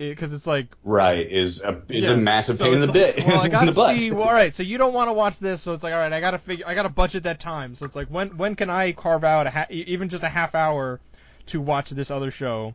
Eh, 0.00 0.08
because 0.10 0.32
it's 0.32 0.46
like 0.46 0.68
right 0.82 1.30
is 1.30 1.62
a 1.62 1.82
is 1.88 2.08
Yeah, 2.08 2.14
a 2.14 2.16
massive 2.16 2.58
so 2.58 2.64
pain 2.64 2.74
in 2.74 2.80
the 2.80 2.86
like, 2.86 2.94
bit 2.94 3.24
Well, 3.26 3.40
I 3.40 3.48
gotta 3.48 3.74
see. 3.74 4.10
Well, 4.12 4.22
all 4.22 4.32
right, 4.32 4.54
so 4.54 4.62
you 4.62 4.78
don't 4.78 4.94
want 4.94 5.08
to 5.08 5.12
watch 5.12 5.38
this, 5.38 5.60
so 5.62 5.74
it's 5.74 5.82
like, 5.82 5.92
all 5.92 5.98
right, 6.00 6.12
I 6.12 6.20
gotta 6.20 6.38
figure, 6.38 6.66
I 6.66 6.74
gotta 6.74 6.88
budget 6.88 7.24
that 7.24 7.38
time. 7.40 7.74
So 7.74 7.84
it's 7.84 7.94
like, 7.96 8.08
when 8.08 8.36
when 8.36 8.54
can 8.56 8.70
I 8.70 8.92
carve 8.92 9.24
out 9.24 9.46
a 9.46 9.50
ha- 9.50 9.66
even 9.70 10.08
just 10.08 10.22
a 10.24 10.28
half 10.28 10.54
hour 10.54 11.00
to 11.46 11.60
watch 11.60 11.90
this 11.90 12.10
other 12.10 12.30
show? 12.30 12.74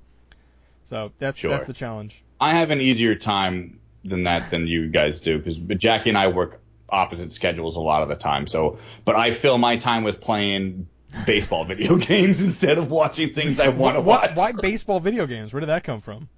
So 0.89 1.12
that's 1.19 1.38
Sure. 1.39 1.51
that's 1.51 1.67
the 1.67 1.73
challenge. 1.73 2.21
I 2.39 2.54
have 2.54 2.71
an 2.71 2.82
easier 2.82 3.15
time 3.15 3.80
than 4.04 4.23
that 4.25 4.51
than 4.51 4.67
you 4.67 4.88
guys 4.89 5.19
do 5.21 5.38
because 5.38 5.58
Jackie 5.58 6.10
and 6.10 6.17
I 6.17 6.28
work 6.28 6.60
opposite 6.89 7.32
schedules 7.32 7.75
a 7.75 7.80
lot 7.82 8.04
of 8.04 8.10
the 8.10 8.15
time. 8.15 8.45
So, 8.47 8.78
but 9.04 9.15
I 9.15 9.32
fill 9.32 9.58
my 9.58 9.78
time 9.78 10.04
with 10.04 10.21
playing 10.21 10.88
baseball 11.25 11.65
video 11.65 11.95
games 11.97 12.41
instead 12.41 12.78
of 12.78 12.91
watching 12.91 13.34
things 13.34 13.60
I 13.60 13.69
want 13.69 13.95
to 13.95 14.01
Why- 14.01 14.28
watch. 14.28 14.36
Why 14.38 14.51
baseball 14.51 14.99
video 14.99 15.25
games? 15.25 15.54
Where 15.54 15.60
did 15.62 15.69
that 15.69 15.84
come 15.84 16.01
from? 16.01 16.30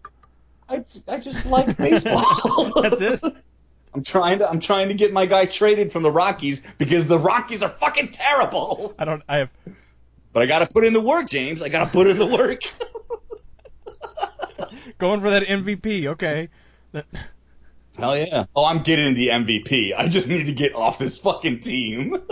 I, 0.70 0.84
I 1.08 1.20
just 1.20 1.46
like 1.46 1.76
baseball. 1.78 2.22
That's 2.82 3.02
it. 3.02 3.22
I'm 3.94 4.04
trying 4.04 4.40
to 4.40 4.50
I'm 4.50 4.60
trying 4.60 4.90
to 4.90 4.94
get 4.94 5.12
my 5.12 5.26
guy 5.26 5.46
traded 5.46 5.92
from 5.92 6.04
the 6.04 6.12
Rockies 6.12 6.62
because 6.78 7.08
the 7.08 7.18
Rockies 7.18 7.64
are 7.64 7.70
fucking 7.70 8.12
terrible. 8.12 8.94
I 9.00 9.06
don't. 9.06 9.24
I 9.28 9.38
have. 9.38 9.50
But 10.34 10.44
I 10.44 10.46
got 10.46 10.60
to 10.60 10.68
put 10.68 10.84
in 10.84 10.94
the 10.94 11.02
work, 11.02 11.28
James. 11.28 11.62
I 11.62 11.70
got 11.70 11.86
to 11.86 11.90
put 11.92 12.08
in 12.08 12.18
the 12.20 12.26
work. 12.28 12.62
Going 15.00 15.22
for 15.22 15.30
that 15.32 15.44
MVP. 15.44 16.08
Okay. 16.08 16.50
Hell 17.98 18.18
yeah. 18.18 18.46
Oh, 18.56 18.66
I'm 18.66 18.84
getting 18.84 19.14
the 19.14 19.30
MVP. 19.30 19.94
I 19.98 20.08
just 20.08 20.28
need 20.28 20.46
to 20.48 20.54
get 20.54 20.76
off 20.76 20.98
this 20.98 21.18
fucking 21.20 21.60
team. 21.60 22.18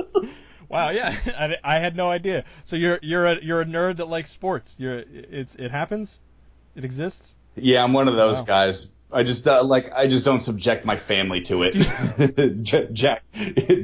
Wow. 0.67 0.89
Yeah. 0.89 1.15
I, 1.63 1.75
I 1.75 1.79
had 1.79 1.95
no 1.95 2.09
idea. 2.09 2.43
So 2.63 2.75
you're 2.75 2.97
you're 3.03 3.27
a 3.27 3.39
you're 3.41 3.61
a 3.61 3.65
nerd 3.65 3.97
that 3.97 4.07
likes 4.07 4.31
sports. 4.31 4.73
You're 4.79 5.03
it's 5.07 5.53
it 5.55 5.69
happens. 5.69 6.19
It 6.75 6.83
exists. 6.83 7.35
yeah, 7.55 7.83
I'm 7.83 7.93
one 7.93 8.07
of 8.07 8.15
those 8.15 8.39
Wow. 8.39 8.45
guys. 8.45 8.87
I 9.15 9.23
just 9.23 9.47
uh, 9.47 9.63
like 9.63 9.93
I 9.93 10.07
just 10.07 10.25
don't 10.25 10.41
subject 10.41 10.83
my 10.83 10.97
family 10.97 11.39
to 11.43 11.63
it. 11.63 12.63
Jack, 12.63 13.23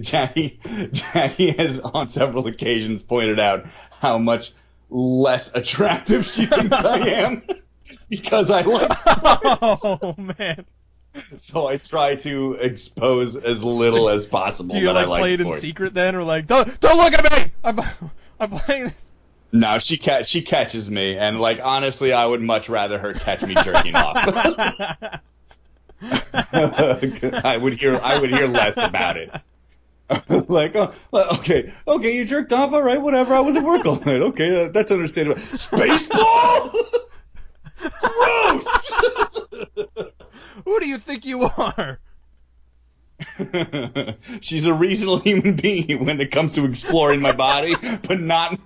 Jackie, 0.01 0.59
Jackie 0.91 1.51
has 1.51 1.79
on 1.79 2.09
several 2.09 2.47
occasions 2.47 3.01
pointed 3.01 3.39
out 3.39 3.65
how 3.91 4.17
much 4.17 4.51
less 4.89 5.55
attractive 5.55 6.25
she 6.25 6.47
thinks 6.47 6.75
I 6.75 6.97
am 6.97 7.43
because 8.09 8.51
I 8.51 8.63
like 8.63 8.93
sports. 8.97 9.81
Oh 9.85 10.15
man. 10.17 10.65
So 11.37 11.65
I 11.65 11.77
try 11.77 12.15
to 12.17 12.53
expose 12.53 13.37
as 13.37 13.63
little 13.63 14.09
as 14.09 14.27
possible 14.27 14.75
Do 14.75 14.81
you 14.81 14.87
that 14.87 14.93
like 14.95 15.05
I 15.05 15.09
like 15.09 15.21
play 15.21 15.33
it 15.35 15.39
in 15.39 15.47
sports. 15.47 15.61
secret 15.61 15.93
then, 15.93 16.15
or 16.15 16.23
like 16.23 16.45
don't 16.45 16.77
don't 16.81 16.97
look 16.97 17.13
at 17.13 17.45
me? 17.45 17.51
I'm 17.63 17.79
I'm 18.37 18.49
playing. 18.49 18.93
No, 19.53 19.79
she 19.79 20.01
she 20.23 20.41
catches 20.41 20.89
me, 20.89 21.17
and 21.17 21.39
like 21.39 21.59
honestly, 21.61 22.13
I 22.13 22.25
would 22.25 22.41
much 22.41 22.69
rather 22.69 22.97
her 22.97 23.13
catch 23.13 23.41
me 23.41 23.55
jerking 23.55 23.95
off. 23.95 24.15
I 26.53 27.57
would 27.57 27.73
hear 27.73 27.99
I 28.01 28.17
would 28.19 28.29
hear 28.31 28.47
less 28.47 28.77
about 28.77 29.17
it. 29.17 29.29
like, 30.49 30.75
oh, 30.75 30.93
okay, 31.13 31.71
okay, 31.87 32.15
you 32.15 32.25
jerked 32.25 32.51
off, 32.53 32.73
all 32.73 32.81
right, 32.81 33.01
whatever. 33.01 33.33
I 33.33 33.39
was 33.41 33.55
at 33.55 33.63
work 33.63 33.85
all 33.85 33.99
night. 33.99 34.21
Okay, 34.21 34.65
uh, 34.65 34.69
that's 34.69 34.91
understandable. 34.91 35.39
Spaceball. 35.39 36.71
Gross. 37.99 38.91
Who 40.65 40.79
do 40.79 40.87
you 40.87 40.97
think 40.97 41.25
you 41.25 41.43
are? 41.43 41.99
She's 44.41 44.65
a 44.65 44.73
reasonable 44.73 45.19
human 45.19 45.55
being 45.55 46.05
when 46.05 46.19
it 46.19 46.31
comes 46.31 46.53
to 46.53 46.65
exploring 46.65 47.21
my 47.21 47.31
body, 47.31 47.75
but 48.07 48.19
not, 48.19 48.59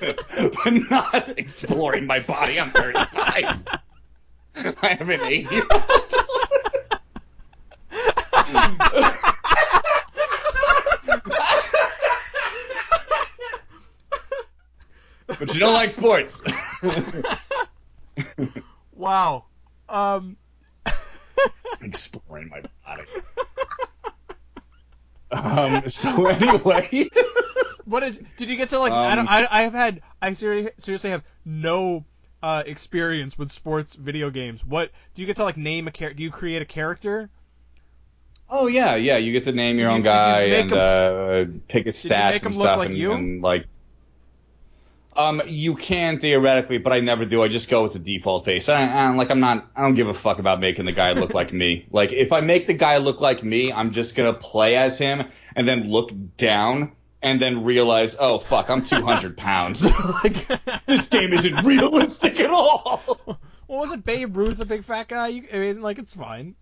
but 0.00 0.90
not 0.90 1.38
exploring 1.38 2.06
my 2.06 2.20
body. 2.20 2.60
I'm 2.60 2.70
35. 2.70 3.64
I 4.82 4.88
have 4.88 5.08
an 5.08 5.20
eight 5.22 5.50
year 5.50 5.64
old. 5.70 5.82
but 15.38 15.54
you 15.54 15.60
don't 15.60 15.74
like 15.74 15.90
sports. 15.90 16.40
Wow. 18.94 19.44
Um. 19.88 20.36
exploring 21.82 22.48
my 22.48 22.62
body. 22.84 23.02
Um. 25.30 25.88
So 25.88 26.26
anyway. 26.26 27.08
What 27.84 28.02
is? 28.02 28.18
Did 28.36 28.48
you 28.48 28.56
get 28.56 28.70
to 28.70 28.78
like? 28.78 28.92
I 28.92 29.14
don't. 29.14 29.26
Um, 29.28 29.34
I, 29.34 29.48
I 29.50 29.62
have 29.62 29.72
had. 29.72 30.02
I 30.20 30.32
seriously, 30.34 30.72
seriously 30.78 31.10
have 31.10 31.22
no 31.44 32.04
uh, 32.42 32.62
experience 32.66 33.38
with 33.38 33.52
sports 33.52 33.94
video 33.94 34.30
games. 34.30 34.64
What 34.64 34.90
do 35.14 35.22
you 35.22 35.26
get 35.26 35.36
to 35.36 35.44
like 35.44 35.56
name 35.56 35.88
a 35.88 35.90
character? 35.90 36.16
Do 36.18 36.22
you 36.22 36.30
create 36.30 36.62
a 36.62 36.66
character? 36.66 37.30
Oh 38.48 38.66
yeah, 38.66 38.94
yeah. 38.96 39.16
You 39.16 39.32
get 39.32 39.44
to 39.44 39.52
name 39.52 39.78
your 39.78 39.90
own 39.90 39.98
you- 39.98 40.02
did 40.04 40.08
you 40.10 40.12
guy 40.14 40.40
and 40.42 40.70
him- 40.70 40.78
uh, 40.78 41.44
pick 41.68 41.86
his 41.86 41.96
stats 41.96 42.44
and 42.44 42.54
stuff, 42.54 42.78
like 42.78 42.90
and, 42.90 42.96
and 43.12 43.42
like. 43.42 43.66
Um, 45.16 45.40
you 45.46 45.74
can 45.74 46.20
theoretically, 46.20 46.78
but 46.78 46.92
I 46.92 47.00
never 47.00 47.24
do. 47.24 47.42
I 47.42 47.48
just 47.48 47.68
go 47.68 47.82
with 47.82 47.94
the 47.94 47.98
default 47.98 48.44
face. 48.44 48.68
I, 48.68 48.86
I 48.86 49.08
like 49.14 49.30
I'm 49.30 49.40
not. 49.40 49.66
I 49.74 49.82
don't 49.82 49.94
give 49.94 50.08
a 50.08 50.14
fuck 50.14 50.38
about 50.38 50.60
making 50.60 50.84
the 50.84 50.92
guy 50.92 51.12
look 51.12 51.34
like 51.34 51.52
me. 51.52 51.86
Like 51.96 52.12
if 52.12 52.32
I 52.32 52.40
make 52.40 52.66
the 52.66 52.74
guy 52.74 52.98
look 52.98 53.20
like 53.20 53.42
me, 53.42 53.72
I'm 53.72 53.90
just 53.90 54.14
gonna 54.14 54.34
play 54.34 54.76
as 54.76 54.98
him 54.98 55.24
and 55.54 55.66
then 55.66 55.88
look 55.90 56.10
down 56.36 56.92
and 57.22 57.40
then 57.40 57.64
realize, 57.64 58.16
oh 58.18 58.38
fuck, 58.38 58.68
I'm 58.68 58.84
200 58.84 59.36
pounds. 59.36 59.84
like 60.24 60.46
this 60.86 61.08
game 61.08 61.32
isn't 61.32 61.64
realistic 61.64 62.38
at 62.40 62.50
all. 62.50 63.02
Well, 63.66 63.78
wasn't 63.78 64.04
Babe 64.04 64.36
Ruth 64.36 64.60
a 64.60 64.66
big 64.66 64.84
fat 64.84 65.08
guy? 65.08 65.28
You, 65.28 65.48
I 65.52 65.58
mean, 65.58 65.80
like 65.80 65.98
it's 65.98 66.14
fine. 66.14 66.54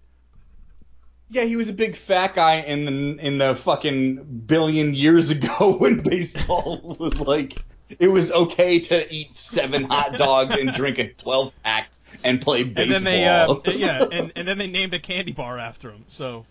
Yeah, 1.31 1.45
he 1.45 1.57
was 1.57 1.69
a 1.69 1.73
big 1.73 1.97
fat 1.97 2.35
guy 2.35 2.61
in 2.61 2.85
the 2.85 3.27
in 3.27 3.39
the 3.39 3.57
fucking 3.57 4.43
billion 4.47 4.95
years 4.95 5.31
ago 5.31 5.77
when 5.79 6.01
baseball 6.01 6.97
was 6.99 7.19
like 7.21 7.59
it 7.99 8.09
was 8.09 8.31
okay 8.33 8.81
to 8.81 9.13
eat 9.13 9.37
seven 9.37 9.85
hot 9.85 10.17
dogs 10.17 10.57
and 10.57 10.73
drink 10.73 10.99
a 10.99 11.13
12 11.13 11.53
pack 11.63 11.91
and 12.23 12.41
play 12.41 12.63
And 12.63 12.75
baseball. 12.75 12.95
then 12.95 13.05
they, 13.05 13.25
uh, 13.27 13.57
yeah, 13.67 14.05
and, 14.11 14.33
and 14.37 14.49
then 14.49 14.59
they 14.59 14.67
named 14.67 14.95
a 14.95 14.99
candy 14.99 15.33
bar 15.33 15.59
after 15.59 15.91
him. 15.91 16.05
So 16.09 16.45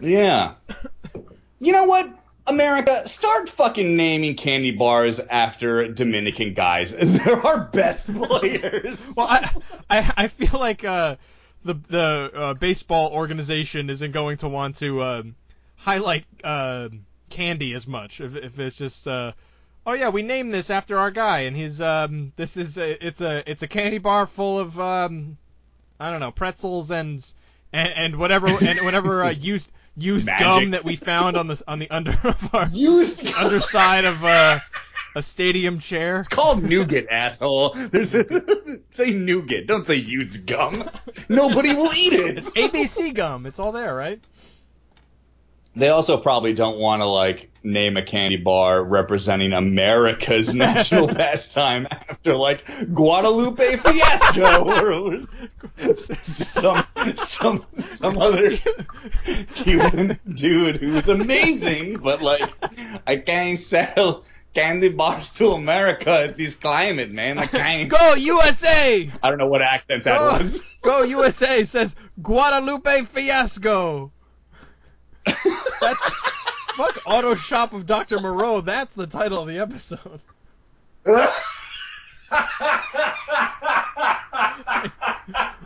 yeah. 0.00 0.54
You 1.60 1.72
know 1.72 1.84
what? 1.84 2.06
America, 2.46 3.06
start 3.06 3.50
fucking 3.50 3.94
naming 3.96 4.34
candy 4.34 4.70
bars 4.70 5.20
after 5.20 5.86
Dominican 5.92 6.54
guys. 6.54 6.96
They're 6.96 7.44
our 7.46 7.64
best 7.64 8.06
players. 8.14 9.12
Well, 9.16 9.26
I, 9.28 9.50
I, 9.90 10.12
I 10.16 10.28
feel 10.28 10.58
like 10.58 10.82
uh, 10.84 11.16
the 11.64 11.74
the 11.74 12.30
uh, 12.34 12.54
baseball 12.54 13.10
organization 13.12 13.90
isn't 13.90 14.12
going 14.12 14.38
to 14.38 14.48
want 14.48 14.76
to 14.78 15.02
um, 15.02 15.34
highlight 15.76 16.24
uh, 16.42 16.88
candy 17.28 17.74
as 17.74 17.86
much 17.86 18.20
if, 18.22 18.34
if 18.34 18.58
it's 18.58 18.76
just 18.76 19.06
uh, 19.06 19.32
oh 19.88 19.94
yeah 19.94 20.10
we 20.10 20.22
named 20.22 20.52
this 20.52 20.68
after 20.68 20.98
our 20.98 21.10
guy 21.10 21.40
and 21.40 21.56
his 21.56 21.80
um 21.80 22.30
this 22.36 22.58
is 22.58 22.76
a, 22.76 23.06
it's 23.06 23.22
a 23.22 23.50
it's 23.50 23.62
a 23.62 23.66
candy 23.66 23.96
bar 23.96 24.26
full 24.26 24.58
of 24.58 24.78
um 24.78 25.38
I 25.98 26.10
don't 26.10 26.20
know 26.20 26.30
pretzels 26.30 26.90
and 26.90 27.24
and, 27.72 27.92
and 27.96 28.16
whatever 28.16 28.48
and 28.48 28.80
whatever 28.80 29.24
uh, 29.24 29.30
used 29.30 29.70
used 29.96 30.26
Magic. 30.26 30.46
gum 30.46 30.70
that 30.72 30.84
we 30.84 30.96
found 30.96 31.38
on 31.38 31.46
the 31.46 31.62
on 31.66 31.78
the 31.78 31.88
under 31.90 32.12
of 32.24 32.54
our 32.54 32.66
Used 32.68 33.26
underside 33.34 34.04
of 34.04 34.22
uh, 34.22 34.58
a 35.16 35.22
stadium 35.22 35.80
chair. 35.80 36.20
It's 36.20 36.28
called 36.28 36.62
nougat, 36.62 37.06
asshole. 37.10 37.70
There's 37.74 38.10
say 38.90 39.10
nougat. 39.12 39.66
Don't 39.66 39.84
say 39.84 39.96
used 39.96 40.46
gum. 40.46 40.88
Nobody 41.28 41.74
will 41.74 41.92
eat 41.94 42.12
it. 42.12 42.36
It's 42.38 42.50
ABC 42.50 43.14
gum. 43.14 43.46
It's 43.46 43.58
all 43.58 43.72
there, 43.72 43.94
right? 43.94 44.20
They 45.78 45.90
also 45.90 46.18
probably 46.18 46.54
don't 46.54 46.78
want 46.78 47.00
to 47.00 47.06
like 47.06 47.50
name 47.62 47.96
a 47.96 48.04
candy 48.04 48.36
bar 48.36 48.82
representing 48.82 49.52
America's 49.52 50.52
national 50.54 51.06
pastime 51.06 51.86
after 51.90 52.34
like 52.36 52.64
Guadalupe 52.92 53.76
Fiasco 53.76 54.64
or 54.64 55.26
some 56.20 56.84
some 57.24 57.64
some 57.78 58.18
other 58.18 58.56
Cuban 59.54 60.18
dude 60.34 60.76
who 60.76 60.94
was 60.94 61.08
amazing, 61.08 61.98
but 61.98 62.22
like 62.22 62.50
I 63.06 63.18
can't 63.18 63.58
sell 63.58 64.24
candy 64.54 64.88
bars 64.88 65.32
to 65.34 65.50
America 65.50 66.10
at 66.10 66.36
this 66.36 66.56
climate, 66.56 67.12
man. 67.12 67.38
I 67.38 67.46
can't. 67.46 67.88
Go 67.88 68.14
USA! 68.14 69.08
I 69.22 69.30
don't 69.30 69.38
know 69.38 69.46
what 69.46 69.62
accent 69.62 70.02
that 70.04 70.18
Go, 70.18 70.38
was. 70.38 70.62
Go 70.82 71.02
USA 71.02 71.64
says 71.64 71.94
Guadalupe 72.20 73.04
Fiasco. 73.04 74.10
That's 75.80 76.10
fuck 76.76 77.00
Auto 77.06 77.34
Shop 77.34 77.72
of 77.72 77.86
Dr. 77.86 78.20
Moreau. 78.20 78.60
That's 78.60 78.92
the 78.92 79.06
title 79.06 79.42
of 79.42 79.48
the 79.48 79.58
episode. 79.58 80.20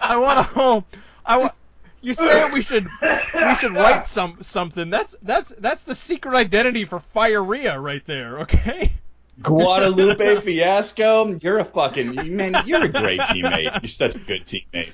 I 0.00 0.16
want 0.16 0.38
to 0.38 0.42
home. 0.42 0.84
I 1.24 1.38
want. 1.38 1.52
You 2.00 2.14
say 2.14 2.50
we 2.52 2.62
should 2.62 2.84
we 3.02 3.54
should 3.56 3.74
write 3.74 4.06
some 4.06 4.38
something. 4.42 4.90
That's 4.90 5.14
that's 5.22 5.52
that's 5.58 5.84
the 5.84 5.94
secret 5.94 6.34
identity 6.34 6.84
for 6.84 7.02
Firea 7.14 7.80
right 7.80 8.04
there. 8.06 8.40
Okay. 8.40 8.92
Guadalupe 9.40 10.40
Fiasco, 10.40 11.38
you're 11.40 11.58
a 11.58 11.64
fucking 11.64 12.36
man. 12.36 12.54
You're 12.66 12.82
a 12.84 12.88
great 12.88 13.20
teammate. 13.20 13.82
You're 13.82 13.88
such 13.88 14.16
a 14.16 14.18
good 14.18 14.44
teammate. 14.44 14.92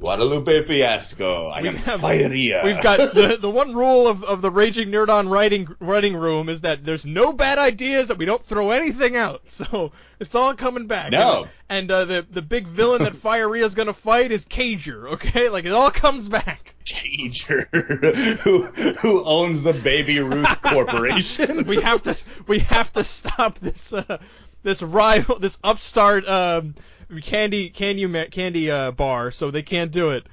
Guadalupe 0.00 0.64
Fiasco, 0.64 1.48
I 1.48 1.60
am 1.60 1.74
have- 1.76 2.00
Firea. 2.00 2.62
We've 2.64 2.80
got 2.80 3.14
the 3.14 3.36
the 3.40 3.50
one 3.50 3.74
rule 3.74 4.06
of, 4.06 4.22
of 4.22 4.42
the 4.42 4.50
Raging 4.50 4.90
Nerd 4.90 5.08
on 5.08 5.28
writing 5.28 5.68
writing 5.80 6.14
room 6.16 6.48
is 6.48 6.60
that 6.60 6.84
there's 6.84 7.04
no 7.04 7.32
bad 7.32 7.58
ideas 7.58 8.08
that 8.08 8.16
we 8.16 8.24
don't 8.24 8.44
throw 8.46 8.70
anything 8.70 9.16
out. 9.16 9.42
So 9.58 9.90
it's 10.20 10.34
all 10.36 10.54
coming 10.54 10.86
back. 10.86 11.10
No. 11.10 11.48
And, 11.68 11.90
and 11.90 11.90
uh, 11.90 12.04
the 12.04 12.26
the 12.30 12.42
big 12.42 12.68
villain 12.68 13.02
that 13.02 13.16
Firea's 13.22 13.74
gonna 13.74 13.92
fight 13.92 14.30
is 14.30 14.44
Cager. 14.44 15.12
Okay, 15.14 15.48
like 15.48 15.64
it 15.64 15.72
all 15.72 15.90
comes 15.90 16.28
back. 16.28 16.74
Cager, 16.86 17.66
who 18.40 18.62
who 18.62 19.24
owns 19.24 19.62
the 19.64 19.72
Baby 19.72 20.20
Ruth 20.20 20.62
Corporation. 20.62 21.66
We 21.66 21.80
have 21.82 22.02
to 22.04 22.16
we 22.46 22.60
have 22.60 22.92
to 22.92 23.02
stop 23.02 23.58
this 23.58 23.92
uh, 23.92 24.18
this 24.62 24.80
rival 24.80 25.38
this 25.40 25.58
upstart 25.64 26.26
um, 26.28 26.74
candy 27.22 27.70
candy 27.70 28.26
candy 28.30 28.70
uh, 28.70 28.90
bar. 28.90 29.30
So 29.30 29.50
they 29.50 29.62
can't 29.62 29.90
do 29.90 30.10
it. 30.10 30.24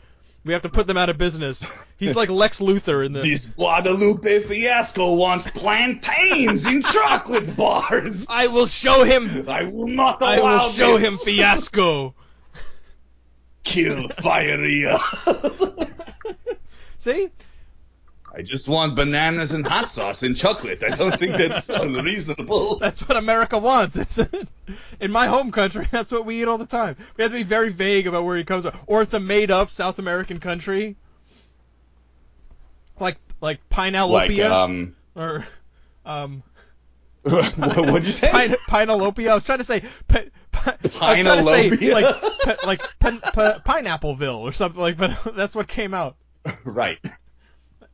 We 0.44 0.54
have 0.54 0.62
to 0.62 0.70
put 0.70 0.86
them 0.86 0.96
out 0.96 1.10
of 1.10 1.18
business. 1.18 1.64
He's 1.98 2.16
like 2.16 2.30
Lex 2.42 2.60
Luthor 2.60 3.04
in 3.06 3.14
the. 3.14 3.22
This 3.22 3.48
Guadalupe 3.48 4.44
Fiasco 4.44 5.16
wants 5.16 5.50
plantains 5.52 6.66
in 6.68 6.84
chocolate 6.92 7.56
bars. 7.58 8.26
I 8.30 8.48
will 8.48 8.68
show 8.68 9.04
him. 9.04 9.46
I 9.50 9.66
will 9.66 9.88
not 9.88 10.22
allow 10.22 10.30
I 10.30 10.40
will 10.64 10.72
show 10.72 10.98
this. 11.00 11.08
him 11.10 11.18
fiasco. 11.18 12.14
Kill 13.64 14.08
Firea. 14.10 15.00
See? 17.00 17.30
I 18.38 18.42
just 18.42 18.68
want 18.68 18.98
bananas 18.98 19.54
and 19.54 19.66
hot 19.66 19.90
sauce 19.90 20.22
and 20.22 20.36
chocolate. 20.36 20.84
I 20.84 20.90
don't 20.90 21.18
think 21.18 21.38
that's 21.38 21.70
unreasonable. 21.70 22.80
That's 22.80 23.00
what 23.00 23.16
America 23.16 23.58
wants, 23.58 23.96
isn't? 23.96 24.50
In 25.00 25.12
my 25.12 25.28
home 25.28 25.54
country, 25.54 25.88
that's 25.92 26.12
what 26.12 26.26
we 26.26 26.42
eat 26.42 26.48
all 26.48 26.58
the 26.58 26.66
time. 26.66 26.98
We 27.16 27.24
have 27.24 27.32
to 27.32 27.38
be 27.38 27.44
very 27.44 27.72
vague 27.72 28.08
about 28.08 28.26
where 28.26 28.36
he 28.36 28.44
comes 28.44 28.66
from. 28.66 28.78
Or 28.88 29.02
it's 29.02 29.14
a 29.14 29.22
made 29.22 29.52
up 29.52 29.72
South 29.72 30.00
American 30.00 30.42
country. 30.42 30.98
Like 33.00 33.18
like 33.40 33.60
Like, 34.46 34.52
um, 34.52 34.96
or 35.16 35.46
um 36.06 36.44
what, 37.22 37.58
what'd 37.58 38.06
you 38.06 38.12
say? 38.12 38.30
Pine. 38.30 38.56
I 38.70 39.36
was 39.36 39.44
trying 39.44 39.58
to 39.60 39.64
say 39.64 39.84
pi, 40.08 40.28
pi, 40.52 40.78
I 40.82 40.84
was 40.84 40.94
trying 40.94 41.26
to 41.26 41.44
say 41.44 41.94
like 41.94 42.16
pi, 42.44 42.56
like 42.66 42.82
pin, 43.00 43.20
pi, 43.20 43.58
Pineappleville 43.66 44.40
or 44.40 44.52
something 44.52 44.80
like 44.80 44.98
but 44.98 45.18
that's 45.36 45.56
what 45.56 45.68
came 45.68 45.94
out. 45.94 46.18
right. 46.66 47.00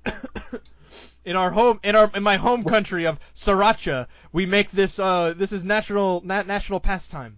in 1.25 1.35
our 1.35 1.51
home 1.51 1.79
in 1.83 1.95
our 1.95 2.11
in 2.13 2.23
my 2.23 2.37
home 2.37 2.63
country 2.63 3.05
of 3.05 3.19
Sriracha, 3.35 4.07
we 4.31 4.45
make 4.45 4.71
this 4.71 4.99
uh 4.99 5.33
this 5.35 5.51
is 5.51 5.63
national 5.63 6.21
na- 6.25 6.43
national 6.43 6.79
pastime. 6.79 7.37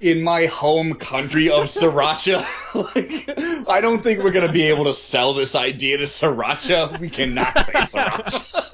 In 0.00 0.22
my 0.22 0.46
home 0.46 0.94
country 0.94 1.50
of 1.50 1.64
Sriracha, 1.64 2.44
like, 2.94 3.68
I 3.68 3.80
don't 3.80 4.02
think 4.02 4.22
we're 4.22 4.32
gonna 4.32 4.52
be 4.52 4.62
able 4.64 4.84
to 4.84 4.92
sell 4.92 5.34
this 5.34 5.54
idea 5.54 5.98
to 5.98 6.04
Sriracha. 6.04 6.98
We 7.00 7.10
cannot 7.10 7.58
say 7.64 7.72
Sriracha. 7.72 8.70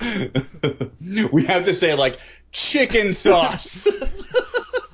we 1.32 1.44
have 1.44 1.64
to 1.64 1.74
say 1.74 1.94
like 1.94 2.18
chicken 2.54 3.12
sauce. 3.12 3.86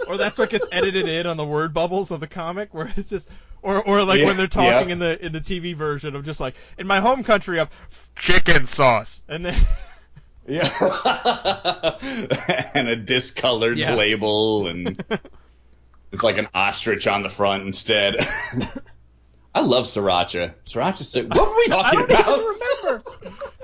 Or 0.08 0.16
that's 0.16 0.38
what 0.38 0.50
gets 0.50 0.66
edited 0.72 1.06
in 1.06 1.24
on 1.28 1.36
the 1.36 1.44
word 1.44 1.72
bubbles 1.72 2.10
of 2.10 2.18
the 2.18 2.26
comic 2.26 2.74
where 2.74 2.92
it's 2.96 3.08
just 3.08 3.28
or 3.62 3.80
or 3.80 4.02
like 4.02 4.18
Yeah, 4.18 4.26
when 4.26 4.36
they're 4.36 4.48
talking 4.48 4.88
yeah. 4.88 4.92
in 4.94 4.98
the 4.98 5.24
in 5.24 5.32
the 5.32 5.40
TV 5.40 5.76
version 5.76 6.16
of 6.16 6.24
just 6.24 6.40
like 6.40 6.56
in 6.78 6.86
my 6.88 6.98
home 6.98 7.22
country 7.22 7.60
of 7.60 7.68
chicken 8.16 8.66
sauce. 8.66 9.22
And 9.28 9.46
then 9.46 9.54
yeah. 10.48 10.66
and 12.74 12.88
a 12.88 12.96
discolored 12.96 13.78
Yeah. 13.78 13.94
label 13.94 14.66
and 14.66 15.00
it's 16.12 16.24
like 16.24 16.38
an 16.38 16.48
ostrich 16.54 17.06
on 17.06 17.22
the 17.22 17.30
front 17.30 17.64
instead. 17.64 18.16
I 19.54 19.60
love 19.60 19.84
Sriracha. 19.84 20.54
Sriracha. 20.66 21.04
So, 21.04 21.22
what 21.24 21.48
were 21.50 21.56
we 21.56 21.68
talking 21.68 22.00
I 22.00 22.06
don't 22.06 22.10
about? 22.10 22.38
even 22.40 22.46
remember. 22.46 23.10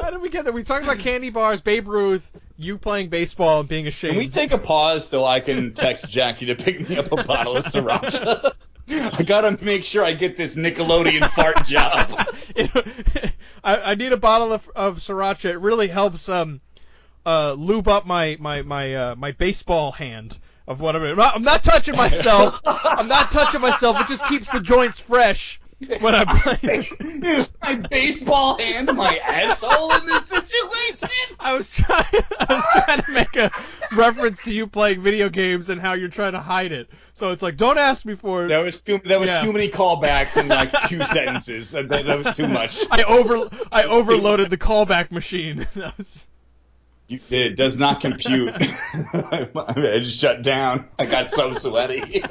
How 0.01 0.11
did 0.11 0.21
we 0.23 0.29
get 0.29 0.45
there? 0.45 0.53
We 0.53 0.63
talked 0.63 0.85
about 0.85 0.99
candy 1.01 1.31
bars, 1.31 1.61
Babe 1.61 1.89
Ruth, 1.89 2.23
you 2.59 2.79
playing 2.79 3.09
baseball 3.09 3.61
and 3.61 3.69
being 3.69 3.87
ashamed. 3.87 4.13
Can 4.13 4.19
we 4.19 4.29
take 4.29 4.53
a 4.53 4.59
pause 4.59 5.07
so 5.07 5.25
I 5.25 5.41
can 5.41 5.75
text 5.75 6.09
Jackie 6.09 6.47
to 6.47 6.55
pick 6.55 6.89
me 6.89 6.97
up 6.97 7.13
a 7.13 7.23
bottle 7.23 7.57
of 7.57 7.65
Sriracha? 7.65 8.53
I 8.89 9.25
gotta 9.25 9.63
make 9.65 9.85
sure 9.85 10.05
I 10.05 10.13
get 10.13 10.37
this 10.37 10.55
Nickelodeon 10.55 11.29
fart 11.33 11.65
job. 11.65 12.27
I, 13.65 13.77
I 13.77 13.95
need 13.97 14.13
a 14.13 14.17
bottle 14.17 14.53
of, 14.53 14.69
of 14.77 14.99
sriracha. 14.99 15.47
It 15.47 15.59
really 15.59 15.89
helps 15.89 16.29
um 16.29 16.61
uh 17.25 17.53
lube 17.53 17.89
up 17.89 18.07
my 18.07 18.37
my 18.39 18.63
my 18.63 18.95
uh, 18.95 19.15
my 19.17 19.33
baseball 19.33 19.93
hand 19.93 20.39
of 20.69 20.81
what 20.81 20.95
I'm. 20.95 21.03
I'm 21.03 21.17
not, 21.17 21.35
I'm 21.35 21.43
not 21.43 21.65
touching 21.65 21.97
myself. 21.97 22.61
I'm 22.65 23.09
not 23.09 23.33
touching 23.33 23.61
myself. 23.61 24.01
It 24.01 24.07
just 24.07 24.25
keeps 24.27 24.49
the 24.51 24.61
joints 24.61 24.99
fresh 24.99 25.61
when 26.01 26.15
I 26.15 26.25
play. 26.41 26.89
Is 27.01 27.53
my 27.61 27.75
baseball 27.75 28.59
hand 28.59 28.91
my 28.95 29.19
asshole 29.19 29.93
in 29.95 30.07
this 30.07 30.27
situation? 30.27 31.37
I 31.39 31.55
was 31.55 31.69
trying. 31.69 32.05
I 32.41 32.47
was 32.49 32.85
trying 32.85 33.03
to 33.03 33.13
make 33.13 33.37
a 33.37 33.51
reference 33.95 34.41
to 34.43 34.53
you 34.53 34.67
playing 34.67 35.03
video 35.03 35.29
games 35.29 35.69
and 35.69 35.81
how 35.81 35.93
you're 35.93 36.09
trying 36.09 36.33
to 36.33 36.41
hide 36.41 36.73
it. 36.73 36.89
So 37.13 37.31
it's 37.31 37.43
like, 37.43 37.57
don't 37.57 37.79
ask 37.79 38.05
me 38.07 38.15
for 38.15 38.45
it. 38.45 38.49
That 38.49 38.59
was 38.63 38.83
too. 38.85 39.01
That 39.05 39.21
was 39.21 39.29
Yeah. 39.29 39.43
too 39.43 39.53
many 39.53 39.69
callbacks 39.71 40.37
in 40.41 40.49
like 40.49 40.73
two 40.89 41.05
sentences. 41.05 41.71
That, 41.73 41.89
that 41.89 42.19
was 42.25 42.35
too 42.37 42.49
much. 42.49 42.85
I 42.91 43.03
over 43.03 43.39
I 43.71 43.85
overloaded 43.85 44.51
the 44.51 44.59
callback 44.59 45.11
machine. 45.11 45.67
That 45.75 45.97
was- 45.99 46.25
You 47.09 47.19
did. 47.29 47.53
It 47.53 47.57
does 47.57 47.79
not 47.79 48.01
compute. 48.01 48.53
I 49.13 49.99
just 50.01 50.19
shut 50.19 50.43
down. 50.43 50.89
I 50.99 51.05
got 51.07 51.31
so 51.31 51.53
sweaty. 51.53 52.23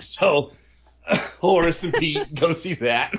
So, 0.00 0.52
Horace 1.40 1.84
and 1.84 1.94
Pete, 1.94 2.34
go 2.34 2.52
see 2.52 2.74
that. 2.74 3.14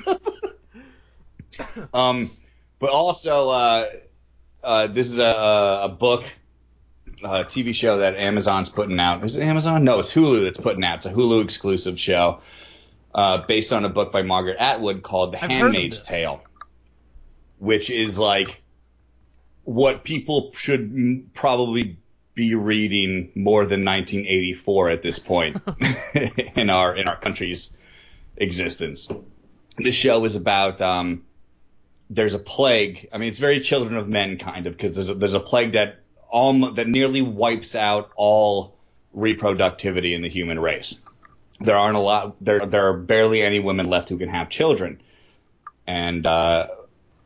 um, 1.93 2.31
but 2.79 2.89
also, 2.89 3.49
uh, 3.49 3.89
uh, 4.63 4.87
this 4.87 5.09
is 5.09 5.19
a, 5.19 5.79
a 5.83 5.89
book, 5.89 6.23
a 7.23 7.43
TV 7.43 7.73
show 7.73 7.97
that 7.97 8.15
Amazon's 8.15 8.69
putting 8.69 8.99
out. 8.99 9.23
Is 9.23 9.35
it 9.35 9.43
Amazon? 9.43 9.83
No, 9.83 9.99
it's 9.99 10.13
Hulu 10.13 10.43
that's 10.43 10.59
putting 10.59 10.83
out. 10.83 10.97
It's 10.97 11.05
a 11.05 11.11
Hulu 11.11 11.43
exclusive 11.43 11.99
show, 11.99 12.41
uh, 13.13 13.45
based 13.47 13.73
on 13.73 13.85
a 13.85 13.89
book 13.89 14.11
by 14.11 14.21
Margaret 14.21 14.57
Atwood 14.59 15.03
called 15.03 15.33
The 15.33 15.43
I've 15.43 15.51
Handmaid's. 15.51 16.03
Tale, 16.03 16.41
which 17.57 17.89
is 17.89 18.17
like 18.17 18.61
what 19.63 20.03
people 20.03 20.51
should 20.55 21.33
probably 21.33 21.98
be 22.39 22.55
reading 22.55 23.31
more 23.35 23.65
than 23.65 23.83
1984 23.83 24.89
at 24.91 25.01
this 25.01 25.19
point 25.19 25.57
in 26.55 26.69
our 26.69 26.95
in 26.95 27.09
our 27.09 27.19
country's 27.19 27.69
existence. 28.37 29.11
This 29.77 29.93
show 29.93 30.23
is 30.23 30.35
about 30.35 30.79
um, 30.79 31.25
there's 32.09 32.33
a 32.33 32.39
plague. 32.39 33.09
I 33.11 33.17
mean, 33.17 33.27
it's 33.27 33.39
very 33.39 33.59
Children 33.59 33.97
of 33.97 34.07
Men 34.07 34.37
kind 34.37 34.67
of 34.67 34.77
because 34.77 34.95
there's 34.95 35.09
a, 35.09 35.15
there's 35.15 35.33
a 35.33 35.41
plague 35.41 35.73
that 35.73 35.99
almost 36.29 36.77
that 36.77 36.87
nearly 36.87 37.21
wipes 37.21 37.75
out 37.75 38.11
all 38.15 38.77
reproductivity 39.15 40.15
in 40.15 40.21
the 40.21 40.29
human 40.29 40.59
race. 40.59 40.95
There 41.59 41.75
aren't 41.75 41.97
a 41.97 41.99
lot. 41.99 42.37
There 42.39 42.61
there 42.61 42.87
are 42.87 42.97
barely 42.97 43.41
any 43.41 43.59
women 43.59 43.87
left 43.87 44.07
who 44.07 44.17
can 44.17 44.29
have 44.29 44.49
children, 44.49 45.01
and 45.85 46.25
uh, 46.25 46.67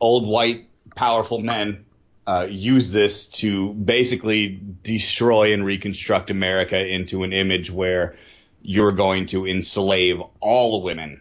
old 0.00 0.26
white 0.26 0.68
powerful 0.96 1.38
men 1.38 1.83
uh, 2.26 2.46
use 2.48 2.90
this 2.92 3.26
to 3.26 3.74
basically 3.74 4.60
destroy 4.82 5.52
and 5.52 5.64
reconstruct 5.64 6.30
America 6.30 6.78
into 6.86 7.22
an 7.22 7.32
image 7.32 7.70
where 7.70 8.14
you're 8.62 8.92
going 8.92 9.26
to 9.26 9.46
enslave 9.46 10.20
all 10.40 10.82
women 10.82 11.20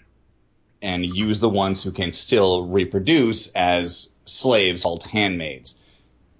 and 0.81 1.05
use 1.05 1.39
the 1.39 1.49
ones 1.49 1.83
who 1.83 1.91
can 1.91 2.11
still 2.11 2.67
reproduce 2.67 3.47
as 3.51 4.13
slaves 4.25 4.83
called 4.83 5.03
handmaids. 5.03 5.75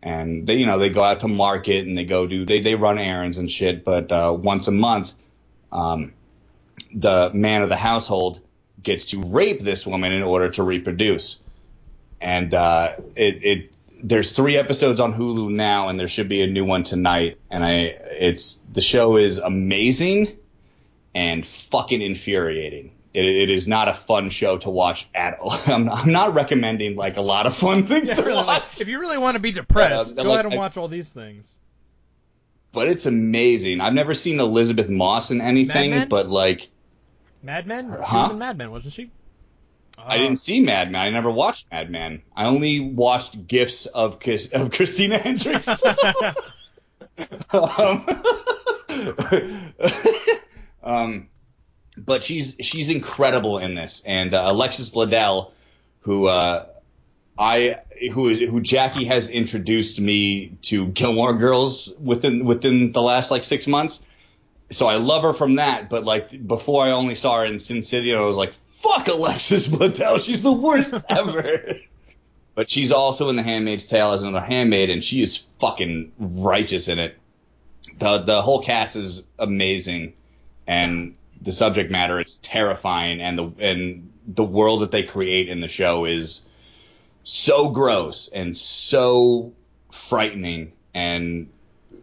And 0.02 0.48
they, 0.48 0.56
you 0.56 0.66
know, 0.66 0.80
they 0.80 0.90
go 0.90 1.02
out 1.02 1.22
to 1.22 1.28
market 1.28 1.86
and 1.88 1.98
they 1.98 2.06
go 2.06 2.28
do, 2.28 2.46
they, 2.46 2.62
they 2.62 2.76
run 2.76 2.98
errands 2.98 3.38
and 3.38 3.52
shit, 3.52 3.86
but, 3.86 4.12
uh, 4.12 4.36
once 4.38 4.68
a 4.68 4.72
month, 4.72 5.14
um, 5.72 6.14
the 6.94 7.32
man 7.34 7.62
of 7.62 7.70
the 7.70 7.78
household 7.78 8.42
gets 8.82 9.06
to 9.06 9.22
rape 9.22 9.62
this 9.62 9.88
woman 9.88 10.12
in 10.12 10.24
order 10.24 10.50
to 10.52 10.64
reproduce. 10.64 11.40
And, 12.20 12.54
uh, 12.54 12.96
it, 13.16 13.44
it, 13.44 13.73
there's 14.04 14.36
three 14.36 14.58
episodes 14.58 15.00
on 15.00 15.14
Hulu 15.14 15.50
now, 15.52 15.88
and 15.90 15.98
there 16.00 16.08
should 16.10 16.28
be 16.30 16.42
a 16.42 16.48
new 16.48 16.66
one 16.66 16.84
tonight. 16.84 17.40
And 17.50 17.64
I, 17.64 17.76
it's 18.12 18.58
the 18.74 18.82
show 18.82 19.16
is 19.18 19.38
amazing 19.38 20.38
and 21.16 21.48
fucking 21.72 22.02
infuriating. 22.02 22.92
It, 23.14 23.24
it 23.26 23.50
is 23.50 23.68
not 23.68 23.88
a 23.88 23.94
fun 23.94 24.30
show 24.32 24.58
to 24.58 24.70
watch 24.70 25.08
at 25.16 25.40
all. 25.40 25.52
I'm, 25.66 25.90
I'm 25.90 26.12
not 26.12 26.34
recommending 26.34 26.96
like 26.96 27.18
a 27.18 27.22
lot 27.22 27.46
of 27.46 27.56
fun 27.56 27.88
things 27.88 28.10
Yeah, 28.10 28.16
to 28.16 28.24
really, 28.24 28.36
like, 28.44 28.64
watch, 28.64 28.82
if 28.82 28.88
you 28.88 29.00
really 29.00 29.18
want 29.18 29.36
to 29.36 29.40
be 29.40 29.52
uh, 29.52 29.56
depressed, 29.56 30.16
Yeah, 30.18 30.24
go 30.24 30.30
like, 30.30 30.34
ahead 30.40 30.46
and 30.46 30.54
I- 30.56 30.58
watch 30.58 30.78
all 30.78 30.88
these 30.88 31.10
things. 31.10 31.56
but 32.74 32.88
it's 32.88 33.06
amazing. 33.06 33.80
I've 33.82 33.94
never 33.94 34.14
seen 34.16 34.40
Elisabeth 34.40 34.90
Moss 34.90 35.30
in 35.32 35.40
anything, 35.42 36.08
but 36.10 36.28
like 36.28 36.70
Mad 37.44 37.68
Men? 37.68 37.86
She 38.10 38.16
was 38.16 38.32
in 38.32 38.40
Mad 38.40 38.58
Men, 38.58 38.72
wasn't 38.72 38.94
she? 38.94 39.12
I 39.98 40.18
didn't 40.18 40.38
see 40.38 40.60
Mad 40.60 40.92
Men. 40.92 41.02
I 41.02 41.10
never 41.10 41.32
watched 41.32 41.72
Mad 41.72 41.90
Men. 41.90 42.22
I 42.36 42.46
only 42.46 42.80
watched 42.80 43.48
gifs 43.48 43.86
of 43.86 44.20
Chris- 44.20 44.50
of 44.52 44.72
Christina 44.72 45.18
Hendricks. 45.18 45.68
um, 47.52 48.06
um, 50.84 51.30
but 51.98 52.24
she's 52.24 52.56
she's 52.60 52.90
incredible 52.90 53.60
in 53.60 53.76
this, 53.76 54.04
and 54.06 54.34
uh, 54.34 54.44
Alexis 54.48 54.90
Bledel, 54.90 55.52
who 56.02 56.28
uh, 56.28 56.66
I 57.38 57.80
who 58.14 58.30
is 58.30 58.40
who 58.40 58.62
Jackie 58.62 59.06
has 59.06 59.30
introduced 59.30 60.00
me 60.00 60.58
to 60.64 60.88
Gilmore 60.88 61.38
Girls 61.38 61.96
within 62.02 62.46
within 62.46 62.92
the 62.92 63.02
last 63.02 63.32
like 63.32 63.44
six 63.44 63.68
months. 63.68 64.04
So 64.74 64.88
I 64.88 64.96
love 64.96 65.24
her 65.24 65.34
from 65.34 65.56
that, 65.56 65.90
but 65.90 66.04
like 66.04 66.48
before 66.48 66.84
I 66.84 66.92
only 66.92 67.16
saw 67.16 67.40
her 67.40 67.46
in 67.46 67.60
Sin 67.60 67.84
City, 67.84 68.12
and 68.12 68.20
I 68.20 68.26
was 68.26 68.38
like, 68.38 68.54
"Fuck 68.82 69.08
Alexis 69.08 69.68
Bledel, 69.68 70.20
she's 70.22 70.44
the 70.44 70.52
worst 70.52 70.94
ever." 71.10 71.76
but 72.56 72.70
she's 72.70 72.92
also 72.92 73.30
in 73.30 73.36
The 73.36 73.44
Handmaid's 73.44 73.88
Tale 73.88 74.12
as 74.12 74.24
another 74.24 74.46
handmaid, 74.46 74.90
and 74.90 75.04
she 75.04 75.22
is 75.22 75.38
fucking 75.60 76.12
righteous 76.20 76.88
in 76.88 77.00
it. 77.00 77.18
the 78.00 78.20
The 78.20 78.42
whole 78.42 78.64
cast 78.64 78.96
is 78.96 79.28
amazing, 79.40 80.14
and 80.68 81.16
the 81.42 81.52
subject 81.52 81.92
matter 81.92 82.22
is 82.22 82.38
terrifying, 82.38 83.22
and 83.22 83.38
the 83.38 83.52
and 83.60 84.12
the 84.28 84.44
world 84.44 84.82
that 84.82 84.92
they 84.92 85.04
create 85.04 85.50
in 85.50 85.62
the 85.62 85.68
show 85.68 86.06
is 86.06 86.48
so 87.24 87.70
gross 87.70 88.30
and 88.30 88.56
so 88.56 89.54
frightening 89.92 90.74
and 90.94 91.50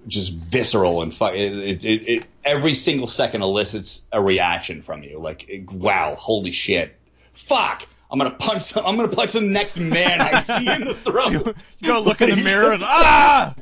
just 0.07 0.33
visceral 0.33 1.03
and 1.03 1.15
fu- 1.15 1.27
it, 1.27 1.53
it, 1.53 1.85
it, 1.85 2.09
it 2.09 2.27
every 2.45 2.75
single 2.75 3.07
second 3.09 3.43
elicits 3.43 4.07
a 4.13 4.21
reaction 4.21 4.83
from 4.83 5.03
you 5.03 5.19
like 5.19 5.47
wow 5.73 6.15
holy 6.15 6.53
shit 6.53 6.97
fuck 7.35 7.87
i'm 8.11 8.19
gonna 8.19 8.31
punch 8.31 8.77
i'm 8.77 8.97
gonna 8.97 9.09
punch 9.09 9.33
the 9.33 9.41
next 9.41 9.77
man 9.77 10.21
i 10.21 10.43
see 10.43 10.67
in 10.69 10.85
the 10.85 10.95
throat 11.05 11.33
You, 11.33 11.55
you 11.81 11.89
go 11.89 12.01
look 12.01 12.21
in 12.21 12.31
the 12.31 12.37
mirror 12.37 12.73
and 12.73 12.83
ah! 12.85 13.55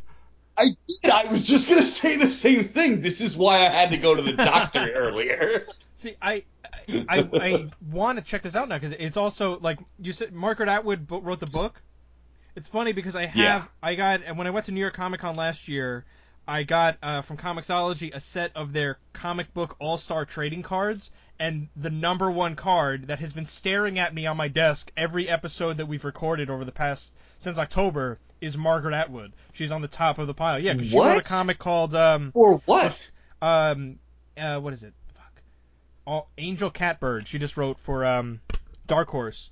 i 0.57 0.67
did 1.03 1.11
i 1.11 1.27
was 1.31 1.45
just 1.47 1.69
gonna 1.69 1.87
say 1.87 2.17
the 2.17 2.31
same 2.31 2.69
thing 2.69 3.03
this 3.03 3.21
is 3.21 3.37
why 3.37 3.67
i 3.67 3.69
had 3.71 3.91
to 3.91 3.97
go 3.97 4.15
to 4.15 4.23
the 4.23 4.33
doctor 4.33 4.91
earlier 4.95 5.67
See, 5.97 6.15
I 6.23 6.45
I, 6.89 7.05
I, 7.09 7.29
I 7.33 7.71
want 7.91 8.19
to 8.19 8.25
check 8.25 8.43
this 8.43 8.55
out 8.55 8.69
now 8.69 8.79
because 8.79 8.95
it's 9.01 9.17
also 9.17 9.59
like 9.59 9.81
you 9.99 10.13
said. 10.13 10.33
Margaret 10.33 10.69
Atwood 10.69 11.11
wrote 11.11 11.41
the 11.41 11.47
book. 11.47 11.83
It's 12.55 12.69
funny 12.69 12.93
because 12.93 13.17
I 13.17 13.27
have 13.27 13.37
Yeah. 13.37 13.65
I 13.83 13.97
got 13.97 14.21
and 14.25 14.39
when 14.39 14.47
I 14.47 14.51
went 14.51 14.67
to 14.67 14.73
New 14.73 14.79
York 14.81 14.95
Comic 14.95 15.21
Con 15.21 15.35
last 15.35 15.67
year, 15.67 16.05
I 16.49 16.63
got 16.63 16.97
uh, 17.03 17.21
from 17.23 17.37
Comixology 17.37 18.13
a 18.15 18.21
set 18.21 18.53
of 18.57 18.73
their 18.73 18.99
comic 19.13 19.53
book 19.53 19.77
All 19.79 19.99
Star 19.99 20.25
trading 20.25 20.63
cards, 20.63 21.11
and 21.39 21.69
the 21.77 21.91
number 21.91 22.31
one 22.31 22.57
card 22.57 23.09
that 23.09 23.19
has 23.19 23.35
been 23.35 23.45
staring 23.45 23.99
at 23.99 24.15
me 24.15 24.27
on 24.27 24.37
my 24.39 24.49
desk 24.49 24.91
every 24.97 25.29
episode 25.29 25.77
that 25.77 25.87
we've 25.87 26.05
recorded 26.05 26.49
over 26.49 26.65
the 26.65 26.73
past 26.73 27.13
since 27.39 27.59
October 27.59 28.19
is 28.41 28.57
Margaret 28.57 28.95
Atwood. 28.95 29.35
She's 29.53 29.71
on 29.71 29.83
the 29.83 29.89
top 29.89 30.19
of 30.19 30.27
the 30.27 30.33
pile. 30.35 30.59
Yeah, 30.59 30.75
'cause 30.75 30.87
she 30.89 30.97
wrote 30.99 31.27
a 31.27 31.29
comic 31.29 31.59
called 31.59 31.95
um 31.95 32.31
or 32.35 32.63
what 32.65 33.11
um 33.43 33.99
uh 34.39 34.59
what 34.59 34.73
is 34.73 34.83
it? 34.83 34.95
Fuck. 35.15 35.43
All, 36.07 36.31
Angel 36.39 36.71
Catbird. 36.71 37.29
She 37.29 37.39
just 37.39 37.57
wrote 37.59 37.79
for 37.79 38.07
um 38.07 38.41
Dark 38.87 39.11
Horse. 39.11 39.51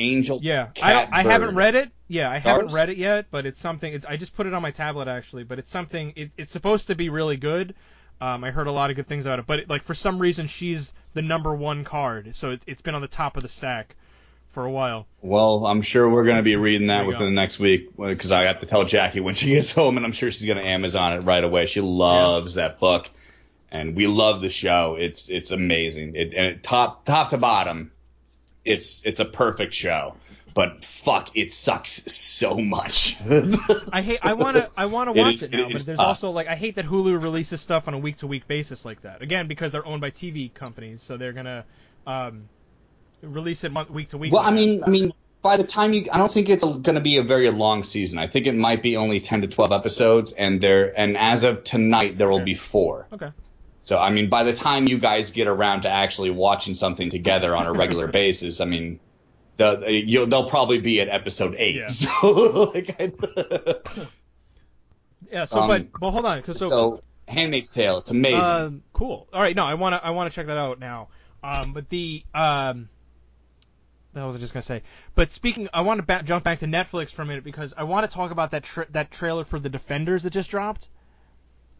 Angel 0.00 0.40
Yeah, 0.42 0.68
I 0.80 0.92
don't, 0.92 1.12
I 1.12 1.22
haven't 1.22 1.54
read 1.54 1.74
it. 1.74 1.90
Yeah, 2.08 2.30
I 2.30 2.38
haven't 2.38 2.72
read 2.72 2.90
it 2.90 2.98
yet, 2.98 3.26
but 3.30 3.46
it's 3.46 3.60
something. 3.60 3.92
It's 3.92 4.04
I 4.06 4.16
just 4.16 4.34
put 4.34 4.46
it 4.46 4.54
on 4.54 4.62
my 4.62 4.70
tablet 4.70 5.08
actually, 5.08 5.44
but 5.44 5.58
it's 5.58 5.70
something. 5.70 6.12
It, 6.16 6.30
it's 6.36 6.52
supposed 6.52 6.88
to 6.88 6.94
be 6.94 7.08
really 7.08 7.36
good. 7.36 7.74
Um, 8.20 8.44
I 8.44 8.50
heard 8.50 8.66
a 8.66 8.72
lot 8.72 8.90
of 8.90 8.96
good 8.96 9.08
things 9.08 9.24
about 9.24 9.38
it, 9.38 9.46
but 9.46 9.60
it, 9.60 9.70
like 9.70 9.82
for 9.82 9.94
some 9.94 10.18
reason 10.18 10.46
she's 10.46 10.92
the 11.14 11.22
number 11.22 11.54
one 11.54 11.84
card, 11.84 12.34
so 12.34 12.50
it, 12.50 12.62
it's 12.66 12.82
been 12.82 12.94
on 12.94 13.00
the 13.00 13.08
top 13.08 13.36
of 13.36 13.42
the 13.42 13.48
stack 13.48 13.96
for 14.52 14.64
a 14.64 14.70
while. 14.70 15.06
Well, 15.22 15.66
I'm 15.66 15.82
sure 15.82 16.08
we're 16.08 16.24
going 16.24 16.36
to 16.36 16.42
be 16.42 16.56
reading 16.56 16.88
that 16.88 17.06
within 17.06 17.20
go. 17.20 17.24
the 17.26 17.30
next 17.30 17.58
week 17.58 17.96
because 17.96 18.32
I 18.32 18.42
have 18.42 18.60
to 18.60 18.66
tell 18.66 18.84
Jackie 18.84 19.20
when 19.20 19.34
she 19.34 19.50
gets 19.50 19.72
home, 19.80 19.96
and 19.96 20.04
I'm 20.04 20.12
sure 20.12 20.30
she's 20.30 20.46
going 20.46 20.58
to 20.58 20.64
Amazon 20.64 21.14
it 21.14 21.20
right 21.20 21.42
away. 21.42 21.66
She 21.66 21.80
loves 21.80 22.54
that 22.54 22.78
book, 22.78 23.08
and 23.70 23.96
we 23.96 24.06
love 24.06 24.42
the 24.42 24.50
show. 24.50 24.96
It's 24.98 25.28
it's 25.28 25.50
amazing. 25.50 26.14
It, 26.16 26.34
and 26.34 26.46
it, 26.46 26.62
top 26.62 27.04
top 27.06 27.30
to 27.30 27.38
bottom, 27.38 27.92
it's 28.64 29.02
it's 29.04 29.20
a 29.20 29.24
perfect 29.24 29.74
show. 29.74 30.14
But 30.52 30.84
fuck, 31.04 31.36
it 31.36 31.52
sucks 31.52 32.12
so 32.12 32.56
much. 32.58 33.16
I 33.92 34.02
hate. 34.02 34.18
I 34.22 34.32
wanna. 34.32 34.68
I 34.76 34.86
wanna 34.86 35.12
watch 35.14 35.36
is- 35.36 35.42
it, 35.44 35.54
it 35.54 35.56
now, 35.56 35.62
but 35.64 35.72
there's 35.72 35.86
tough. 35.96 35.98
also 36.06 36.30
like 36.30 36.48
I 36.48 36.56
hate 36.56 36.74
that 36.76 36.86
Hulu 36.86 37.22
releases 37.22 37.60
stuff 37.60 37.86
on 37.86 37.94
a 37.94 37.98
week 37.98 38.16
to 38.18 38.26
week 38.26 38.48
basis 38.48 38.84
like 38.84 39.02
that. 39.02 39.22
Again, 39.22 39.46
because 39.46 39.70
they're 39.70 39.86
owned 39.86 40.00
by 40.00 40.10
TV 40.10 40.52
companies, 40.52 41.02
so 41.02 41.16
they're 41.16 41.32
gonna 41.32 41.64
um, 42.06 42.48
release 43.22 43.62
it 43.64 43.70
month, 43.72 43.90
week 43.90 44.08
to 44.08 44.18
week. 44.18 44.32
well, 44.32 44.42
I 44.42 44.50
that. 44.50 44.56
mean, 44.56 44.82
I 44.84 44.90
mean, 44.90 45.12
by 45.40 45.56
the 45.56 45.64
time 45.64 45.92
you, 45.92 46.08
I 46.12 46.18
don't 46.18 46.32
think 46.32 46.48
it's 46.48 46.64
going 46.64 46.96
to 46.96 47.00
be 47.00 47.16
a 47.18 47.22
very 47.22 47.50
long 47.50 47.84
season. 47.84 48.18
I 48.18 48.26
think 48.26 48.46
it 48.46 48.54
might 48.54 48.82
be 48.82 48.96
only 48.96 49.20
10 49.20 49.42
to 49.42 49.46
12 49.46 49.72
episodes, 49.72 50.32
and 50.32 50.60
there, 50.60 50.92
and 50.98 51.16
as 51.16 51.44
of 51.44 51.64
tonight, 51.64 52.18
there 52.18 52.28
will 52.28 52.36
Okay. 52.36 52.44
be 52.44 52.54
four. 52.54 53.06
Okay. 53.12 53.30
So 53.80 53.98
I 53.98 54.10
mean, 54.10 54.28
by 54.28 54.42
the 54.42 54.52
time 54.52 54.86
you 54.88 54.98
guys 54.98 55.30
get 55.30 55.48
around 55.48 55.82
to 55.82 55.88
actually 55.88 56.30
watching 56.30 56.74
something 56.74 57.08
together 57.10 57.56
on 57.56 57.66
a 57.66 57.72
regular 57.72 58.06
basis, 58.12 58.60
I 58.60 58.66
mean, 58.66 59.00
the 59.56 59.84
you'll, 59.88 60.26
they'll 60.26 60.48
probably 60.50 60.80
be 60.80 61.00
at 61.00 61.08
episode 61.08 61.54
eight. 61.58 61.76
Yeah. 61.76 61.86
So, 62.20 62.70
like, 62.74 62.96
I, 63.00 63.12
Yeah. 65.30 65.44
So, 65.44 65.60
Um, 65.60 65.68
but 65.68 66.00
but 66.00 66.10
hold 66.10 66.26
on, 66.26 66.42
'cause 66.42 66.58
so, 66.58 66.68
so 66.68 67.02
Handmaid's 67.28 67.70
Tale, 67.70 67.98
it's 67.98 68.10
amazing. 68.10 68.40
um, 68.40 68.82
cool. 68.92 69.28
All 69.32 69.40
right, 69.40 69.54
no, 69.54 69.64
I 69.64 69.74
wanna 69.74 70.00
I 70.02 70.10
wanna 70.10 70.30
check 70.30 70.46
that 70.46 70.56
out 70.56 70.78
now. 70.80 71.08
Um, 71.42 71.72
but 71.72 71.88
the 71.88 72.24
um, 72.34 72.88
that 74.12 74.24
was 74.24 74.34
I 74.36 74.38
just 74.40 74.52
gonna 74.52 74.62
say. 74.62 74.82
But 75.14 75.30
speaking, 75.30 75.68
I 75.72 75.82
want 75.82 75.98
to 76.00 76.06
ba- 76.06 76.22
jump 76.24 76.44
back 76.44 76.58
to 76.60 76.66
Netflix 76.66 77.10
for 77.10 77.22
a 77.22 77.26
minute 77.26 77.44
because 77.44 77.72
I 77.76 77.84
want 77.84 78.10
to 78.10 78.14
talk 78.14 78.30
about 78.32 78.50
that 78.50 78.64
tra- 78.64 78.88
that 78.90 79.10
trailer 79.10 79.44
for 79.44 79.58
the 79.60 79.68
Defenders 79.68 80.22
that 80.24 80.30
just 80.30 80.50
dropped. 80.50 80.88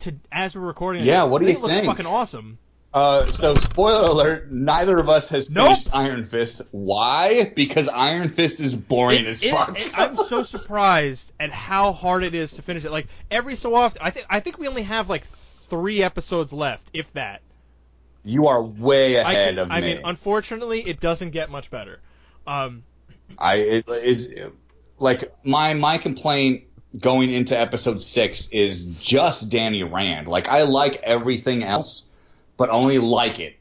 To 0.00 0.14
as 0.32 0.54
we're 0.54 0.62
recording, 0.62 1.04
Yeah, 1.04 1.24
what 1.24 1.40
do 1.40 1.46
you 1.46 1.54
think? 1.54 1.64
It 1.64 1.74
looks 1.74 1.86
fucking 1.86 2.06
awesome. 2.06 2.58
Uh, 2.92 3.26
so 3.30 3.54
spoiler 3.54 4.08
alert: 4.10 4.50
neither 4.50 4.98
of 4.98 5.08
us 5.08 5.28
has 5.28 5.48
Nope. 5.48 5.66
finished 5.66 5.88
Iron 5.92 6.24
Fist. 6.26 6.62
Why? 6.72 7.52
Because 7.54 7.88
Iron 7.88 8.30
Fist 8.30 8.58
is 8.60 8.74
boring 8.74 9.20
It's- 9.20 9.36
as 9.36 9.44
it- 9.44 9.52
fuck. 9.52 9.78
it- 9.78 9.92
I'm 9.94 10.16
so 10.16 10.42
surprised 10.54 11.30
at 11.38 11.50
how 11.50 11.92
hard 11.92 12.24
it 12.24 12.34
is 12.34 12.52
to 12.54 12.62
finish 12.62 12.84
it. 12.84 12.90
Like 12.90 13.06
every 13.30 13.54
so 13.56 13.74
often, 13.76 14.02
I 14.02 14.10
think 14.10 14.26
I 14.28 14.40
think 14.40 14.58
we 14.58 14.66
only 14.66 14.82
have 14.82 15.08
like 15.08 15.26
three 15.68 16.02
episodes 16.02 16.52
left, 16.52 16.82
if 16.92 17.12
that. 17.12 17.42
you 18.24 18.48
are 18.48 18.62
way 18.62 19.14
ahead 19.16 19.54
can- 19.54 19.58
of 19.58 19.70
I 19.70 19.80
me. 19.80 19.92
I 19.92 19.94
mean, 19.96 20.02
unfortunately, 20.04 20.80
it 20.88 21.00
doesn't 21.00 21.30
get 21.30 21.48
much 21.50 21.70
better. 21.70 22.00
Um, 22.46 22.82
I 23.38 23.54
it 23.56 23.88
is 23.88 24.34
like 24.98 25.32
my 25.44 25.74
my 25.74 25.98
complaint 25.98 26.64
going 26.98 27.32
into 27.32 27.58
episode 27.58 28.02
six 28.02 28.48
is 28.48 28.84
just 28.84 29.48
Danny 29.50 29.82
Rand. 29.82 30.26
Like 30.28 30.48
I 30.48 30.62
like 30.62 30.96
everything 31.02 31.62
else, 31.62 32.06
but 32.56 32.68
only 32.70 32.98
like 32.98 33.38
it. 33.38 33.56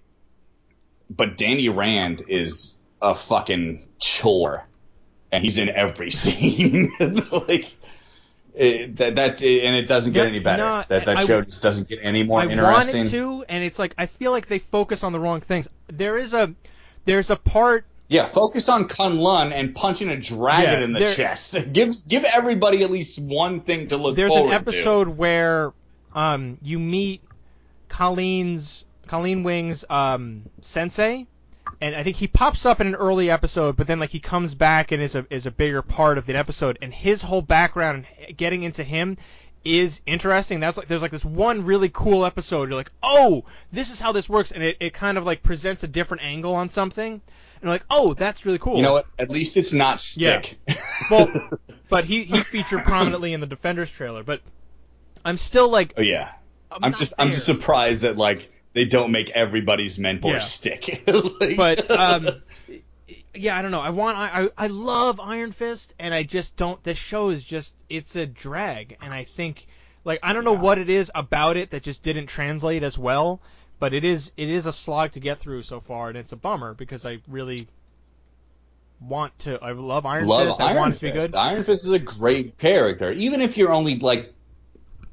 But 1.10 1.38
Danny 1.38 1.70
Rand 1.70 2.24
is 2.28 2.78
a 3.02 3.16
fucking 3.16 3.88
chore, 4.00 4.68
and 5.32 5.44
he's 5.44 5.58
in 5.58 5.70
every 5.70 6.12
scene. 6.12 6.92
like 7.32 7.74
it, 8.56 8.98
that 8.98 9.16
that 9.16 9.42
and 9.42 9.76
it 9.76 9.88
doesn't 9.88 10.14
get 10.14 10.28
any 10.28 10.40
better. 10.40 10.64
no, 10.64 10.84
that 10.90 11.06
that 11.06 11.18
I- 11.18 11.26
show 11.26 11.42
just 11.42 11.62
doesn't 11.62 11.88
get 11.88 12.00
any 12.02 12.24
more 12.24 12.42
I 12.42 12.48
interesting. 12.48 12.98
wanted 13.06 13.12
to, 13.12 13.46
and 13.50 13.64
it's 13.64 13.80
like 13.80 13.94
I 13.98 14.06
feel 14.08 14.32
like 14.32 14.48
they 14.48 14.60
focus 14.60 15.04
on 15.04 15.12
the 15.12 15.20
wrong 15.20 15.40
things. 15.42 15.68
There 15.88 16.18
is 16.18 16.34
a 16.34 16.54
there's 17.06 17.30
a 17.30 17.36
part 17.36 17.86
Yeah, 18.10 18.26
focus 18.26 18.68
on 18.70 18.88
Kunlun 18.90 19.54
and 19.54 19.74
punching 19.76 20.10
a 20.10 20.18
dragon 20.18 20.80
Yeah, 20.80 20.84
in 20.84 20.92
the 20.94 21.00
there- 21.00 21.16
chest. 21.16 21.56
Give 21.74 21.96
give 22.08 22.24
everybody 22.26 22.84
at 22.84 22.90
least 22.92 23.20
one 23.20 23.62
thing 23.62 23.88
to 23.90 23.98
look 23.98 24.16
there's 24.16 24.34
forward 24.34 24.50
an 24.50 24.54
episode 24.56 25.08
where 25.10 25.72
um 26.14 26.58
you 26.62 26.80
meet 26.80 27.22
Colleen's 27.88 28.86
Colleen 29.08 29.44
Wing's 29.44 29.84
um 29.90 30.44
sensei 30.62 31.28
and 31.82 31.96
I 31.96 32.04
think 32.04 32.16
he 32.16 32.28
pops 32.28 32.66
up 32.66 32.82
in 32.82 32.88
an 32.88 32.96
early 32.96 33.30
episode 33.30 33.76
but 33.76 33.88
then 33.88 34.00
like 34.00 34.10
he 34.10 34.20
comes 34.20 34.56
back 34.56 34.92
and 34.92 35.02
is 35.02 35.16
a 35.16 35.26
is 35.30 35.46
a 35.46 35.52
bigger 35.52 35.82
part 35.82 36.18
of 36.18 36.26
the 36.26 36.36
episode 36.36 36.78
and 36.82 36.94
his 36.94 37.22
whole 37.22 37.42
background 37.42 38.06
and 38.28 38.38
getting 38.38 38.64
into 38.64 38.84
him 38.84 39.18
is 39.66 40.00
interesting. 40.06 40.62
That's 40.62 40.78
like 40.78 40.88
there's 40.88 41.02
like 41.02 41.12
this 41.12 41.26
one 41.26 41.66
really 41.66 41.90
cool 41.90 42.26
episode. 42.26 42.70
You're 42.70 42.78
like, 42.78 42.94
oh, 43.04 43.44
this 43.74 43.92
is 43.92 44.00
how 44.00 44.14
this 44.14 44.30
works, 44.30 44.52
and 44.54 44.64
it, 44.64 44.78
it 44.80 44.94
kind 44.94 45.18
of 45.18 45.26
like 45.26 45.44
presents 45.44 45.84
a 45.84 45.88
different 45.88 46.24
angle 46.24 46.56
on 46.56 46.70
something, 46.70 47.20
and 47.62 47.70
like, 47.70 47.84
oh, 47.90 48.14
that's 48.14 48.46
really 48.46 48.60
cool. 48.60 48.78
You 48.78 48.84
know 48.84 48.94
what? 48.94 49.08
At 49.18 49.30
least 49.30 49.58
it's 49.58 49.74
not 49.74 50.02
stick. 50.02 50.58
Yeah. 50.68 50.76
Well, 51.10 51.50
but 51.90 52.04
he 52.06 52.24
he 52.26 52.42
featured 52.44 52.84
prominently 52.84 53.34
in 53.34 53.40
the 53.40 53.48
Defenders 53.48 53.90
trailer, 53.90 54.22
but 54.22 54.42
I'm 55.26 55.38
still 55.38 55.70
like 55.70 55.94
oh 55.98 56.02
yeah. 56.02 56.32
I'm, 56.72 56.84
I'm 56.84 56.94
just 56.96 57.14
I'm 57.18 57.32
just 57.32 57.46
surprised 57.46 58.02
that 58.04 58.18
like 58.18 58.52
they 58.74 58.86
don't 58.86 59.12
make 59.12 59.30
everybody's 59.32 59.98
mentor 59.98 60.34
Yeah. 60.34 60.40
stick. 60.40 61.04
Like- 61.08 61.58
but 61.58 61.90
um, 61.90 62.42
yeah, 63.34 63.58
I 63.58 63.62
don't 63.62 63.72
know. 63.72 63.80
I 63.80 63.90
want 63.92 64.18
I, 64.18 64.44
I 64.44 64.50
I 64.66 64.68
love 64.68 65.20
Iron 65.20 65.52
Fist, 65.54 65.94
and 66.00 66.14
I 66.14 66.24
just 66.24 66.56
don't. 66.58 66.84
This 66.84 66.98
show 66.98 67.30
is 67.30 67.44
just 67.44 67.74
it's 67.90 68.16
a 68.16 68.26
drag, 68.26 68.98
and 69.02 69.14
I 69.14 69.24
think 69.24 69.66
like 70.04 70.20
I 70.22 70.34
don't 70.34 70.44
know 70.44 70.54
Yeah. 70.54 70.60
what 70.60 70.78
it 70.80 70.90
is 70.90 71.10
about 71.16 71.56
it 71.58 71.72
that 71.72 71.82
just 71.84 72.04
didn't 72.04 72.28
translate 72.28 72.84
as 72.84 72.98
well, 72.98 73.42
but 73.80 73.94
it 73.94 74.04
is 74.04 74.32
it 74.38 74.50
is 74.50 74.66
a 74.66 74.74
slog 74.74 75.12
to 75.14 75.20
get 75.20 75.40
through 75.40 75.64
so 75.64 75.80
far, 75.80 76.10
and 76.10 76.18
it's 76.18 76.32
a 76.32 76.36
bummer 76.38 76.74
because 76.74 77.06
I 77.06 77.20
really 77.28 77.68
want 79.00 79.38
to. 79.40 79.58
I 79.64 79.72
love 79.72 80.06
Iron 80.06 80.28
love 80.28 80.48
Fist. 80.50 80.62
I 80.62 80.66
Iron 80.68 80.76
want 80.78 80.94
it 80.96 80.98
to 81.00 81.06
be 81.06 81.12
Fist. 81.12 81.32
good. 81.32 81.38
Iron 81.38 81.64
Fist 81.64 81.86
is 81.86 81.92
a 81.92 82.00
great 82.00 82.58
character, 82.58 83.12
even 83.12 83.42
if 83.42 83.58
you're 83.58 83.72
only 83.72 83.98
like, 84.00 84.34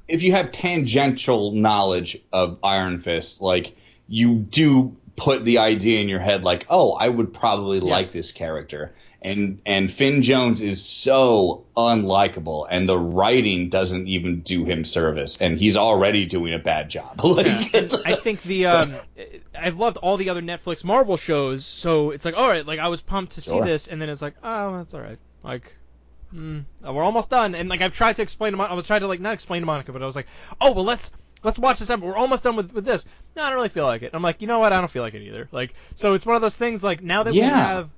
if 0.09 0.23
you 0.23 0.33
have 0.33 0.53
tangential 0.53 1.53
knowledge 1.53 2.21
of 2.33 2.59
Iron 2.63 3.01
Fist, 3.01 3.41
like 3.41 3.77
you 4.09 4.35
do 4.37 4.97
put 5.17 5.45
the 5.45 5.59
idea 5.59 6.01
in 6.01 6.09
your 6.09 6.21
head, 6.21 6.43
like, 6.43 6.67
oh, 6.69 6.93
I 6.93 7.09
would 7.09 7.33
probably 7.33 7.79
Yeah. 7.79 7.85
like 7.85 8.13
this 8.13 8.33
character. 8.33 8.93
And 9.27 9.61
and 9.67 9.93
Finn 9.93 10.23
Jones 10.23 10.61
is 10.61 10.85
so 10.85 11.65
unlikable, 11.77 12.67
and 12.71 12.89
the 12.89 12.97
writing 12.97 13.71
doesn't 13.71 14.07
even 14.07 14.41
do 14.41 14.65
him 14.65 14.85
service, 14.85 15.39
and 15.41 15.59
he's 15.59 15.77
already 15.77 16.27
doing 16.27 16.55
a 16.55 16.61
bad 16.61 16.89
job. 16.89 17.21
like, 17.25 17.73
Yeah. 17.73 17.89
I 18.05 18.15
think 18.15 18.43
the 18.43 18.67
um, 18.67 18.95
I've 19.59 19.79
loved 19.79 19.97
all 19.97 20.17
the 20.17 20.31
other 20.31 20.43
Netflix 20.43 20.85
Marvel 20.85 21.17
shows, 21.17 21.67
so 21.67 22.13
it's 22.13 22.25
like 22.25 22.37
all 22.37 22.49
right, 22.49 22.65
like 22.65 22.79
I 22.79 22.89
was 22.89 23.03
pumped 23.03 23.33
to 23.33 23.41
see 23.41 23.61
this, 23.63 23.89
and 23.89 24.01
then 24.01 24.09
it's 24.09 24.23
like 24.23 24.35
oh 24.43 24.77
that's 24.79 24.95
all 24.95 25.01
right, 25.01 25.19
like. 25.43 25.75
Mm, 26.35 26.65
we're 26.83 27.05
almost 27.05 27.31
done, 27.31 27.55
and 27.55 27.69
like 27.69 27.81
I've 27.81 27.95
tried 27.95 28.17
to 28.17 28.23
explain 28.23 28.51
to 28.51 28.57
Monica, 28.57 28.73
I 28.73 28.77
was 28.77 28.87
trying 28.87 29.01
to 29.03 29.07
like 29.07 29.21
not 29.21 29.33
explain 29.33 29.63
to 29.63 29.67
Monica, 29.67 29.93
but 29.93 30.03
I 30.03 30.07
was 30.07 30.17
like, 30.17 30.27
oh 30.61 30.73
well, 30.73 30.85
let's 30.85 31.13
let's 31.45 31.57
watch 31.57 31.79
this 31.79 31.89
episode. 31.89 32.07
We're 32.07 32.17
almost 32.17 32.43
done 32.43 32.57
with 32.57 32.73
with 32.73 32.85
this. 32.85 33.05
No, 33.37 33.43
I 33.43 33.51
don't 33.51 33.57
really 33.57 33.69
feel 33.69 33.85
like 33.85 34.03
it. 34.03 34.11
I'm 34.13 34.23
like, 34.23 34.41
you 34.41 34.49
know 34.49 34.59
what? 34.59 34.73
I 34.73 34.81
don't 34.81 34.91
feel 34.91 35.03
like 35.03 35.15
it 35.15 35.23
either. 35.23 35.49
Like, 35.53 35.75
so 35.95 36.15
it's 36.15 36.27
one 36.27 36.35
of 36.35 36.43
those 36.43 36.57
things. 36.57 36.83
Like 36.83 37.01
now 37.03 37.23
that 37.23 37.33
we 37.33 37.41
have 37.41 37.91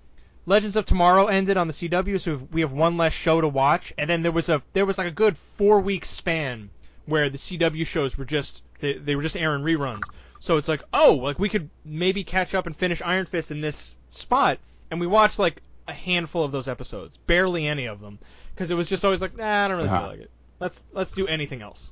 Legends 0.48 0.76
of 0.76 0.86
Tomorrow 0.86 1.26
ended 1.26 1.56
on 1.58 1.66
the 1.66 1.72
CW, 1.74 2.18
so 2.20 2.40
we 2.50 2.62
have 2.62 2.72
one 2.72 2.96
less 2.96 3.12
show 3.12 3.40
to 3.40 3.48
watch, 3.48 3.92
and 3.98 4.08
then 4.08 4.22
there 4.22 4.32
was 4.32 4.48
a 4.48 4.62
there 4.72 4.86
was 4.86 4.96
like 4.96 5.06
a 5.06 5.10
good 5.12 5.36
four 5.58 5.80
week 5.80 6.04
span 6.06 6.70
where 7.06 7.28
the 7.28 7.36
CW 7.38 7.86
shows 7.86 8.16
were 8.16 8.24
just 8.24 8.62
they, 8.80 8.94
they 8.94 9.14
were 9.14 9.22
just 9.22 9.36
airing 9.36 9.62
reruns. 9.62 10.08
So 10.40 10.56
it's 10.56 10.68
like, 10.68 10.82
oh, 10.94 11.14
like 11.16 11.38
we 11.38 11.48
could 11.50 11.68
maybe 11.84 12.24
catch 12.24 12.54
up 12.54 12.66
and 12.66 12.74
finish 12.76 13.02
Iron 13.04 13.26
Fist 13.26 13.50
in 13.50 13.60
this 13.60 13.94
spot, 14.10 14.58
and 14.90 14.98
we 15.00 15.06
watched 15.06 15.38
like 15.38 15.60
a 15.86 15.92
handful 15.92 16.44
of 16.44 16.52
those 16.52 16.66
episodes, 16.68 17.16
barely 17.26 17.66
any 17.66 17.86
of 17.86 18.00
them, 18.00 18.18
because 18.54 18.70
it 18.70 18.74
was 18.74 18.88
just 18.88 19.04
always 19.04 19.20
like, 19.20 19.36
nah, 19.36 19.64
I 19.64 19.68
don't 19.68 19.76
really 19.76 19.88
Uh-huh. 19.90 19.98
feel 20.00 20.08
like 20.08 20.20
it. 20.20 20.30
Let's 20.60 20.84
let's 20.92 21.12
do 21.12 21.26
anything 21.26 21.60
else. 21.60 21.90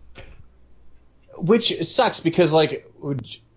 which 1.37 1.85
sucks 1.87 2.21
because 2.21 2.53
like 2.55 2.91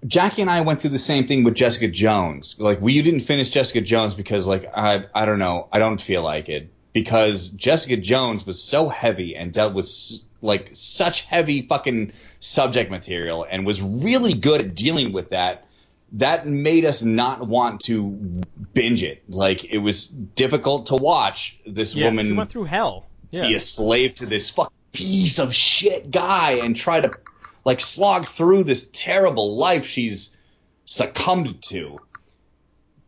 Jackie 0.07 0.41
and 0.41 0.49
I 0.49 0.61
went 0.61 0.81
through 0.81 0.91
the 0.91 0.99
same 0.99 1.27
thing 1.27 1.43
with 1.43 1.55
Jessica 1.55 1.87
Jones. 1.87 2.55
Like 2.57 2.79
we 2.81 3.01
didn't 3.01 3.21
finish 3.21 3.49
Jessica 3.49 3.81
Jones 3.81 4.13
because 4.13 4.47
like 4.47 4.65
I 4.75 5.05
I 5.13 5.25
don't 5.25 5.39
know 5.39 5.67
I 5.71 5.79
don't 5.79 6.01
feel 6.01 6.23
like 6.23 6.49
it 6.49 6.71
because 6.93 7.49
Jessica 7.49 7.97
Jones 7.97 8.45
was 8.45 8.61
so 8.61 8.89
heavy 8.89 9.35
and 9.35 9.51
dealt 9.51 9.73
with 9.73 9.91
like 10.41 10.71
such 10.73 11.21
heavy 11.21 11.63
fucking 11.67 12.13
subject 12.39 12.89
material 12.89 13.45
and 13.49 13.65
was 13.65 13.81
really 13.81 14.33
good 14.33 14.61
at 14.61 14.75
dealing 14.75 15.11
with 15.11 15.31
that. 15.31 15.65
That 16.13 16.47
made 16.47 16.85
us 16.85 17.03
not 17.03 17.45
want 17.45 17.81
to 17.81 18.41
binge 18.73 19.03
it. 19.03 19.23
Like 19.29 19.65
it 19.65 19.77
was 19.79 20.07
difficult 20.07 20.87
to 20.87 20.95
watch 20.95 21.59
this 21.67 21.93
Yeah, 21.93 22.05
woman 22.05 22.27
she 22.27 22.33
went 22.33 22.49
through 22.49 22.63
hell. 22.65 23.05
Yeah. 23.31 23.43
be 23.43 23.53
a 23.53 23.59
slave 23.59 24.15
to 24.15 24.25
this 24.25 24.49
fucking 24.49 24.73
piece 24.91 25.37
of 25.37 25.53
shit 25.53 26.09
guy 26.09 26.53
and 26.53 26.75
try 26.75 26.99
to 26.99 27.11
like 27.65 27.81
slog 27.81 28.27
through 28.27 28.63
this 28.63 28.87
terrible 28.93 29.55
life 29.57 29.85
she's 29.85 30.35
succumbed 30.85 31.61
to. 31.63 31.99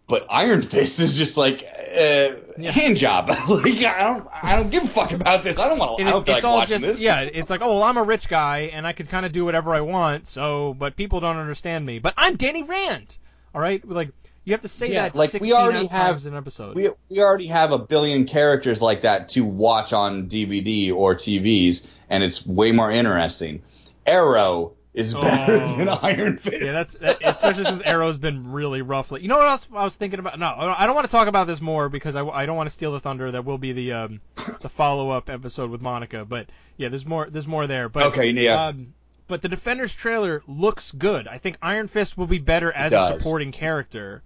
But 0.08 0.28
Iron 0.30 0.62
Fist 0.62 1.00
is 1.00 1.18
just 1.18 1.38
like 1.38 1.64
uh, 1.64 2.36
Yeah. 2.58 2.72
hand 2.72 2.98
job. 2.98 3.30
like 3.50 3.84
I 3.84 4.04
don't, 4.04 4.28
I 4.44 4.56
don't 4.58 4.70
give 4.70 4.84
a 4.84 4.88
fuck 4.90 5.12
about 5.14 5.44
this. 5.44 5.58
I 5.58 5.70
don't 5.70 5.78
want 5.80 6.00
to. 6.00 6.08
It's, 6.08 6.18
it's 6.20 6.28
like 6.30 6.44
all 6.44 6.66
just 6.66 6.82
this. 6.86 7.02
yeah. 7.02 7.22
It's 7.22 7.50
like 7.50 7.62
oh 7.62 7.76
well, 7.76 7.84
I'm 7.84 7.98
a 7.98 8.04
rich 8.04 8.28
guy 8.28 8.72
and 8.74 8.86
I 8.86 8.92
can 8.94 9.08
kind 9.08 9.26
of 9.26 9.32
do 9.32 9.46
whatever 9.46 9.74
I 9.74 9.82
want. 9.82 10.28
So, 10.28 10.76
but 10.78 10.96
people 10.98 11.22
don't 11.22 11.38
understand 11.38 11.86
me. 11.86 12.00
But 12.00 12.14
I'm 12.18 12.36
Danny 12.36 12.64
Rand. 12.64 13.18
All 13.56 13.62
right, 13.62 13.86
like 13.88 14.10
you 14.44 14.54
have 14.54 14.62
to 14.62 14.68
say 14.68 14.92
Yeah, 14.92 15.04
that 15.10 15.16
like, 15.16 15.34
we 15.34 15.54
already 15.54 15.86
have- 15.88 16.26
an 16.26 16.36
episode. 16.36 16.76
We, 16.76 16.90
we 17.10 17.20
already 17.20 17.48
have 17.48 17.72
a 17.72 17.78
billion 17.80 18.26
characters 18.26 18.82
like 18.82 19.02
that 19.02 19.30
to 19.30 19.42
watch 19.46 19.94
on 19.94 20.28
DVD 20.28 20.92
or 20.94 21.16
TVs, 21.16 21.86
and 22.10 22.24
it's 22.24 22.46
way 22.46 22.72
more 22.72 22.92
interesting. 22.92 23.62
Arrow 24.06 24.74
is 24.94 25.14
better 25.14 25.54
Oh. 25.54 25.78
than 25.78 25.88
Iron 25.90 26.38
Fist. 26.38 26.62
yeah, 26.62 26.72
that's 26.74 26.98
that, 27.00 27.18
especially 27.24 27.64
since 27.66 27.82
Arrow's 27.84 28.18
been 28.18 28.52
really 28.52 28.82
rough. 28.82 29.12
You 29.12 29.28
know 29.30 29.38
what 29.38 29.48
else 29.48 29.68
I 29.74 29.84
was 29.86 29.96
thinking 29.96 30.20
about? 30.20 30.38
No, 30.38 30.48
I 30.48 30.86
don't 30.86 30.96
want 30.96 31.06
to 31.08 31.12
talk 31.12 31.28
about 31.28 31.48
this 31.48 31.62
more 31.62 31.88
because 31.88 32.16
I, 32.16 32.26
I 32.26 32.46
don't 32.46 32.58
want 32.58 32.68
to 32.68 32.74
steal 32.74 32.92
the 32.92 33.00
thunder. 33.00 33.32
That 33.32 33.46
will 33.46 33.58
be 33.58 33.72
the 33.74 33.94
um 33.94 34.22
the 34.62 34.68
follow 34.70 35.10
up 35.12 35.30
episode 35.30 35.70
with 35.72 35.82
Monica. 35.82 36.26
But 36.26 36.48
yeah, 36.78 36.90
there's 36.90 37.06
more 37.06 37.30
there's 37.30 37.48
more 37.48 37.68
there. 37.68 37.88
But 37.90 38.08
Okay, 38.08 38.32
yeah. 38.32 38.66
Um, 38.68 38.94
but 39.28 39.42
the 39.42 39.48
Defenders 39.48 39.94
trailer 39.94 40.44
looks 40.46 40.92
good. 40.92 41.26
I 41.26 41.38
think 41.38 41.58
Iron 41.62 41.88
Fist 41.88 42.18
will 42.18 42.28
be 42.28 42.40
better 42.40 42.70
as 42.70 42.92
a 42.92 43.08
supporting 43.18 43.54
character 43.54 44.24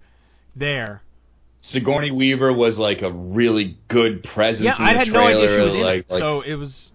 there. 0.56 1.02
Sigourney 1.58 2.10
Weaver 2.10 2.52
was 2.52 2.76
like 2.78 3.02
a 3.02 3.12
really 3.12 3.78
good 3.88 4.22
presence 4.24 4.78
Yeah, 4.78 4.82
in 4.84 4.88
I 4.88 4.92
the 4.94 4.98
had 4.98 5.12
no 5.12 5.20
idea 5.26 5.46
trailer. 5.46 5.58
she 5.60 5.64
was 5.66 5.74
in 5.74 5.80
like, 5.80 5.98
it. 6.00 6.10
like, 6.10 6.20
so 6.20 6.40
it 6.42 6.54
was 6.54 6.90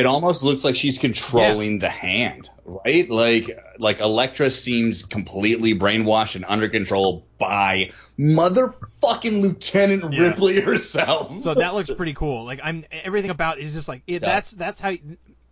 it 0.00 0.06
almost 0.06 0.42
looks 0.42 0.64
like 0.64 0.74
she's 0.76 0.98
controlling 0.98 1.78
the 1.78 1.90
hand, 1.90 2.48
right? 2.64 3.08
Like 3.10 3.50
like 3.78 4.00
Elektra 4.00 4.50
seems 4.50 5.04
completely 5.04 5.74
brainwashed 5.78 6.34
and 6.36 6.44
under 6.48 6.68
control 6.68 7.26
by 7.38 7.90
motherfucking 8.18 9.40
Lieutenant 9.42 10.12
Yeah. 10.12 10.20
Ripley 10.22 10.60
herself. 10.60 11.30
so 11.42 11.54
that 11.54 11.74
looks 11.74 11.90
pretty 11.90 12.14
cool. 12.14 12.44
Like 12.44 12.60
I'm 12.62 12.84
everything 12.90 13.30
about 13.30 13.58
it 13.58 13.64
is 13.64 13.74
just 13.74 13.88
like 13.88 14.02
it, 14.06 14.20
that's 14.20 14.50
that's 14.52 14.80
how 14.80 14.94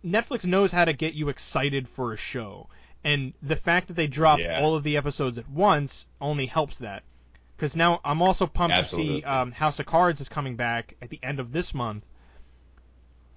Netflix 0.03 0.45
knows 0.45 0.71
how 0.71 0.85
to 0.85 0.93
get 0.93 1.13
you 1.13 1.29
excited 1.29 1.87
for 1.89 2.13
a 2.13 2.17
show, 2.17 2.69
and 3.03 3.33
the 3.43 3.55
fact 3.55 3.87
that 3.87 3.95
they 3.95 4.07
drop 4.07 4.39
Yeah. 4.39 4.59
all 4.61 4.75
of 4.75 4.83
the 4.83 4.97
episodes 4.97 5.37
at 5.37 5.49
once 5.49 6.05
only 6.19 6.45
helps 6.45 6.79
that. 6.79 7.03
Because 7.55 7.75
now 7.75 7.99
I'm 8.05 8.21
also 8.21 8.47
pumped 8.47 8.77
to 8.77 8.85
see 8.85 9.21
um, 9.23 9.51
House 9.51 9.79
of 9.79 9.85
Cards 9.85 10.21
is 10.21 10.29
coming 10.29 10.55
back 10.55 10.95
at 11.01 11.09
the 11.09 11.19
end 11.21 11.41
of 11.41 11.51
this 11.51 11.73
month. 11.73 12.05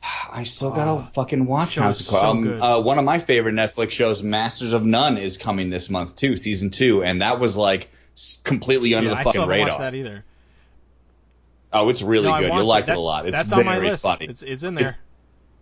I 0.33 0.45
still 0.45 0.71
gotta 0.71 0.91
uh, 0.91 1.11
fucking 1.15 1.47
watch 1.47 1.77
House 1.77 2.01
of 2.01 2.09
Cards. 2.09 2.45
So 2.45 2.63
uh, 2.63 2.81
one 2.81 2.99
of 2.99 3.05
my 3.05 3.21
favorite 3.21 3.55
Netflix 3.55 3.91
shows, 3.91 4.23
Masters 4.23 4.73
of 4.73 4.85
None, 4.85 5.19
is 5.19 5.37
coming 5.37 5.71
this 5.71 5.89
month 5.89 6.17
too, 6.17 6.37
season 6.37 6.71
two, 6.71 7.03
and 7.03 7.23
that 7.23 7.41
was 7.41 7.57
like 7.57 7.91
completely 8.45 8.95
under 8.95 9.11
yeah, 9.11 9.17
the 9.17 9.25
fucking 9.25 9.41
I 9.41 9.45
still 9.45 9.47
radar. 9.49 9.69
Watched 9.69 9.81
that 9.81 9.95
either. 9.95 10.25
Oh, 11.73 11.89
it's 11.89 12.03
really 12.03 12.29
no, 12.29 12.39
good. 12.39 12.53
You'll 12.53 12.67
like 12.67 12.89
it, 12.89 12.97
a 12.97 13.01
lot. 13.01 13.27
It's 13.27 13.37
that's 13.37 13.49
very 13.49 13.61
on 13.61 13.67
my 13.67 13.79
list. 13.79 14.03
funny. 14.03 14.27
It's, 14.27 14.43
it's 14.43 14.63
in 14.63 14.75
there. 14.75 14.89
It's, 14.89 15.03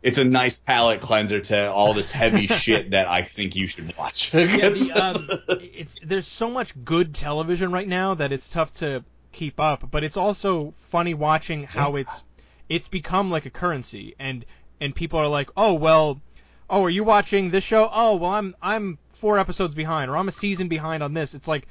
it's 0.03 0.19
a 0.19 0.25
nice 0.25 0.57
palate 0.57 1.03
cleanser 1.03 1.41
to 1.41 1.71
all 1.71 1.95
this 1.95 2.11
heavy 2.11 2.47
shit 2.47 2.91
that 2.91 3.07
I 3.07 3.23
think 3.23 3.55
you 3.55 3.67
should 3.67 3.97
watch. 3.97 4.35
yeah, 4.35 4.71
the, 4.71 4.93
um, 4.93 5.29
it's 5.61 5.97
there's 6.05 6.27
so 6.27 6.51
much 6.51 6.73
good 6.85 7.15
television 7.15 7.71
right 7.71 7.87
now 7.87 8.15
that 8.15 8.33
it's 8.33 8.49
tough 8.49 8.73
to 8.75 9.05
keep 9.33 9.61
up, 9.61 9.91
but 9.91 10.03
it's 10.03 10.17
also 10.17 10.75
funny 10.89 11.15
watching 11.15 11.65
how 11.65 11.97
it's 11.97 12.25
it's 12.71 12.89
become 12.89 13.31
like 13.31 13.45
a 13.45 13.51
currency 13.51 14.15
and 14.19 14.47
and 14.81 14.95
people 14.95 15.19
are 15.19 15.29
like, 15.29 15.51
"Oh, 15.59 15.75
well, 15.75 16.23
oh, 16.71 16.85
are 16.85 16.91
you 16.91 17.05
watching 17.05 17.51
this 17.51 17.65
show? 17.65 17.91
Oh, 17.93 18.17
well, 18.17 18.31
I'm 18.31 18.57
I'm 18.63 18.99
4 19.19 19.39
episodes 19.39 19.75
behind 19.75 20.11
or 20.11 20.17
I'm 20.17 20.29
a 20.29 20.33
season 20.33 20.69
behind 20.69 21.03
on 21.03 21.13
this." 21.13 21.35
It's 21.35 21.49
like 21.49 21.69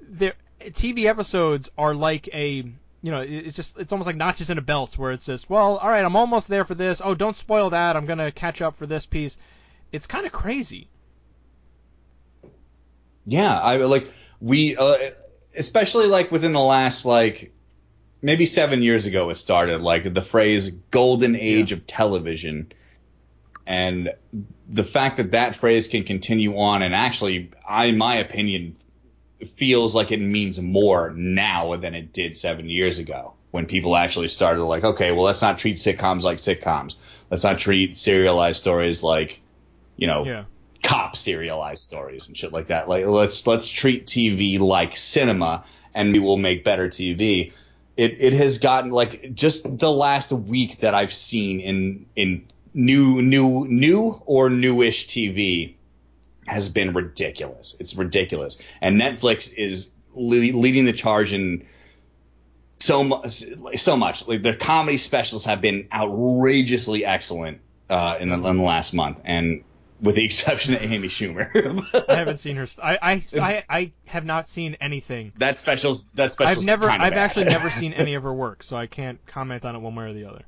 there 0.00 0.34
TV 0.60 1.06
episodes 1.06 1.68
are 1.76 1.94
like 1.94 2.28
a 2.32 2.64
you 3.04 3.10
know, 3.10 3.20
it's 3.20 3.56
just 3.56 3.76
it's 3.78 3.90
almost 3.90 4.06
like 4.06 4.14
notches 4.14 4.48
in 4.48 4.58
a 4.58 4.62
belt 4.62 4.96
where 4.96 5.10
it's 5.10 5.26
just, 5.26 5.50
well, 5.50 5.78
all 5.78 5.88
right, 5.88 6.04
I'm 6.04 6.14
almost 6.14 6.46
there 6.46 6.64
for 6.64 6.76
this. 6.76 7.00
Oh, 7.02 7.16
don't 7.16 7.36
spoil 7.36 7.70
that. 7.70 7.96
I'm 7.96 8.06
gonna 8.06 8.30
catch 8.30 8.62
up 8.62 8.78
for 8.78 8.86
this 8.86 9.06
piece. 9.06 9.36
It's 9.90 10.06
kind 10.06 10.24
of 10.24 10.30
crazy. 10.30 10.88
Yeah, 13.24 13.58
I 13.58 13.78
like 13.78 14.12
we, 14.40 14.76
uh, 14.76 15.10
especially 15.56 16.06
like 16.06 16.30
within 16.30 16.52
the 16.52 16.60
last 16.60 17.04
like 17.04 17.52
maybe 18.22 18.46
seven 18.46 18.82
years 18.82 19.06
ago 19.06 19.28
it 19.30 19.36
started 19.36 19.80
like 19.80 20.14
the 20.14 20.22
phrase 20.22 20.70
golden 20.90 21.36
age 21.36 21.70
yeah. 21.70 21.76
of 21.76 21.86
television 21.86 22.72
and 23.66 24.10
the 24.68 24.84
fact 24.84 25.18
that 25.18 25.32
that 25.32 25.56
phrase 25.56 25.88
can 25.88 26.04
continue 26.04 26.56
on 26.58 26.82
and 26.82 26.94
actually 26.94 27.50
I, 27.68 27.86
in 27.86 27.98
my 27.98 28.16
opinion 28.16 28.76
feels 29.56 29.94
like 29.94 30.12
it 30.12 30.20
means 30.20 30.60
more 30.60 31.10
now 31.10 31.76
than 31.76 31.94
it 31.94 32.12
did 32.12 32.36
seven 32.36 32.68
years 32.68 32.98
ago 32.98 33.34
when 33.52 33.66
people 33.66 33.96
actually 33.96 34.28
started 34.28 34.64
like, 34.64 34.82
okay, 34.82 35.12
well, 35.12 35.24
let's 35.24 35.42
not 35.42 35.58
treat 35.58 35.76
sitcoms 35.76 36.22
like 36.22 36.38
sitcoms. 36.38 36.96
Let's 37.30 37.44
not 37.44 37.58
treat 37.58 37.96
serialized 37.96 38.58
stories 38.58 39.02
like, 39.02 39.40
you 39.96 40.06
know, 40.06 40.24
yeah. 40.24 40.44
cop 40.82 41.16
serialized 41.16 41.82
stories 41.82 42.26
and 42.26 42.36
shit 42.36 42.52
like 42.52 42.68
that. 42.68 42.88
Like, 42.88 43.06
let's 43.06 43.46
let's 43.46 43.68
treat 43.68 44.06
TV 44.06 44.58
like 44.58 44.96
cinema, 44.96 45.64
and 45.94 46.12
we 46.12 46.18
will 46.18 46.38
make 46.38 46.64
better 46.64 46.88
TV. 46.88 47.52
It 47.96 48.16
it 48.20 48.32
has 48.32 48.58
gotten 48.58 48.90
like 48.90 49.34
just 49.34 49.78
the 49.78 49.90
last 49.90 50.32
week 50.32 50.80
that 50.80 50.94
I've 50.94 51.12
seen 51.12 51.60
in 51.60 52.06
in 52.16 52.46
new 52.74 53.20
new 53.22 53.66
new 53.68 54.22
or 54.26 54.48
newish 54.48 55.08
TV 55.08 55.74
has 56.46 56.68
been 56.68 56.92
ridiculous. 56.94 57.76
It's 57.78 57.94
ridiculous. 57.94 58.58
And 58.80 59.00
Netflix 59.00 59.52
is 59.54 59.90
le- 60.14 60.36
leading 60.36 60.84
the 60.84 60.92
charge 60.92 61.32
in 61.32 61.64
so 62.80 63.04
much. 63.04 63.44
So 63.76 63.96
much. 63.96 64.26
Like 64.26 64.42
their 64.42 64.56
comedy 64.56 64.98
specials 64.98 65.44
have 65.44 65.60
been 65.60 65.88
outrageously 65.92 67.04
excellent 67.04 67.60
uh, 67.88 68.16
in, 68.18 68.30
the, 68.30 68.34
in 68.34 68.56
the 68.56 68.62
last 68.62 68.92
month, 68.92 69.18
and 69.24 69.62
with 70.02 70.16
the 70.16 70.24
exception 70.24 70.74
of 70.74 70.82
Amy 70.82 71.08
Schumer. 71.08 71.48
I 72.08 72.16
haven't 72.16 72.38
seen 72.38 72.56
her. 72.56 72.66
St- 72.66 72.84
I, 72.84 72.98
I, 73.00 73.24
I, 73.40 73.64
I 73.68 73.92
have 74.04 74.24
not 74.24 74.48
seen 74.48 74.76
anything. 74.80 75.32
That 75.38 75.58
special's 75.58 76.06
that 76.14 76.32
special's 76.32 76.58
I've 76.58 76.64
never. 76.64 76.90
I've 76.90 77.00
bad. 77.00 77.12
actually 77.14 77.44
never 77.46 77.70
seen 77.70 77.92
any 77.92 78.14
of 78.14 78.24
her 78.24 78.34
work, 78.34 78.62
so 78.62 78.76
I 78.76 78.86
can't 78.86 79.24
comment 79.26 79.64
on 79.64 79.76
it 79.76 79.78
one 79.78 79.94
way 79.94 80.06
or 80.06 80.12
the 80.12 80.26
other. 80.26 80.42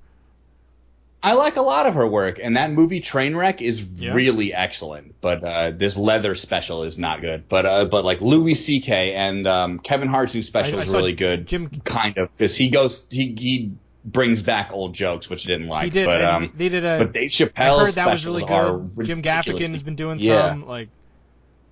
I 1.23 1.33
like 1.33 1.57
a 1.57 1.63
lot 1.63 1.87
of 1.87 1.95
her 1.95 2.07
work, 2.07 2.39
and 2.43 2.59
that 2.59 2.71
movie 2.71 3.01
Trainwreck 3.01 3.63
is 3.63 3.83
yeah. 3.83 4.13
really 4.13 4.53
excellent. 4.53 5.15
But 5.23 5.43
uh, 5.43 5.71
this 5.71 5.97
leather 5.97 6.35
special 6.35 6.83
is 6.83 6.99
not 6.99 7.23
good. 7.23 7.49
But 7.49 7.65
uh, 7.65 7.85
but 7.87 8.05
like 8.05 8.21
Louis 8.21 8.55
C.K. 8.55 9.15
and 9.15 9.47
um, 9.47 9.79
Kevin 9.79 10.09
Hart's 10.09 10.35
new 10.35 10.43
special 10.43 10.81
I, 10.81 10.83
is 10.83 10.91
really 10.91 11.15
good. 11.15 11.47
Jim 11.47 11.71
kind 11.83 12.19
of 12.19 12.37
because 12.37 12.55
he 12.55 12.69
goes 12.69 13.01
he 13.09 13.35
he 13.39 13.73
brings 14.05 14.43
back 14.43 14.73
old 14.73 14.95
jokes, 14.95 15.29
which 15.31 15.47
I 15.47 15.49
didn't 15.49 15.69
like. 15.69 15.85
He 15.85 15.91
did. 15.91 16.07
But 16.07 16.23
um, 16.23 16.53
they 16.55 16.69
did 16.69 16.85
a. 16.85 16.99
But 16.99 17.13
Dave 17.13 17.31
Chappelle's 17.31 17.95
that 17.95 18.11
was 18.11 18.27
really 18.27 18.45
good. 18.45 19.07
Jim 19.07 19.23
Gaffigan 19.23 19.71
has 19.71 19.83
been 19.83 19.97
doing 19.97 20.19
yeah. 20.19 20.51
some 20.51 20.67
like. 20.67 20.89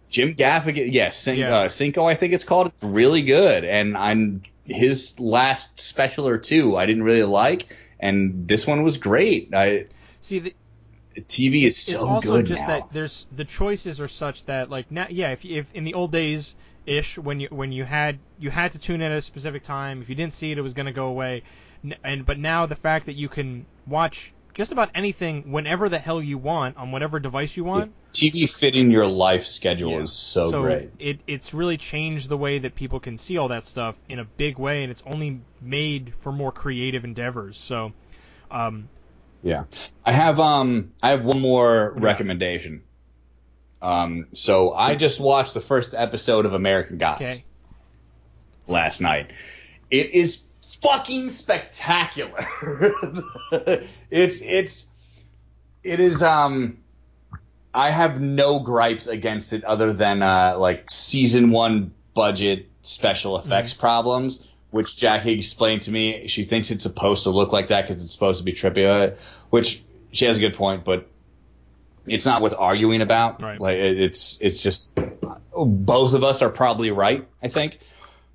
Jim 0.08 0.34
Gaffigan, 0.34 0.92
yes, 0.92 1.16
Cin- 1.16 1.38
yeah. 1.38 1.56
uh, 1.56 1.68
Cinco, 1.70 2.04
I 2.04 2.14
think 2.14 2.34
it's 2.34 2.44
called. 2.44 2.66
It's 2.66 2.82
really 2.82 3.22
good, 3.22 3.64
and 3.64 3.96
I'm 3.96 4.42
his 4.64 5.18
last 5.18 5.80
special 5.80 6.28
or 6.28 6.38
two 6.38 6.76
I 6.76 6.86
didn't 6.86 7.02
really 7.02 7.24
like, 7.24 7.66
and 7.98 8.46
this 8.46 8.66
one 8.66 8.82
was 8.82 8.98
great. 8.98 9.54
I 9.54 9.86
See, 10.20 10.38
the, 10.38 10.54
TV 11.20 11.66
is 11.66 11.76
so 11.76 11.92
it's 11.92 12.02
also 12.02 12.36
good 12.36 12.46
just 12.46 12.62
now. 12.62 12.80
that 12.80 12.90
there's 12.90 13.26
the 13.34 13.44
choices 13.44 14.00
are 14.00 14.08
such 14.08 14.44
that 14.46 14.70
like 14.70 14.90
now, 14.90 15.06
yeah, 15.10 15.30
if 15.30 15.44
if 15.44 15.66
in 15.74 15.84
the 15.84 15.94
old 15.94 16.12
days 16.12 16.54
ish 16.86 17.18
when 17.18 17.40
you 17.40 17.48
when 17.50 17.72
you 17.72 17.84
had 17.84 18.18
you 18.38 18.50
had 18.50 18.72
to 18.72 18.78
tune 18.78 19.00
in 19.02 19.12
at 19.12 19.18
a 19.18 19.22
specific 19.22 19.62
time, 19.62 20.02
if 20.02 20.08
you 20.08 20.14
didn't 20.14 20.34
see 20.34 20.52
it, 20.52 20.58
it 20.58 20.62
was 20.62 20.74
going 20.74 20.86
to 20.86 20.92
go 20.92 21.06
away. 21.06 21.42
And 22.04 22.24
but 22.24 22.38
now 22.38 22.66
the 22.66 22.76
fact 22.76 23.06
that 23.06 23.14
you 23.14 23.28
can 23.28 23.66
watch 23.86 24.32
just 24.54 24.70
about 24.70 24.90
anything 24.94 25.50
whenever 25.50 25.88
the 25.88 25.98
hell 25.98 26.22
you 26.22 26.38
want 26.38 26.76
on 26.76 26.92
whatever 26.92 27.18
device 27.18 27.56
you 27.56 27.64
want. 27.64 27.92
Yeah, 28.12 28.30
TV 28.30 28.50
fitting 28.50 28.90
your 28.90 29.06
life 29.06 29.46
schedule 29.46 29.92
yeah. 29.92 30.00
is 30.00 30.12
so, 30.12 30.50
so 30.50 30.62
great. 30.62 30.90
It 30.98 31.20
it's 31.26 31.54
really 31.54 31.76
changed 31.76 32.28
the 32.28 32.36
way 32.36 32.58
that 32.58 32.74
people 32.74 33.00
can 33.00 33.18
see 33.18 33.38
all 33.38 33.48
that 33.48 33.64
stuff 33.64 33.96
in 34.08 34.18
a 34.18 34.24
big 34.24 34.58
way, 34.58 34.82
and 34.82 34.90
it's 34.90 35.02
only 35.06 35.40
made 35.60 36.12
for 36.20 36.32
more 36.32 36.52
creative 36.52 37.04
endeavors. 37.04 37.58
So. 37.58 37.92
Um, 38.50 38.88
yeah, 39.42 39.64
I 40.04 40.12
have 40.12 40.38
um 40.38 40.92
I 41.02 41.10
have 41.10 41.24
one 41.24 41.40
more 41.40 41.94
yeah. 41.96 42.04
recommendation. 42.04 42.82
Um, 43.80 44.28
so 44.32 44.72
I 44.72 44.94
just 44.94 45.18
watched 45.18 45.54
the 45.54 45.60
first 45.60 45.92
episode 45.92 46.46
of 46.46 46.52
American 46.52 46.98
Gods 46.98 47.22
okay. 47.22 47.44
last 48.68 49.00
night. 49.00 49.32
It 49.90 50.14
is 50.14 50.46
fucking 50.82 51.30
spectacular. 51.30 52.46
it's 54.10 54.40
it's 54.40 54.86
it 55.82 56.00
is 56.00 56.22
um 56.22 56.78
I 57.74 57.90
have 57.90 58.20
no 58.20 58.60
gripes 58.60 59.06
against 59.06 59.52
it 59.52 59.64
other 59.64 59.92
than 59.92 60.22
uh 60.22 60.56
like 60.58 60.90
season 60.90 61.50
1 61.50 61.94
budget 62.14 62.68
special 62.82 63.38
effects 63.38 63.72
mm-hmm. 63.72 63.80
problems 63.80 64.46
which 64.72 64.96
Jackie 64.96 65.32
explained 65.34 65.82
to 65.82 65.90
me. 65.90 66.26
She 66.28 66.46
thinks 66.46 66.70
it's 66.70 66.82
supposed 66.82 67.24
to 67.24 67.30
look 67.30 67.52
like 67.52 67.68
that 67.68 67.86
because 67.86 68.02
it's 68.02 68.12
supposed 68.12 68.38
to 68.38 68.44
be 68.44 68.54
trippy, 68.54 69.14
which 69.50 69.82
she 70.12 70.24
has 70.24 70.38
a 70.38 70.40
good 70.40 70.54
point, 70.54 70.84
but 70.84 71.08
it's 72.06 72.24
not 72.24 72.42
worth 72.42 72.54
arguing 72.56 73.02
about. 73.02 73.40
Right. 73.40 73.60
Like 73.60 73.76
it's 73.76 74.40
it's 74.40 74.62
just 74.62 74.98
both 75.54 76.14
of 76.14 76.24
us 76.24 76.40
are 76.40 76.48
probably 76.48 76.90
right, 76.90 77.28
I 77.42 77.48
think. 77.48 77.78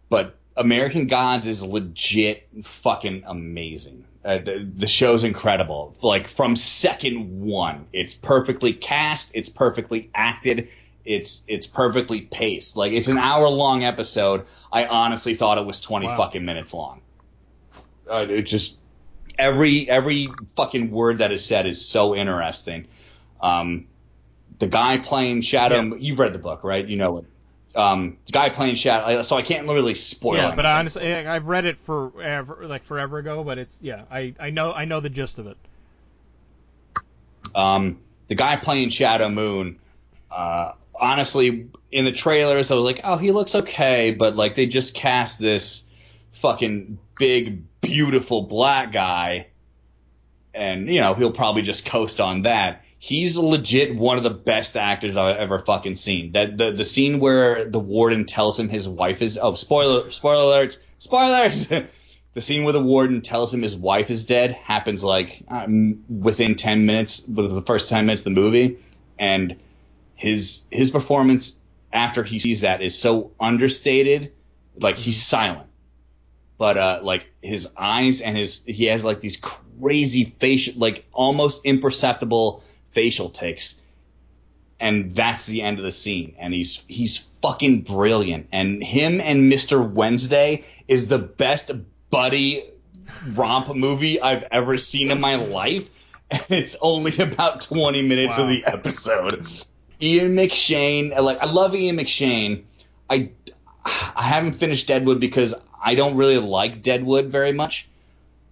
But 0.09 0.36
American 0.57 1.07
Gods 1.07 1.45
is 1.45 1.63
legit 1.63 2.49
fucking 2.81 3.23
amazing. 3.25 4.05
Uh, 4.25 4.39
the, 4.39 4.69
the 4.77 4.87
show's 4.87 5.23
incredible. 5.23 5.95
Like 6.01 6.27
from 6.27 6.55
second 6.55 7.41
one, 7.41 7.85
it's 7.93 8.13
perfectly 8.13 8.73
cast, 8.73 9.31
it's 9.33 9.49
perfectly 9.49 10.09
acted, 10.13 10.69
it's 11.05 11.43
it's 11.47 11.67
perfectly 11.67 12.21
paced. 12.21 12.75
Like 12.75 12.91
it's 12.91 13.07
an 13.07 13.17
hour 13.17 13.47
long 13.47 13.83
episode. 13.83 14.45
I 14.73 14.87
honestly 14.87 15.35
thought 15.35 15.57
it 15.57 15.65
was 15.65 15.79
20 15.79 16.07
wow. 16.07 16.17
fucking 16.17 16.43
minutes 16.43 16.73
long. 16.73 17.01
Uh, 18.09 18.25
it 18.27 18.41
just 18.43 18.77
every 19.37 19.89
every 19.89 20.27
fucking 20.55 20.91
word 20.91 21.19
that 21.19 21.31
is 21.31 21.45
said 21.45 21.67
is 21.67 21.85
so 21.85 22.15
interesting. 22.15 22.87
Um, 23.41 23.87
the 24.59 24.67
guy 24.67 24.97
playing 24.97 25.43
Shadow, 25.43 25.81
yeah. 25.81 25.95
you've 25.99 26.19
read 26.19 26.33
the 26.33 26.39
book, 26.39 26.63
right? 26.63 26.85
You 26.85 26.97
know 26.97 27.19
it. 27.19 27.25
Um, 27.77 28.17
guy 28.31 28.49
playing 28.49 28.75
Shadow, 28.75 29.21
so 29.21 29.35
I 29.35 29.43
can't 29.43 29.67
really 29.67 29.93
spoil. 29.93 30.33
Yeah, 30.33 30.39
anything. 30.47 30.55
but 30.55 30.65
honestly, 30.65 31.13
I've 31.13 31.45
read 31.45 31.65
it 31.65 31.77
forever, 31.85 32.65
like 32.67 32.83
forever 32.83 33.19
ago. 33.19 33.43
But 33.43 33.59
it's 33.59 33.77
yeah, 33.81 34.05
I 34.09 34.33
I 34.39 34.49
know 34.49 34.73
I 34.73 34.85
know 34.85 34.99
the 34.99 35.11
gist 35.11 35.37
of 35.37 35.45
it. 35.45 35.57
Um, 37.53 37.99
the 38.29 38.35
guy 38.35 38.57
playing 38.57 38.89
Shadow 38.89 39.29
Moon, 39.29 39.77
uh, 40.31 40.71
honestly, 40.95 41.69
in 41.91 42.05
the 42.05 42.11
trailers, 42.11 42.71
I 42.71 42.75
was 42.75 42.83
like, 42.83 43.01
oh, 43.03 43.17
he 43.17 43.31
looks 43.31 43.53
okay, 43.53 44.09
but 44.09 44.35
like 44.35 44.55
they 44.55 44.65
just 44.65 44.95
cast 44.95 45.37
this 45.37 45.83
fucking 46.41 46.97
big, 47.19 47.61
beautiful 47.81 48.41
black 48.41 48.91
guy, 48.91 49.47
and 50.55 50.89
you 50.89 50.99
know 50.99 51.13
he'll 51.13 51.31
probably 51.31 51.61
just 51.61 51.85
coast 51.85 52.19
on 52.19 52.41
that. 52.41 52.81
He's 52.99 53.37
legit 53.37 53.95
one 53.95 54.17
of 54.17 54.23
the 54.23 54.31
best 54.31 54.75
actors 54.75 55.17
I've 55.17 55.37
ever 55.37 55.59
fucking 55.59 55.97
seen. 55.97 56.31
That 56.33 56.57
the 56.57 56.71
the 56.71 56.85
scene 56.85 57.19
where 57.19 57.65
the 57.65 57.79
warden 57.79 58.25
tells 58.25 58.59
him 58.59 58.69
his 58.69 58.87
wife 58.89 59.21
is 59.21 59.37
oh 59.41 59.55
spoiler 59.55 60.11
spoiler 60.11 60.65
alerts 60.65 60.77
spoilers. 60.97 61.67
the 62.33 62.41
scene 62.41 62.63
where 62.63 62.73
the 62.73 62.81
warden 62.83 63.21
tells 63.21 63.53
him 63.53 63.61
his 63.61 63.75
wife 63.75 64.09
is 64.09 64.25
dead 64.25 64.51
happens 64.53 65.03
like 65.03 65.43
um, 65.47 66.03
within 66.09 66.55
10 66.55 66.85
minutes, 66.85 67.23
the 67.27 67.63
first 67.65 67.89
10 67.89 68.05
minutes 68.05 68.21
of 68.21 68.25
the 68.25 68.41
movie, 68.41 68.79
and 69.19 69.55
his 70.15 70.65
his 70.71 70.91
performance 70.91 71.55
after 71.93 72.23
he 72.23 72.39
sees 72.39 72.61
that 72.61 72.81
is 72.81 72.97
so 72.97 73.31
understated, 73.39 74.31
like 74.79 74.97
he's 74.97 75.23
silent. 75.23 75.69
but 76.57 76.77
uh, 76.77 76.99
like 77.03 77.27
his 77.41 77.67
eyes 77.77 78.21
and 78.21 78.35
his 78.37 78.63
he 78.65 78.85
has 78.85 79.03
like 79.03 79.21
these 79.21 79.37
crazy 79.37 80.35
facial, 80.39 80.73
like 80.77 81.05
almost 81.13 81.61
imperceptible 81.65 82.63
facial 82.97 83.29
ticks, 83.29 83.79
and 84.79 85.15
that's 85.15 85.45
the 85.45 85.61
end 85.61 85.77
of 85.77 85.85
the 85.85 85.91
scene. 85.91 86.33
And 86.39 86.51
he's 86.51 86.83
he's 86.87 87.17
fucking 87.43 87.81
brilliant. 87.81 88.47
And 88.51 88.83
him 88.83 89.21
and 89.21 89.51
Mr. 89.53 89.87
Wednesday 89.87 90.65
is 90.87 91.07
the 91.07 91.19
best 91.19 91.69
buddy 92.09 92.67
romp 93.35 93.75
movie 93.75 94.19
I've 94.19 94.45
ever 94.51 94.79
seen 94.79 95.11
in 95.11 95.21
my 95.21 95.35
life. 95.35 95.87
And 96.31 96.41
it's 96.49 96.75
only 96.81 97.15
about 97.19 97.61
20 97.61 98.01
minutes 98.01 98.35
wow. 98.35 98.45
of 98.45 98.49
the 98.49 98.65
episode. 98.65 99.47
Ian 100.01 100.35
McShane, 100.35 101.15
like 101.21 101.37
I 101.39 101.45
love 101.45 101.75
Ian 101.75 101.97
McShane. 101.97 102.63
I 103.07 103.29
I 103.85 104.23
haven't 104.23 104.53
finished 104.53 104.87
Deadwood 104.87 105.19
because 105.19 105.53
I 105.83 105.93
don't 105.93 106.17
really 106.17 106.39
like 106.39 106.81
Deadwood 106.81 107.27
very 107.27 107.53
much, 107.53 107.87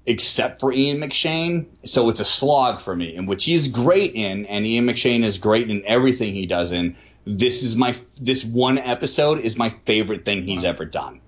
except 0.05 0.59
for 0.59 0.71
Ian 0.71 0.99
McShane. 0.99 1.65
So 1.85 2.09
it's 2.09 2.19
a 2.19 2.25
slog 2.25 2.81
for 2.81 2.95
me, 2.95 3.15
in 3.15 3.25
which 3.25 3.45
he's 3.45 3.67
great 3.67 4.13
in, 4.13 4.45
and 4.45 4.65
Ian 4.65 4.85
McShane 4.85 5.23
is 5.23 5.37
great 5.37 5.69
in 5.69 5.83
everything 5.85 6.33
he 6.33 6.45
does 6.45 6.71
in. 6.71 6.95
This 7.25 7.63
is 7.63 7.75
my 7.75 7.97
this 8.19 8.45
one 8.45 8.77
episode 8.77 9.39
is 9.39 9.57
my 9.57 9.75
favorite 9.85 10.25
thing 10.25 10.45
he's 10.45 10.63
ever 10.63 10.85
done. 10.85 11.21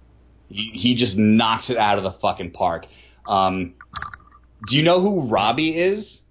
He, 0.50 0.70
he 0.74 0.96
just 0.96 1.18
knocks 1.18 1.70
it 1.70 1.78
out 1.78 1.98
of 1.98 2.04
the 2.04 2.12
fucking 2.12 2.52
park. 2.52 2.86
Um, 3.26 3.74
do 4.68 4.78
you 4.78 4.84
know 4.84 5.02
who 5.02 5.22
Robbie 5.22 5.78
is? 5.78 6.22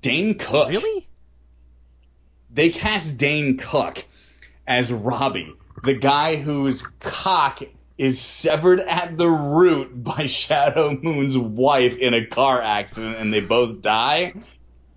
Dane 0.00 0.38
Cook. 0.38 0.68
Really? 0.68 1.06
They 2.50 2.70
cast 2.70 3.18
Dane 3.18 3.58
Cook 3.58 4.04
as 4.66 4.90
Robbie, 4.92 5.52
the 5.82 5.94
guy 5.94 6.36
whose 6.36 6.82
cock 7.00 7.60
is 8.00 8.18
severed 8.18 8.80
at 8.80 9.18
the 9.18 9.28
root 9.28 10.02
by 10.02 10.26
Shadow 10.26 10.98
Moon's 11.02 11.36
wife 11.36 11.98
in 11.98 12.14
a 12.14 12.24
car 12.24 12.62
accident 12.62 13.16
and 13.18 13.30
they 13.30 13.40
both 13.40 13.82
die. 13.82 14.32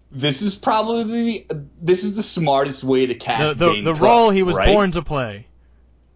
This 0.10 0.42
is 0.42 0.56
probably 0.56 1.46
the, 1.50 1.66
this 1.82 2.06
is 2.06 2.16
the 2.16 2.24
smartest 2.24 2.82
way 2.82 3.06
to 3.06 3.14
cast 3.14 3.60
the, 3.60 3.66
the, 3.66 3.74
Dane 3.74 3.84
the 3.84 3.94
role 3.94 4.30
he 4.30 4.42
was 4.42 4.56
right? 4.56 4.74
born 4.74 4.92
to 4.94 5.02
play. 5.02 5.48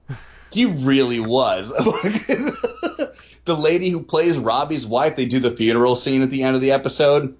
He 0.50 0.64
really 0.64 1.20
was. 1.20 1.70
the 1.72 3.12
lady 3.48 3.90
who 3.90 4.02
plays 4.02 4.38
Robbie's 4.38 4.86
wife, 4.86 5.18
they 5.18 5.26
do 5.26 5.42
the 5.42 5.54
funeral 5.54 5.98
scene 5.98 6.22
at 6.22 6.30
the 6.30 6.44
end 6.44 6.56
of 6.56 6.62
the 6.62 6.72
episode, 6.72 7.36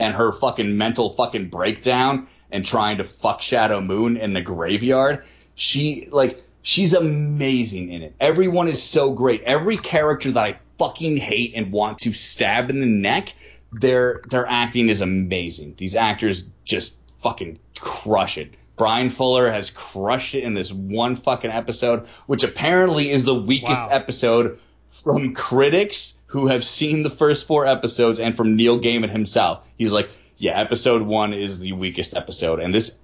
and 0.00 0.12
her 0.12 0.32
fucking 0.32 0.76
mental 0.76 1.14
fucking 1.14 1.50
breakdown 1.50 2.26
and 2.50 2.66
trying 2.66 2.98
to 2.98 3.04
fuck 3.04 3.42
Shadow 3.42 3.80
Moon 3.80 4.16
in 4.16 4.32
the 4.32 4.40
graveyard. 4.42 5.22
She 5.54 6.08
like 6.10 6.42
she's 6.62 6.94
amazing 6.94 7.90
in 7.90 8.02
it. 8.02 8.14
Everyone 8.20 8.68
is 8.68 8.82
so 8.82 9.12
great. 9.12 9.42
Every 9.42 9.76
character 9.76 10.30
that 10.32 10.40
I 10.40 10.58
fucking 10.78 11.18
hate 11.18 11.52
and 11.54 11.72
want 11.72 11.98
to 11.98 12.12
stab 12.12 12.70
in 12.70 12.80
the 12.80 12.86
neck, 12.86 13.34
their 13.72 14.22
their 14.30 14.46
acting 14.46 14.88
is 14.88 15.00
amazing. 15.00 15.74
These 15.76 15.96
actors 15.96 16.44
just 16.64 16.98
fucking 17.22 17.58
crush 17.78 18.38
it. 18.38 18.54
Bryan 18.76 19.10
Fuller 19.10 19.50
has 19.50 19.70
crushed 19.70 20.34
it 20.34 20.44
in 20.44 20.54
this 20.54 20.72
one 20.72 21.16
fucking 21.16 21.50
episode, 21.50 22.06
which 22.26 22.42
apparently 22.42 23.10
is 23.10 23.24
the 23.24 23.34
weakest 23.34 23.82
wow. 23.82 23.88
episode 23.90 24.58
from 25.04 25.34
critics 25.34 26.14
who 26.26 26.46
have 26.46 26.64
seen 26.64 27.02
the 27.02 27.10
first 27.10 27.46
four 27.46 27.66
episodes 27.66 28.18
and 28.18 28.36
from 28.36 28.56
Neil 28.56 28.80
Gaiman 28.80 29.10
himself. 29.10 29.64
He's 29.76 29.92
like, 29.92 30.08
yeah, 30.38 30.58
episode 30.58 31.02
one 31.02 31.34
is 31.34 31.60
the 31.60 31.72
weakest 31.72 32.16
episode. 32.16 32.58
And 32.58 32.74
this 32.74 32.98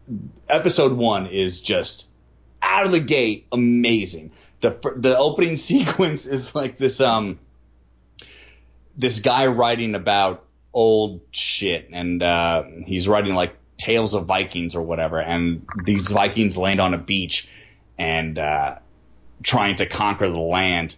episode 0.48 0.92
one 0.92 1.26
is 1.26 1.60
just 1.60 2.07
out 2.62 2.86
of 2.86 2.92
the 2.92 3.00
gate 3.00 3.46
amazing. 3.52 4.32
The, 4.60 4.76
the 4.96 5.16
opening 5.16 5.56
sequence 5.68 6.26
is 6.26 6.54
like 6.54 6.78
this, 6.78 7.00
um, 7.00 7.38
this 8.96 9.20
guy 9.20 9.46
writing 9.46 9.94
about 9.94 10.44
old 10.72 11.20
shit 11.30 11.88
and, 11.92 12.22
uh, 12.22 12.64
he's 12.84 13.08
writing 13.08 13.34
like 13.34 13.56
tales 13.78 14.14
of 14.14 14.26
Vikings 14.26 14.74
or 14.74 14.82
whatever. 14.82 15.20
And 15.20 15.66
these 15.84 16.08
Vikings 16.08 16.56
land 16.56 16.80
on 16.80 16.94
a 16.94 16.98
beach 16.98 17.48
and, 17.98 18.38
uh, 18.38 18.76
trying 19.42 19.76
to 19.76 19.86
conquer 19.86 20.28
the 20.28 20.36
land 20.36 20.96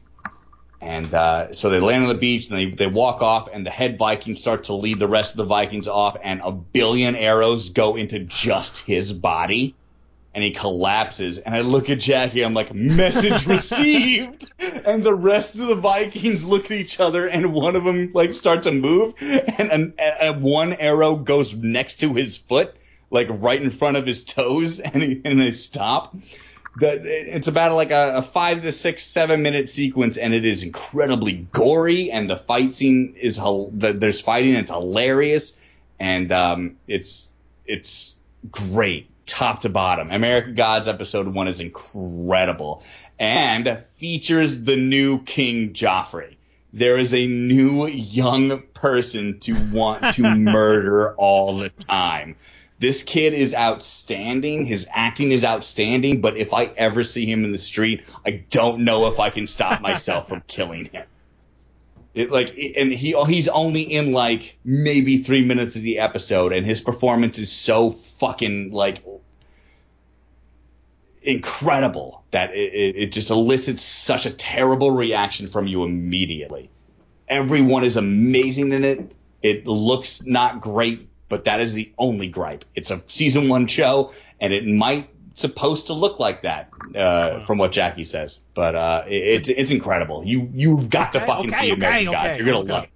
and 0.80 1.12
uh, 1.12 1.52
so 1.52 1.68
they 1.68 1.78
land 1.78 2.04
on 2.04 2.08
the 2.08 2.14
beach 2.14 2.48
and 2.48 2.58
they, 2.58 2.70
they 2.70 2.86
walk 2.86 3.20
off, 3.20 3.48
and 3.52 3.66
the 3.66 3.70
head 3.70 3.98
Viking 3.98 4.36
starts 4.36 4.68
to 4.68 4.74
lead 4.74 4.98
the 4.98 5.08
rest 5.08 5.32
of 5.32 5.36
the 5.36 5.44
Vikings 5.44 5.86
off, 5.86 6.16
and 6.22 6.40
a 6.42 6.50
billion 6.50 7.16
arrows 7.16 7.68
go 7.68 7.96
into 7.96 8.20
just 8.20 8.78
his 8.78 9.12
body, 9.12 9.74
and 10.34 10.44
he 10.44 10.52
collapses. 10.52 11.38
And 11.38 11.54
I 11.54 11.60
look 11.60 11.90
at 11.90 11.98
Jackie, 11.98 12.42
I'm 12.42 12.54
like, 12.54 12.74
message 12.74 13.46
received. 13.46 14.50
and 14.58 15.02
the 15.02 15.14
rest 15.14 15.56
of 15.56 15.66
the 15.66 15.76
Vikings 15.76 16.44
look 16.44 16.66
at 16.66 16.72
each 16.72 17.00
other, 17.00 17.26
and 17.26 17.52
one 17.52 17.76
of 17.76 17.84
them 17.84 18.10
like 18.14 18.34
starts 18.34 18.64
to 18.64 18.72
move, 18.72 19.14
and, 19.20 19.72
and, 19.72 19.94
and 19.98 20.42
one 20.42 20.72
arrow 20.74 21.16
goes 21.16 21.54
next 21.54 22.00
to 22.00 22.14
his 22.14 22.36
foot, 22.36 22.74
like 23.10 23.28
right 23.30 23.60
in 23.60 23.70
front 23.70 23.96
of 23.96 24.06
his 24.06 24.24
toes, 24.24 24.80
and, 24.80 25.02
he, 25.02 25.20
and 25.24 25.40
they 25.40 25.52
stop 25.52 26.14
it's 26.80 27.48
about 27.48 27.74
like 27.74 27.90
a, 27.90 28.16
a, 28.16 28.22
five 28.22 28.62
to 28.62 28.72
six, 28.72 29.04
seven 29.04 29.42
minute 29.42 29.68
sequence, 29.68 30.16
and 30.16 30.32
it 30.32 30.44
is 30.44 30.62
incredibly 30.62 31.48
gory, 31.52 32.10
and 32.10 32.28
the 32.28 32.36
fight 32.36 32.74
scene 32.74 33.16
is 33.20 33.36
the, 33.36 33.96
there's 33.98 34.20
fighting, 34.20 34.54
it's 34.54 34.70
hilarious, 34.70 35.56
and 35.98 36.32
um, 36.32 36.76
it's 36.86 37.32
it's 37.66 38.16
great, 38.50 39.09
top 39.30 39.62
to 39.62 39.68
bottom. 39.68 40.10
American 40.10 40.54
Gods 40.54 40.88
episode 40.88 41.28
one 41.28 41.48
is 41.48 41.60
incredible, 41.60 42.82
and 43.18 43.82
features 43.96 44.64
the 44.64 44.76
new 44.76 45.22
King 45.22 45.72
Joffrey. 45.72 46.36
There 46.72 46.98
is 46.98 47.14
a 47.14 47.26
new 47.26 47.86
young 47.86 48.62
person 48.74 49.38
to 49.40 49.54
want 49.72 50.14
to 50.14 50.22
murder 50.36 51.14
all 51.14 51.58
the 51.58 51.70
time. 51.70 52.36
This 52.80 53.02
kid 53.02 53.34
is 53.34 53.54
outstanding. 53.54 54.66
His 54.66 54.86
acting 54.90 55.32
is 55.32 55.44
outstanding, 55.44 56.20
but 56.20 56.36
if 56.36 56.54
I 56.54 56.64
ever 56.64 57.04
see 57.04 57.26
him 57.26 57.44
in 57.44 57.52
the 57.52 57.58
street, 57.58 58.02
I 58.24 58.44
don't 58.50 58.84
know 58.84 59.06
if 59.06 59.20
I 59.20 59.30
can 59.30 59.46
stop 59.46 59.80
myself 59.80 60.28
from 60.28 60.40
killing 60.48 60.86
him. 60.86 61.04
It 62.14 62.30
like 62.30 62.58
and 62.76 62.92
he 62.92 63.14
he's 63.26 63.48
only 63.48 63.82
in 63.82 64.12
like 64.12 64.56
maybe 64.64 65.22
3 65.22 65.44
minutes 65.44 65.76
of 65.76 65.82
the 65.82 66.00
episode 66.00 66.52
and 66.52 66.66
his 66.66 66.80
performance 66.80 67.38
is 67.38 67.52
so 67.52 67.92
fucking 68.18 68.72
like 68.72 69.02
incredible 71.22 72.24
that 72.32 72.50
it, 72.54 72.74
it, 72.74 72.96
it 72.96 73.12
just 73.12 73.30
elicits 73.30 73.82
such 73.82 74.26
a 74.26 74.30
terrible 74.30 74.90
reaction 74.90 75.46
from 75.48 75.66
you 75.66 75.84
immediately. 75.84 76.70
Everyone 77.28 77.84
is 77.84 77.96
amazing 77.96 78.72
in 78.72 78.84
it. 78.84 79.12
It 79.42 79.66
looks 79.66 80.26
not 80.26 80.60
great 80.60 81.10
but 81.30 81.44
that 81.44 81.60
is 81.60 81.72
the 81.72 81.90
only 81.96 82.28
gripe. 82.28 82.66
It's 82.74 82.90
a 82.90 83.02
season 83.06 83.48
one 83.48 83.68
show, 83.68 84.12
and 84.38 84.52
it 84.52 84.66
might 84.66 85.08
supposed 85.40 85.88
to 85.88 85.94
look 85.94 86.18
like 86.18 86.42
that 86.42 86.70
uh, 86.96 87.44
from 87.46 87.58
what 87.58 87.72
Jackie 87.72 88.04
says. 88.04 88.38
But 88.54 88.74
uh, 88.74 89.04
it, 89.06 89.12
it's 89.14 89.48
it's 89.48 89.70
incredible. 89.70 90.24
You 90.24 90.48
you've 90.52 90.90
got 90.90 91.10
okay, 91.10 91.20
to 91.20 91.26
fucking 91.26 91.50
okay, 91.50 91.60
see 91.60 91.70
American 91.70 92.08
okay, 92.08 92.28
Gods. 92.28 92.38
You're 92.38 92.46
gonna 92.46 92.60
love 92.60 92.84
it. 92.84 92.90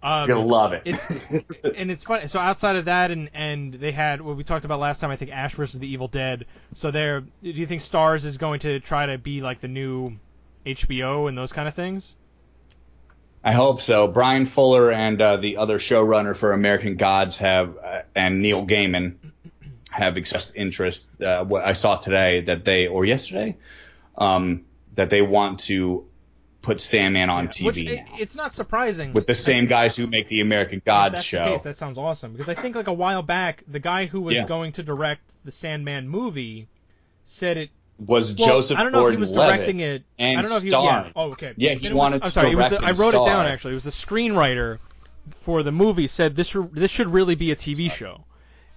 Um, 0.00 0.28
You're 0.28 0.36
gonna 0.36 0.48
love 0.48 0.72
it. 0.74 0.82
it's 0.84 1.10
and 1.76 1.90
it's 1.90 2.04
funny. 2.04 2.28
So 2.28 2.38
outside 2.38 2.76
of 2.76 2.84
that, 2.84 3.10
and 3.10 3.30
and 3.34 3.74
they 3.74 3.90
had 3.90 4.20
what 4.20 4.36
we 4.36 4.44
talked 4.44 4.64
about 4.64 4.78
last 4.78 5.00
time. 5.00 5.10
I 5.10 5.16
think 5.16 5.32
Ash 5.32 5.54
versus 5.54 5.80
the 5.80 5.88
Evil 5.88 6.08
Dead. 6.08 6.46
So 6.76 6.90
there, 6.90 7.20
do 7.20 7.28
you 7.42 7.66
think 7.66 7.82
Starz 7.82 8.24
is 8.24 8.38
going 8.38 8.60
to 8.60 8.78
try 8.80 9.06
to 9.06 9.18
be 9.18 9.40
like 9.40 9.60
the 9.60 9.68
new 9.68 10.12
HBO 10.64 11.28
and 11.28 11.36
those 11.36 11.52
kind 11.52 11.66
of 11.66 11.74
things? 11.74 12.14
I 13.42 13.52
hope 13.52 13.80
so. 13.82 14.08
Bryan 14.08 14.46
Fuller 14.46 14.92
and 14.92 15.20
uh, 15.20 15.36
the 15.36 15.56
other 15.58 15.78
showrunner 15.78 16.36
for 16.36 16.52
American 16.52 16.96
Gods 16.96 17.38
have, 17.38 17.76
uh, 17.82 18.02
and 18.14 18.42
Neil 18.42 18.66
Gaiman 18.66 19.14
have 19.90 20.16
expressed 20.16 20.52
interest. 20.54 21.08
Uh, 21.20 21.44
what 21.44 21.64
I 21.64 21.72
saw 21.72 21.98
today 21.98 22.42
that 22.42 22.64
they, 22.64 22.86
or 22.86 23.04
yesterday, 23.04 23.56
um, 24.16 24.64
that 24.94 25.10
they 25.10 25.22
want 25.22 25.60
to 25.60 26.04
put 26.62 26.80
Sandman 26.80 27.30
on 27.30 27.44
yeah, 27.44 27.50
TV. 27.50 27.64
Which, 27.66 27.78
it, 27.78 28.04
it's 28.18 28.34
not 28.34 28.54
surprising. 28.54 29.12
With 29.12 29.26
the 29.26 29.34
same 29.34 29.66
guys 29.66 29.96
who 29.96 30.06
make 30.06 30.28
the 30.28 30.40
American 30.40 30.82
Gods 30.84 31.14
that's 31.14 31.24
show. 31.24 31.44
The 31.44 31.50
case, 31.52 31.62
that 31.62 31.76
sounds 31.76 31.98
awesome. 31.98 32.32
Because 32.32 32.48
I 32.48 32.54
think 32.54 32.76
like 32.76 32.88
a 32.88 32.92
while 32.92 33.22
back, 33.22 33.64
the 33.68 33.80
guy 33.80 34.06
who 34.06 34.20
was 34.20 34.34
yeah. 34.34 34.46
going 34.46 34.72
to 34.72 34.82
direct 34.82 35.22
the 35.44 35.52
Sandman 35.52 36.08
movie 36.08 36.68
said 37.24 37.56
it 37.56 37.70
was 37.98 38.36
well, 38.36 38.48
Joseph 38.48 38.78
I 38.78 38.82
don't 38.82 38.92
know 38.92 39.00
Gordon 39.00 39.22
if 39.22 39.28
he 39.28 39.32
was 39.32 39.46
directing 39.46 39.78
Levitt 39.78 40.02
it. 40.02 40.06
And 40.18 40.38
I 40.38 40.42
don't 40.42 40.50
know 40.50 40.56
if 40.56 40.62
he, 40.62 40.70
starring. 40.70 41.06
yeah. 41.06 41.12
Oh, 41.16 41.32
okay. 41.32 41.54
Yeah, 41.56 41.74
he 41.74 41.92
wanted 41.92 42.22
was, 42.22 42.36
I'm 42.36 42.42
sorry. 42.42 42.54
Was 42.54 42.70
the, 42.70 42.84
I 42.84 42.92
wrote 42.92 43.10
star. 43.10 43.26
it 43.26 43.30
down 43.30 43.46
actually. 43.46 43.72
It 43.72 43.82
was 43.82 43.84
the 43.84 43.90
screenwriter 43.90 44.78
for 45.40 45.62
the 45.62 45.72
movie 45.72 46.06
said 46.06 46.36
this 46.36 46.56
this 46.72 46.90
should 46.90 47.08
really 47.08 47.34
be 47.34 47.50
a 47.50 47.56
TV 47.56 47.90
show. 47.90 48.24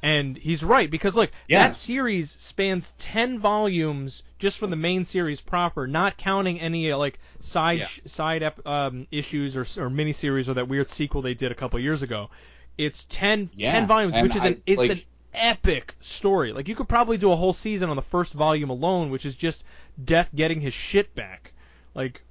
And 0.04 0.36
he's 0.36 0.64
right 0.64 0.90
because 0.90 1.16
look, 1.16 1.32
yeah. 1.48 1.68
that 1.68 1.76
series 1.76 2.32
spans 2.32 2.94
10 2.98 3.40
volumes 3.40 4.24
just 4.40 4.58
from 4.58 4.72
the 4.72 4.76
main 4.76 5.06
series 5.06 5.42
proper, 5.42 5.86
not 5.86 6.18
counting 6.18 6.60
any 6.60 6.92
uh, 6.92 6.98
like 6.98 7.20
side 7.40 7.80
yeah. 7.80 7.88
side 8.06 8.42
ep, 8.42 8.66
um, 8.66 9.06
issues 9.12 9.56
or 9.56 9.62
or 9.62 9.90
miniseries 9.90 10.48
or 10.48 10.56
that 10.56 10.68
weird 10.68 10.90
sequel 10.90 11.22
they 11.22 11.36
did 11.36 11.52
a 11.52 11.56
couple 11.56 11.80
years 11.80 12.02
ago. 12.02 12.30
It's 12.78 13.06
10, 13.10 13.52
yeah. 13.54 13.74
10 13.74 13.88
volumes, 13.88 14.14
and 14.16 14.24
which 14.24 14.36
is 14.36 14.44
I, 14.44 14.48
an 14.48 14.64
it's 14.66 14.78
like, 14.80 14.92
an 14.92 15.02
epic 15.34 15.96
story. 16.02 16.52
Like 16.52 16.68
you 16.68 16.76
could 16.76 16.90
probably 16.90 17.18
do 17.18 17.32
a 17.32 17.36
whole 17.36 17.54
season 17.54 17.90
on 17.90 17.96
the 17.96 18.02
first 18.02 18.34
volume 18.34 18.70
alone, 18.72 19.12
which 19.12 19.26
is 19.26 19.36
just 19.36 19.64
Death 20.04 20.32
getting 20.34 20.62
his 20.62 20.74
shit 20.74 21.14
back. 21.14 21.54
Like 21.94 22.24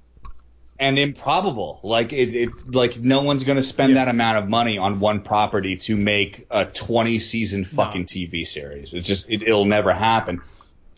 and 0.81 0.97
improbable. 0.99 1.79
Like 1.83 2.11
it, 2.11 2.35
it 2.35 2.49
like 2.67 2.97
no 2.97 3.21
one's 3.21 3.43
going 3.45 3.55
to 3.57 3.63
spend 3.63 3.93
Yeah. 3.93 4.03
that 4.05 4.09
amount 4.09 4.39
of 4.39 4.49
money 4.49 4.77
on 4.77 4.99
one 4.99 5.21
property 5.21 5.77
to 5.77 5.95
make 5.95 6.47
a 6.51 6.65
20 6.65 7.19
season 7.19 7.63
fucking 7.63 8.05
TV 8.05 8.45
series. 8.45 8.93
It's 8.93 9.07
just 9.07 9.29
it, 9.29 9.43
it'll 9.43 9.65
never 9.65 9.93
happen. 9.93 10.41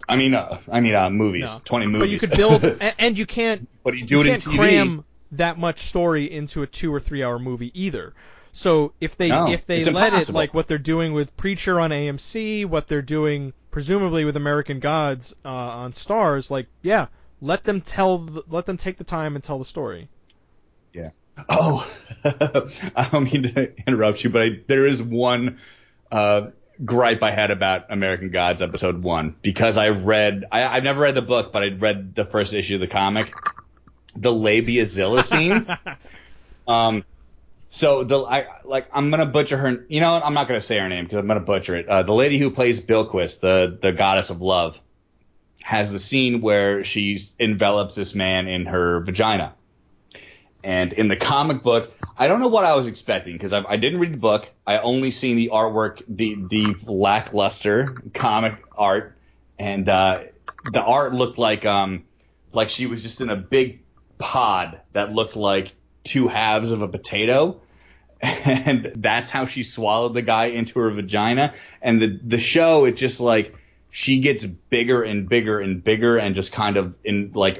I 0.07 0.15
mean, 0.15 0.34
uh, 0.34 0.59
I 0.71 0.79
mean, 0.81 0.95
uh, 0.95 1.09
movies, 1.09 1.45
No. 1.53 1.61
20 1.65 1.86
movies. 1.88 2.01
But 2.01 2.09
you 2.09 2.19
could 2.19 2.31
build, 2.38 2.63
and, 2.99 3.17
you 3.17 3.25
can't 3.25 3.67
but 3.84 3.95
you 3.95 4.05
do 4.05 4.21
it 4.21 4.25
you 4.25 4.34
in 4.34 4.39
can't 4.39 4.53
TV. 4.53 4.57
cram 4.57 5.05
that 5.34 5.57
much 5.57 5.79
story 5.88 6.31
into 6.31 6.61
a 6.63 6.67
two 6.67 6.93
or 6.93 6.99
three 6.99 7.21
hour 7.23 7.38
movie 7.38 7.71
either. 7.73 8.13
So 8.53 8.93
if 9.01 9.17
they 9.17 9.29
No, 9.29 9.51
if 9.51 9.65
they 9.65 9.84
let 9.84 10.13
it 10.13 10.29
like 10.29 10.53
what 10.53 10.67
they're 10.67 10.77
doing 10.77 11.13
with 11.13 11.36
Preacher 11.38 11.79
on 11.79 11.89
AMC, 11.89 12.65
what 12.67 12.88
they're 12.88 13.01
doing 13.01 13.51
presumably 13.71 14.23
with 14.25 14.38
American 14.38 14.79
Gods 14.79 15.34
uh, 15.43 15.49
on 15.49 15.91
Starz, 15.91 16.51
like 16.51 16.67
yeah, 16.84 17.07
let 17.43 17.65
them 17.65 17.81
tell 17.81 18.19
the, 18.19 18.43
let 18.47 18.65
them 18.65 18.77
take 18.77 18.97
the 18.97 19.03
time 19.03 19.35
and 19.35 19.43
tell 19.43 19.59
the 19.59 19.65
story. 19.65 20.07
Yeah. 20.93 21.09
Oh, 21.49 21.85
I 22.23 23.09
don't 23.11 23.25
mean 23.25 23.43
to 23.53 23.73
interrupt 23.85 24.23
you, 24.23 24.29
but 24.29 24.41
I, 24.41 24.49
there 24.67 24.87
is 24.87 25.03
one 25.03 25.59
uh, 26.09 26.51
gripe 26.85 27.21
I 27.21 27.31
had 27.31 27.51
about 27.51 27.91
American 27.91 28.31
Gods 28.31 28.61
episode 28.61 29.03
one 29.03 29.35
because 29.41 29.75
I 29.75 29.89
read 29.89 30.45
I, 30.51 30.63
I've 30.63 30.83
never 30.83 31.01
read 31.01 31.15
the 31.15 31.21
book, 31.21 31.51
but 31.51 31.63
I 31.63 31.69
read 31.69 32.15
the 32.15 32.23
first 32.23 32.53
issue 32.53 32.75
of 32.75 32.79
the 32.79 32.87
comic, 32.87 33.33
the 34.15 34.31
labia 34.31 34.85
zilla 34.85 35.21
scene. 35.21 35.67
um, 36.67 37.03
so 37.69 38.05
the 38.05 38.19
I 38.19 38.45
like 38.63 38.87
I'm 38.93 39.09
gonna 39.09 39.25
butcher 39.25 39.57
her. 39.57 39.85
You 39.89 39.99
know 39.99 40.13
what? 40.13 40.23
I'm 40.23 40.33
not 40.33 40.47
gonna 40.47 40.61
say 40.61 40.77
her 40.77 40.87
name 40.87 41.03
because 41.03 41.17
I'm 41.17 41.27
gonna 41.27 41.41
butcher 41.41 41.75
it. 41.75 41.89
Uh, 41.89 42.03
the 42.03 42.13
lady 42.13 42.37
who 42.37 42.51
plays 42.51 42.79
Bilquis, 42.79 43.41
the 43.41 43.77
the 43.81 43.91
goddess 43.91 44.29
of 44.29 44.41
love, 44.41 44.79
has 45.64 45.93
the 45.93 45.99
scene 45.99 46.41
where 46.41 46.84
she 46.84 47.18
envelops 47.39 47.95
this 47.95 48.14
man 48.14 48.49
in 48.49 48.66
her 48.66 48.99
vagina. 48.99 49.55
And 50.61 50.91
in 50.91 51.07
the 51.07 51.16
comic 51.16 51.64
book, 51.64 51.93
I 52.18 52.28
don't 52.28 52.41
know 52.41 52.49
what 52.49 52.66
I 52.66 52.76
was 52.76 52.88
expecting 52.88 53.34
because 53.34 53.53
I, 53.53 53.64
I 53.68 53.78
didn't 53.78 53.99
read 53.99 54.14
the 54.14 54.18
book. 54.18 54.49
I 54.68 54.80
only 54.80 55.09
seen 55.09 55.38
the 55.38 55.51
artwork, 55.53 56.03
the 56.07 56.36
the 56.49 56.76
lackluster 56.84 57.95
comic 58.14 58.61
art, 58.78 59.18
and 59.57 59.88
uh, 59.88 60.24
the 60.72 60.84
art 60.84 61.14
looked 61.14 61.38
like 61.38 61.66
um 61.66 62.03
like 62.51 62.70
she 62.70 62.86
was 62.86 63.01
just 63.01 63.22
in 63.22 63.30
a 63.30 63.36
big 63.36 63.84
pod 64.18 64.82
that 64.91 65.14
looked 65.14 65.38
like 65.38 65.72
two 66.03 66.28
halves 66.28 66.72
of 66.72 66.82
a 66.82 66.88
potato. 66.88 67.61
And 68.45 68.89
that's 68.95 69.30
how 69.30 69.45
she 69.45 69.64
swallowed 69.64 70.14
the 70.14 70.22
guy 70.22 70.45
into 70.45 70.80
her 70.80 70.89
vagina. 70.91 71.53
And 71.82 72.01
the 72.01 72.20
the 72.24 72.39
show, 72.39 72.86
it 72.86 72.93
just 72.93 73.20
like 73.20 73.53
she 73.95 74.21
gets 74.21 74.43
bigger 74.43 75.03
and 75.03 75.29
bigger 75.29 75.59
and 75.59 75.83
bigger 75.83 76.17
and 76.17 76.33
just 76.33 76.51
kind 76.51 76.77
of 76.77 76.95
in 77.03 77.31
like 77.35 77.59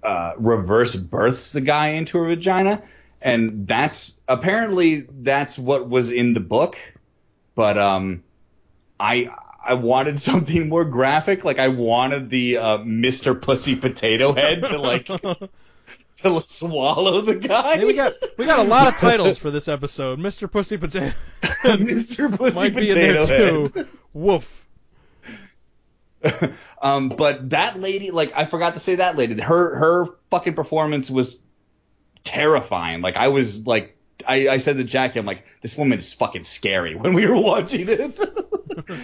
uh, 0.00 0.32
reverse 0.38 0.94
births 0.94 1.50
the 1.50 1.60
guy 1.60 1.88
into 1.88 2.18
her 2.18 2.28
vagina, 2.28 2.84
and 3.20 3.66
that's 3.66 4.20
apparently 4.28 5.08
that's 5.10 5.58
what 5.58 5.88
was 5.88 6.12
in 6.12 6.34
the 6.34 6.40
book, 6.40 6.76
but 7.56 7.76
um, 7.76 8.22
I 9.00 9.28
I 9.62 9.74
wanted 9.74 10.20
something 10.20 10.68
more 10.68 10.84
graphic, 10.84 11.44
like 11.44 11.58
I 11.58 11.66
wanted 11.66 12.30
the 12.30 12.58
uh, 12.58 12.78
Mr. 12.78 13.38
Pussy 13.40 13.74
Potato 13.74 14.34
Head 14.34 14.64
to 14.66 14.78
like 14.78 15.06
to 16.18 16.40
swallow 16.42 17.22
the 17.22 17.34
guy. 17.34 17.78
Hey, 17.78 17.84
we 17.84 17.94
got 17.94 18.12
we 18.38 18.46
got 18.46 18.60
a 18.60 18.68
lot 18.68 18.86
of 18.86 18.94
titles 18.98 19.36
for 19.38 19.50
this 19.50 19.66
episode. 19.66 20.20
Mr. 20.20 20.48
Pussy 20.48 20.76
Potato 20.76 21.12
Mr. 21.42 22.38
Pussy 22.38 22.54
might 22.54 22.76
be 22.76 22.90
in 22.90 22.94
Potato 22.94 23.26
there 23.26 23.64
Head. 23.64 23.74
too. 23.74 23.88
Woof. 24.12 24.63
um, 26.82 27.08
but 27.10 27.50
that 27.50 27.80
lady, 27.80 28.10
like, 28.10 28.32
I 28.34 28.44
forgot 28.44 28.74
to 28.74 28.80
say 28.80 28.96
that 28.96 29.16
lady. 29.16 29.40
Her 29.40 29.74
her 29.76 30.06
fucking 30.30 30.54
performance 30.54 31.10
was 31.10 31.38
terrifying. 32.22 33.00
Like, 33.02 33.16
I 33.16 33.28
was 33.28 33.66
like, 33.66 33.96
I, 34.26 34.48
I 34.48 34.58
said 34.58 34.76
to 34.78 34.84
Jackie, 34.84 35.18
I'm 35.18 35.26
like, 35.26 35.44
this 35.62 35.76
woman 35.76 35.98
is 35.98 36.12
fucking 36.14 36.44
scary 36.44 36.94
when 36.96 37.14
we 37.14 37.26
were 37.26 37.40
watching 37.40 37.88
it. 37.88 38.18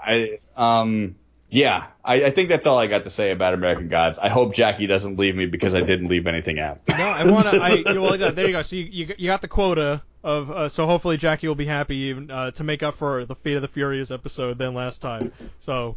I 0.00 0.38
um. 0.56 1.16
Yeah, 1.48 1.86
I, 2.04 2.24
I 2.24 2.30
think 2.30 2.48
that's 2.48 2.66
all 2.66 2.76
I 2.76 2.88
got 2.88 3.04
to 3.04 3.10
say 3.10 3.30
about 3.30 3.54
American 3.54 3.88
Gods. 3.88 4.18
I 4.18 4.28
hope 4.28 4.52
Jackie 4.52 4.88
doesn't 4.88 5.16
leave 5.16 5.36
me 5.36 5.46
because 5.46 5.76
I 5.76 5.80
didn't 5.80 6.08
leave 6.08 6.26
anything 6.26 6.58
out. 6.58 6.80
No, 6.88 6.96
I 6.96 7.30
want 7.30 7.44
to. 7.44 7.62
I 7.62 7.98
well, 7.98 8.18
there 8.32 8.46
you 8.46 8.52
go. 8.52 8.62
So 8.62 8.74
you, 8.74 8.82
you 8.82 9.14
you 9.16 9.26
got 9.28 9.42
the 9.42 9.48
quota 9.48 10.02
of. 10.24 10.50
Uh, 10.50 10.68
so 10.68 10.86
hopefully 10.86 11.16
Jackie 11.16 11.46
will 11.46 11.54
be 11.54 11.66
happy 11.66 11.96
even, 11.96 12.32
uh, 12.32 12.50
to 12.50 12.64
make 12.64 12.82
up 12.82 12.98
for 12.98 13.24
the 13.26 13.36
Fate 13.36 13.54
of 13.54 13.62
the 13.62 13.68
Furious 13.68 14.10
episode 14.10 14.58
than 14.58 14.74
last 14.74 15.00
time. 15.00 15.32
So. 15.60 15.96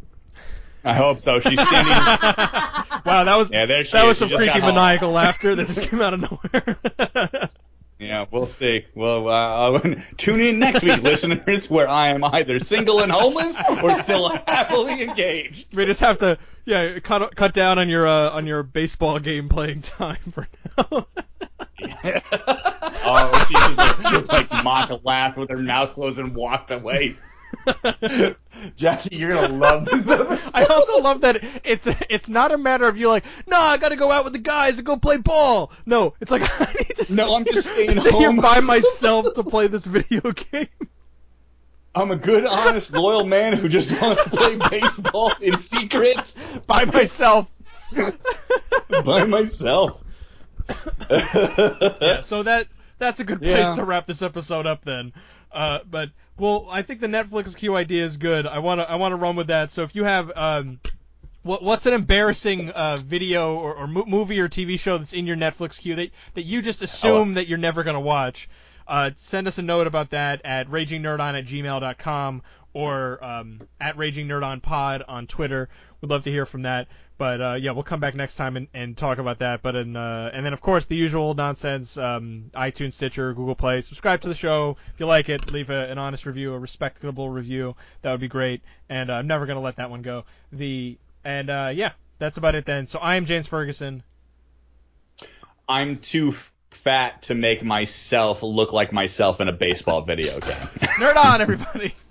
I 0.84 0.94
hope 0.94 1.18
so. 1.18 1.40
She's 1.40 1.60
standing. 1.60 1.92
wow, 1.92 3.24
that 3.24 3.36
was 3.36 3.50
Yeah, 3.50 3.66
there 3.66 3.84
she 3.84 3.92
that 3.92 4.04
is. 4.04 4.08
was 4.08 4.18
some 4.18 4.28
just 4.28 4.40
freaky 4.40 4.52
got 4.60 4.62
home. 4.62 4.74
maniacal 4.74 5.10
laughter 5.10 5.54
that 5.54 5.66
just 5.68 5.82
came 5.88 6.00
out 6.00 6.14
of 6.14 6.20
nowhere. 6.20 7.48
Yeah, 8.02 8.24
we'll 8.30 8.46
see. 8.46 8.86
Well, 8.94 9.28
uh, 9.28 9.72
uh, 9.72 9.94
tune 10.16 10.40
in 10.40 10.58
next 10.58 10.82
week, 10.82 11.02
listeners, 11.02 11.68
where 11.68 11.86
I 11.86 12.08
am 12.08 12.24
either 12.24 12.58
single 12.58 13.00
and 13.00 13.12
homeless 13.12 13.58
or 13.82 13.94
still 13.96 14.30
happily 14.46 15.02
engaged. 15.02 15.76
we 15.76 15.84
just 15.84 16.00
have 16.00 16.16
to 16.20 16.38
yeah 16.64 16.98
cut 17.00 17.36
cut 17.36 17.52
down 17.52 17.78
on 17.78 17.90
your 17.90 18.06
uh, 18.06 18.30
on 18.30 18.46
your 18.46 18.62
baseball 18.62 19.18
game 19.18 19.50
playing 19.50 19.82
time 19.82 20.16
for 20.32 20.48
now. 20.78 21.06
oh, 23.04 23.44
she 23.48 23.54
just 23.54 24.28
like, 24.32 24.50
like 24.50 24.64
mock 24.64 25.04
laughed 25.04 25.36
with 25.36 25.50
her 25.50 25.58
mouth 25.58 25.92
closed 25.92 26.18
and 26.18 26.34
walked 26.34 26.70
away. 26.70 27.16
Jackie, 28.76 29.16
you're 29.16 29.34
gonna 29.34 29.54
love 29.54 29.84
this 29.86 30.08
episode. 30.08 30.50
I 30.54 30.64
also 30.64 30.98
love 30.98 31.20
that 31.22 31.42
it's 31.64 31.86
it's 32.08 32.28
not 32.28 32.52
a 32.52 32.58
matter 32.58 32.86
of 32.88 32.96
you 32.96 33.08
like, 33.08 33.24
no, 33.46 33.58
I 33.58 33.76
gotta 33.76 33.96
go 33.96 34.10
out 34.10 34.24
with 34.24 34.32
the 34.32 34.38
guys 34.38 34.76
and 34.78 34.86
go 34.86 34.96
play 34.96 35.16
ball. 35.18 35.70
No, 35.86 36.14
it's 36.20 36.30
like 36.30 36.42
I 36.60 36.72
need 36.74 37.06
to. 37.06 37.14
No, 37.14 37.34
I'm 37.34 37.44
just 37.44 37.68
staying 37.68 37.92
sit 38.00 38.12
here 38.14 38.28
home. 38.28 38.36
by 38.38 38.60
myself 38.60 39.34
to 39.34 39.42
play 39.44 39.66
this 39.66 39.84
video 39.86 40.20
game. 40.32 40.68
I'm 41.94 42.12
a 42.12 42.16
good, 42.16 42.46
honest, 42.46 42.92
loyal 42.92 43.24
man 43.26 43.52
who 43.54 43.68
just 43.68 43.90
wants 44.00 44.22
to 44.22 44.30
play 44.30 44.56
baseball 44.70 45.32
in 45.40 45.58
secret 45.58 46.34
by 46.66 46.84
myself. 46.84 47.48
by 49.04 49.24
myself. 49.24 50.00
yeah, 51.10 52.20
so 52.22 52.42
that 52.44 52.68
that's 52.98 53.18
a 53.20 53.24
good 53.24 53.40
place 53.40 53.66
Yeah. 53.66 53.74
to 53.74 53.84
wrap 53.84 54.06
this 54.06 54.22
episode 54.22 54.66
up 54.66 54.84
then. 54.84 55.12
Uh, 55.52 55.80
but 55.88 56.10
well, 56.38 56.66
I 56.70 56.82
think 56.82 57.00
the 57.00 57.06
Netflix 57.06 57.54
queue 57.56 57.76
idea 57.76 58.04
is 58.04 58.16
good. 58.16 58.46
I 58.46 58.58
wanna 58.58 58.82
I 58.82 58.96
wanna 58.96 59.16
run 59.16 59.36
with 59.36 59.48
that. 59.48 59.70
So 59.70 59.82
if 59.82 59.94
you 59.94 60.04
have 60.04 60.30
um, 60.36 60.80
what 61.42 61.62
what's 61.62 61.86
an 61.86 61.92
embarrassing 61.92 62.70
uh, 62.70 62.96
video 62.96 63.54
or, 63.54 63.74
or 63.74 63.86
mo- 63.86 64.04
movie 64.06 64.38
or 64.40 64.48
TV 64.48 64.78
show 64.78 64.98
that's 64.98 65.12
in 65.12 65.26
your 65.26 65.36
Netflix 65.36 65.78
queue 65.78 65.96
that 65.96 66.10
that 66.34 66.44
you 66.44 66.62
just 66.62 66.82
assume 66.82 67.34
that 67.34 67.48
you're 67.48 67.58
never 67.58 67.82
gonna 67.82 68.00
watch? 68.00 68.48
Uh, 68.86 69.10
send 69.16 69.46
us 69.46 69.58
a 69.58 69.62
note 69.62 69.86
about 69.86 70.10
that 70.10 70.40
at 70.44 70.68
ragingnerdon 70.68 71.38
at 71.38 71.44
gmail.com 71.44 72.42
or 72.72 73.24
um, 73.24 73.60
at 73.80 73.96
ragingnerdonpod 73.96 75.04
on 75.06 75.26
Twitter. 75.26 75.68
We'd 76.00 76.10
love 76.10 76.24
to 76.24 76.30
hear 76.30 76.46
from 76.46 76.62
that. 76.62 76.88
But 77.20 77.42
uh, 77.42 77.54
yeah, 77.60 77.72
we'll 77.72 77.82
come 77.82 78.00
back 78.00 78.14
next 78.14 78.36
time 78.36 78.56
and, 78.56 78.66
and 78.72 78.96
talk 78.96 79.18
about 79.18 79.40
that. 79.40 79.60
But 79.60 79.76
in, 79.76 79.94
uh, 79.94 80.30
and 80.32 80.42
then 80.42 80.54
of 80.54 80.62
course 80.62 80.86
the 80.86 80.96
usual 80.96 81.34
nonsense: 81.34 81.98
um, 81.98 82.50
iTunes, 82.54 82.94
Stitcher, 82.94 83.34
Google 83.34 83.54
Play. 83.54 83.82
Subscribe 83.82 84.22
to 84.22 84.28
the 84.28 84.34
show 84.34 84.78
if 84.94 84.98
you 84.98 85.04
like 85.04 85.28
it. 85.28 85.52
Leave 85.52 85.68
a, 85.68 85.90
an 85.90 85.98
honest 85.98 86.24
review, 86.24 86.54
a 86.54 86.58
respectable 86.58 87.28
review. 87.28 87.76
That 88.00 88.12
would 88.12 88.22
be 88.22 88.28
great. 88.28 88.62
And 88.88 89.10
uh, 89.10 89.16
I'm 89.16 89.26
never 89.26 89.44
gonna 89.44 89.60
let 89.60 89.76
that 89.76 89.90
one 89.90 90.00
go. 90.00 90.24
The 90.50 90.96
and 91.22 91.50
uh, 91.50 91.72
yeah, 91.74 91.92
that's 92.18 92.38
about 92.38 92.54
it 92.54 92.64
then. 92.64 92.86
So 92.86 92.98
I 92.98 93.16
am 93.16 93.26
James 93.26 93.46
Ferguson. 93.46 94.02
I'm 95.68 95.98
too 95.98 96.34
fat 96.70 97.20
to 97.24 97.34
make 97.34 97.62
myself 97.62 98.42
look 98.42 98.72
like 98.72 98.94
myself 98.94 99.42
in 99.42 99.48
a 99.48 99.52
baseball 99.52 100.00
video 100.00 100.40
game. 100.40 100.52
Nerd 100.98 101.16
on, 101.16 101.42
everybody. 101.42 101.94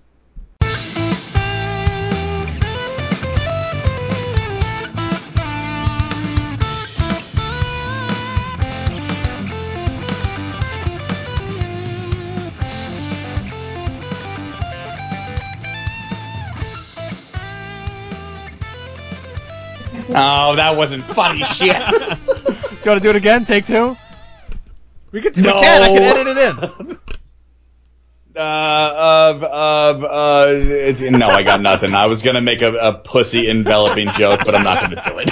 oh, 20.16 20.56
that 20.56 20.76
wasn't 20.76 21.06
funny 21.06 21.44
shit. 21.46 21.78
You 21.78 21.86
want 22.84 22.84
to 22.84 23.00
do 23.00 23.10
it 23.10 23.16
again? 23.16 23.46
Take 23.46 23.66
two. 23.66 23.96
We 25.12 25.22
could. 25.22 25.38
No. 25.38 25.56
We 25.56 25.62
can. 25.62 25.84
I 25.84 25.88
can 25.88 26.04
edit 26.04 26.38
it 26.38 26.90
in. 26.90 27.00
Uh, 28.36 28.42
uh, 28.42 29.40
uh, 29.42 30.06
uh, 30.06 30.46
it's, 30.50 31.02
no, 31.02 31.28
I 31.28 31.44
got 31.44 31.62
nothing. 31.62 31.94
I 31.94 32.06
was 32.06 32.22
gonna 32.22 32.40
make 32.42 32.62
a, 32.62 32.74
a 32.74 32.94
pussy 32.94 33.50
enveloping 33.50 34.10
joke, 34.14 34.42
but 34.46 34.56
I'm 34.56 34.64
not 34.64 34.80
gonna 34.80 35.02
do 35.04 35.20
it. 35.20 35.30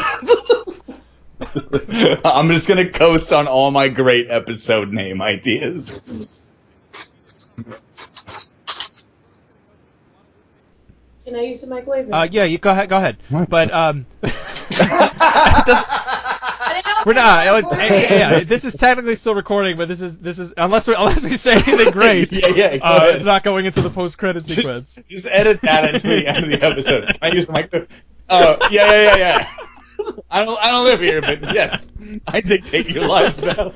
I'm 2.26 2.52
just 2.52 2.68
gonna 2.68 2.90
coast 2.90 3.32
on 3.32 3.48
all 3.48 3.72
my 3.72 3.88
great 3.88 4.30
episode 4.30 4.92
name 4.92 5.22
ideas. 5.22 6.02
Can 11.28 11.36
I 11.36 11.42
use 11.42 11.60
the 11.60 11.68
microwave? 11.68 12.10
Uh, 12.10 12.26
yeah, 12.32 12.46
you 12.46 12.58
go 12.58 12.72
ahead. 12.72 12.88
Go 12.88 12.96
ahead. 12.96 13.18
But 13.50 13.74
um. 13.74 14.06
I 14.24 14.32
didn't 16.74 16.86
know 16.86 17.04
We're 17.06 17.14
not. 17.16 17.48
uh, 17.48 17.62
t- 17.70 17.76
yeah, 18.16 18.44
this 18.46 18.64
is 18.64 18.76
technically 18.76 19.18
still 19.18 19.36
recording, 19.36 19.76
but 19.76 19.90
this 19.90 20.02
is 20.02 20.18
this 20.20 20.40
is 20.40 20.54
unless 20.56 20.88
we 20.88 20.96
unless 20.96 21.22
we 21.24 21.36
say 21.36 21.52
anything 21.56 21.92
great. 21.92 22.32
Yeah, 22.32 22.48
yeah, 22.48 22.78
go 22.78 22.86
uh, 22.86 23.12
it's 23.14 23.26
not 23.26 23.44
going 23.44 23.66
into 23.66 23.82
the 23.82 23.90
post 23.90 24.18
credit 24.18 24.46
sequence. 24.46 24.96
Just, 24.96 25.10
just 25.10 25.26
edit 25.26 25.60
that 25.64 25.96
into 25.96 26.08
the 26.08 26.26
end 26.26 26.46
of 26.46 26.50
the 26.62 26.66
episode. 26.66 27.08
Can 27.08 27.18
I 27.22 27.36
use 27.36 27.48
the 27.48 27.54
mic? 27.54 27.74
Oh, 28.30 28.58
yeah, 28.72 28.86
yeah, 28.92 29.02
yeah, 29.04 29.18
yeah. 29.18 29.50
I 30.32 30.46
don't, 30.46 30.58
I 30.64 30.72
don't 30.72 30.86
live 30.86 31.02
here, 31.02 31.20
but 31.20 31.54
yes, 31.54 31.92
I 32.26 32.40
dictate 32.40 32.88
your 32.88 33.06
lives 33.06 33.42
now. 33.42 33.74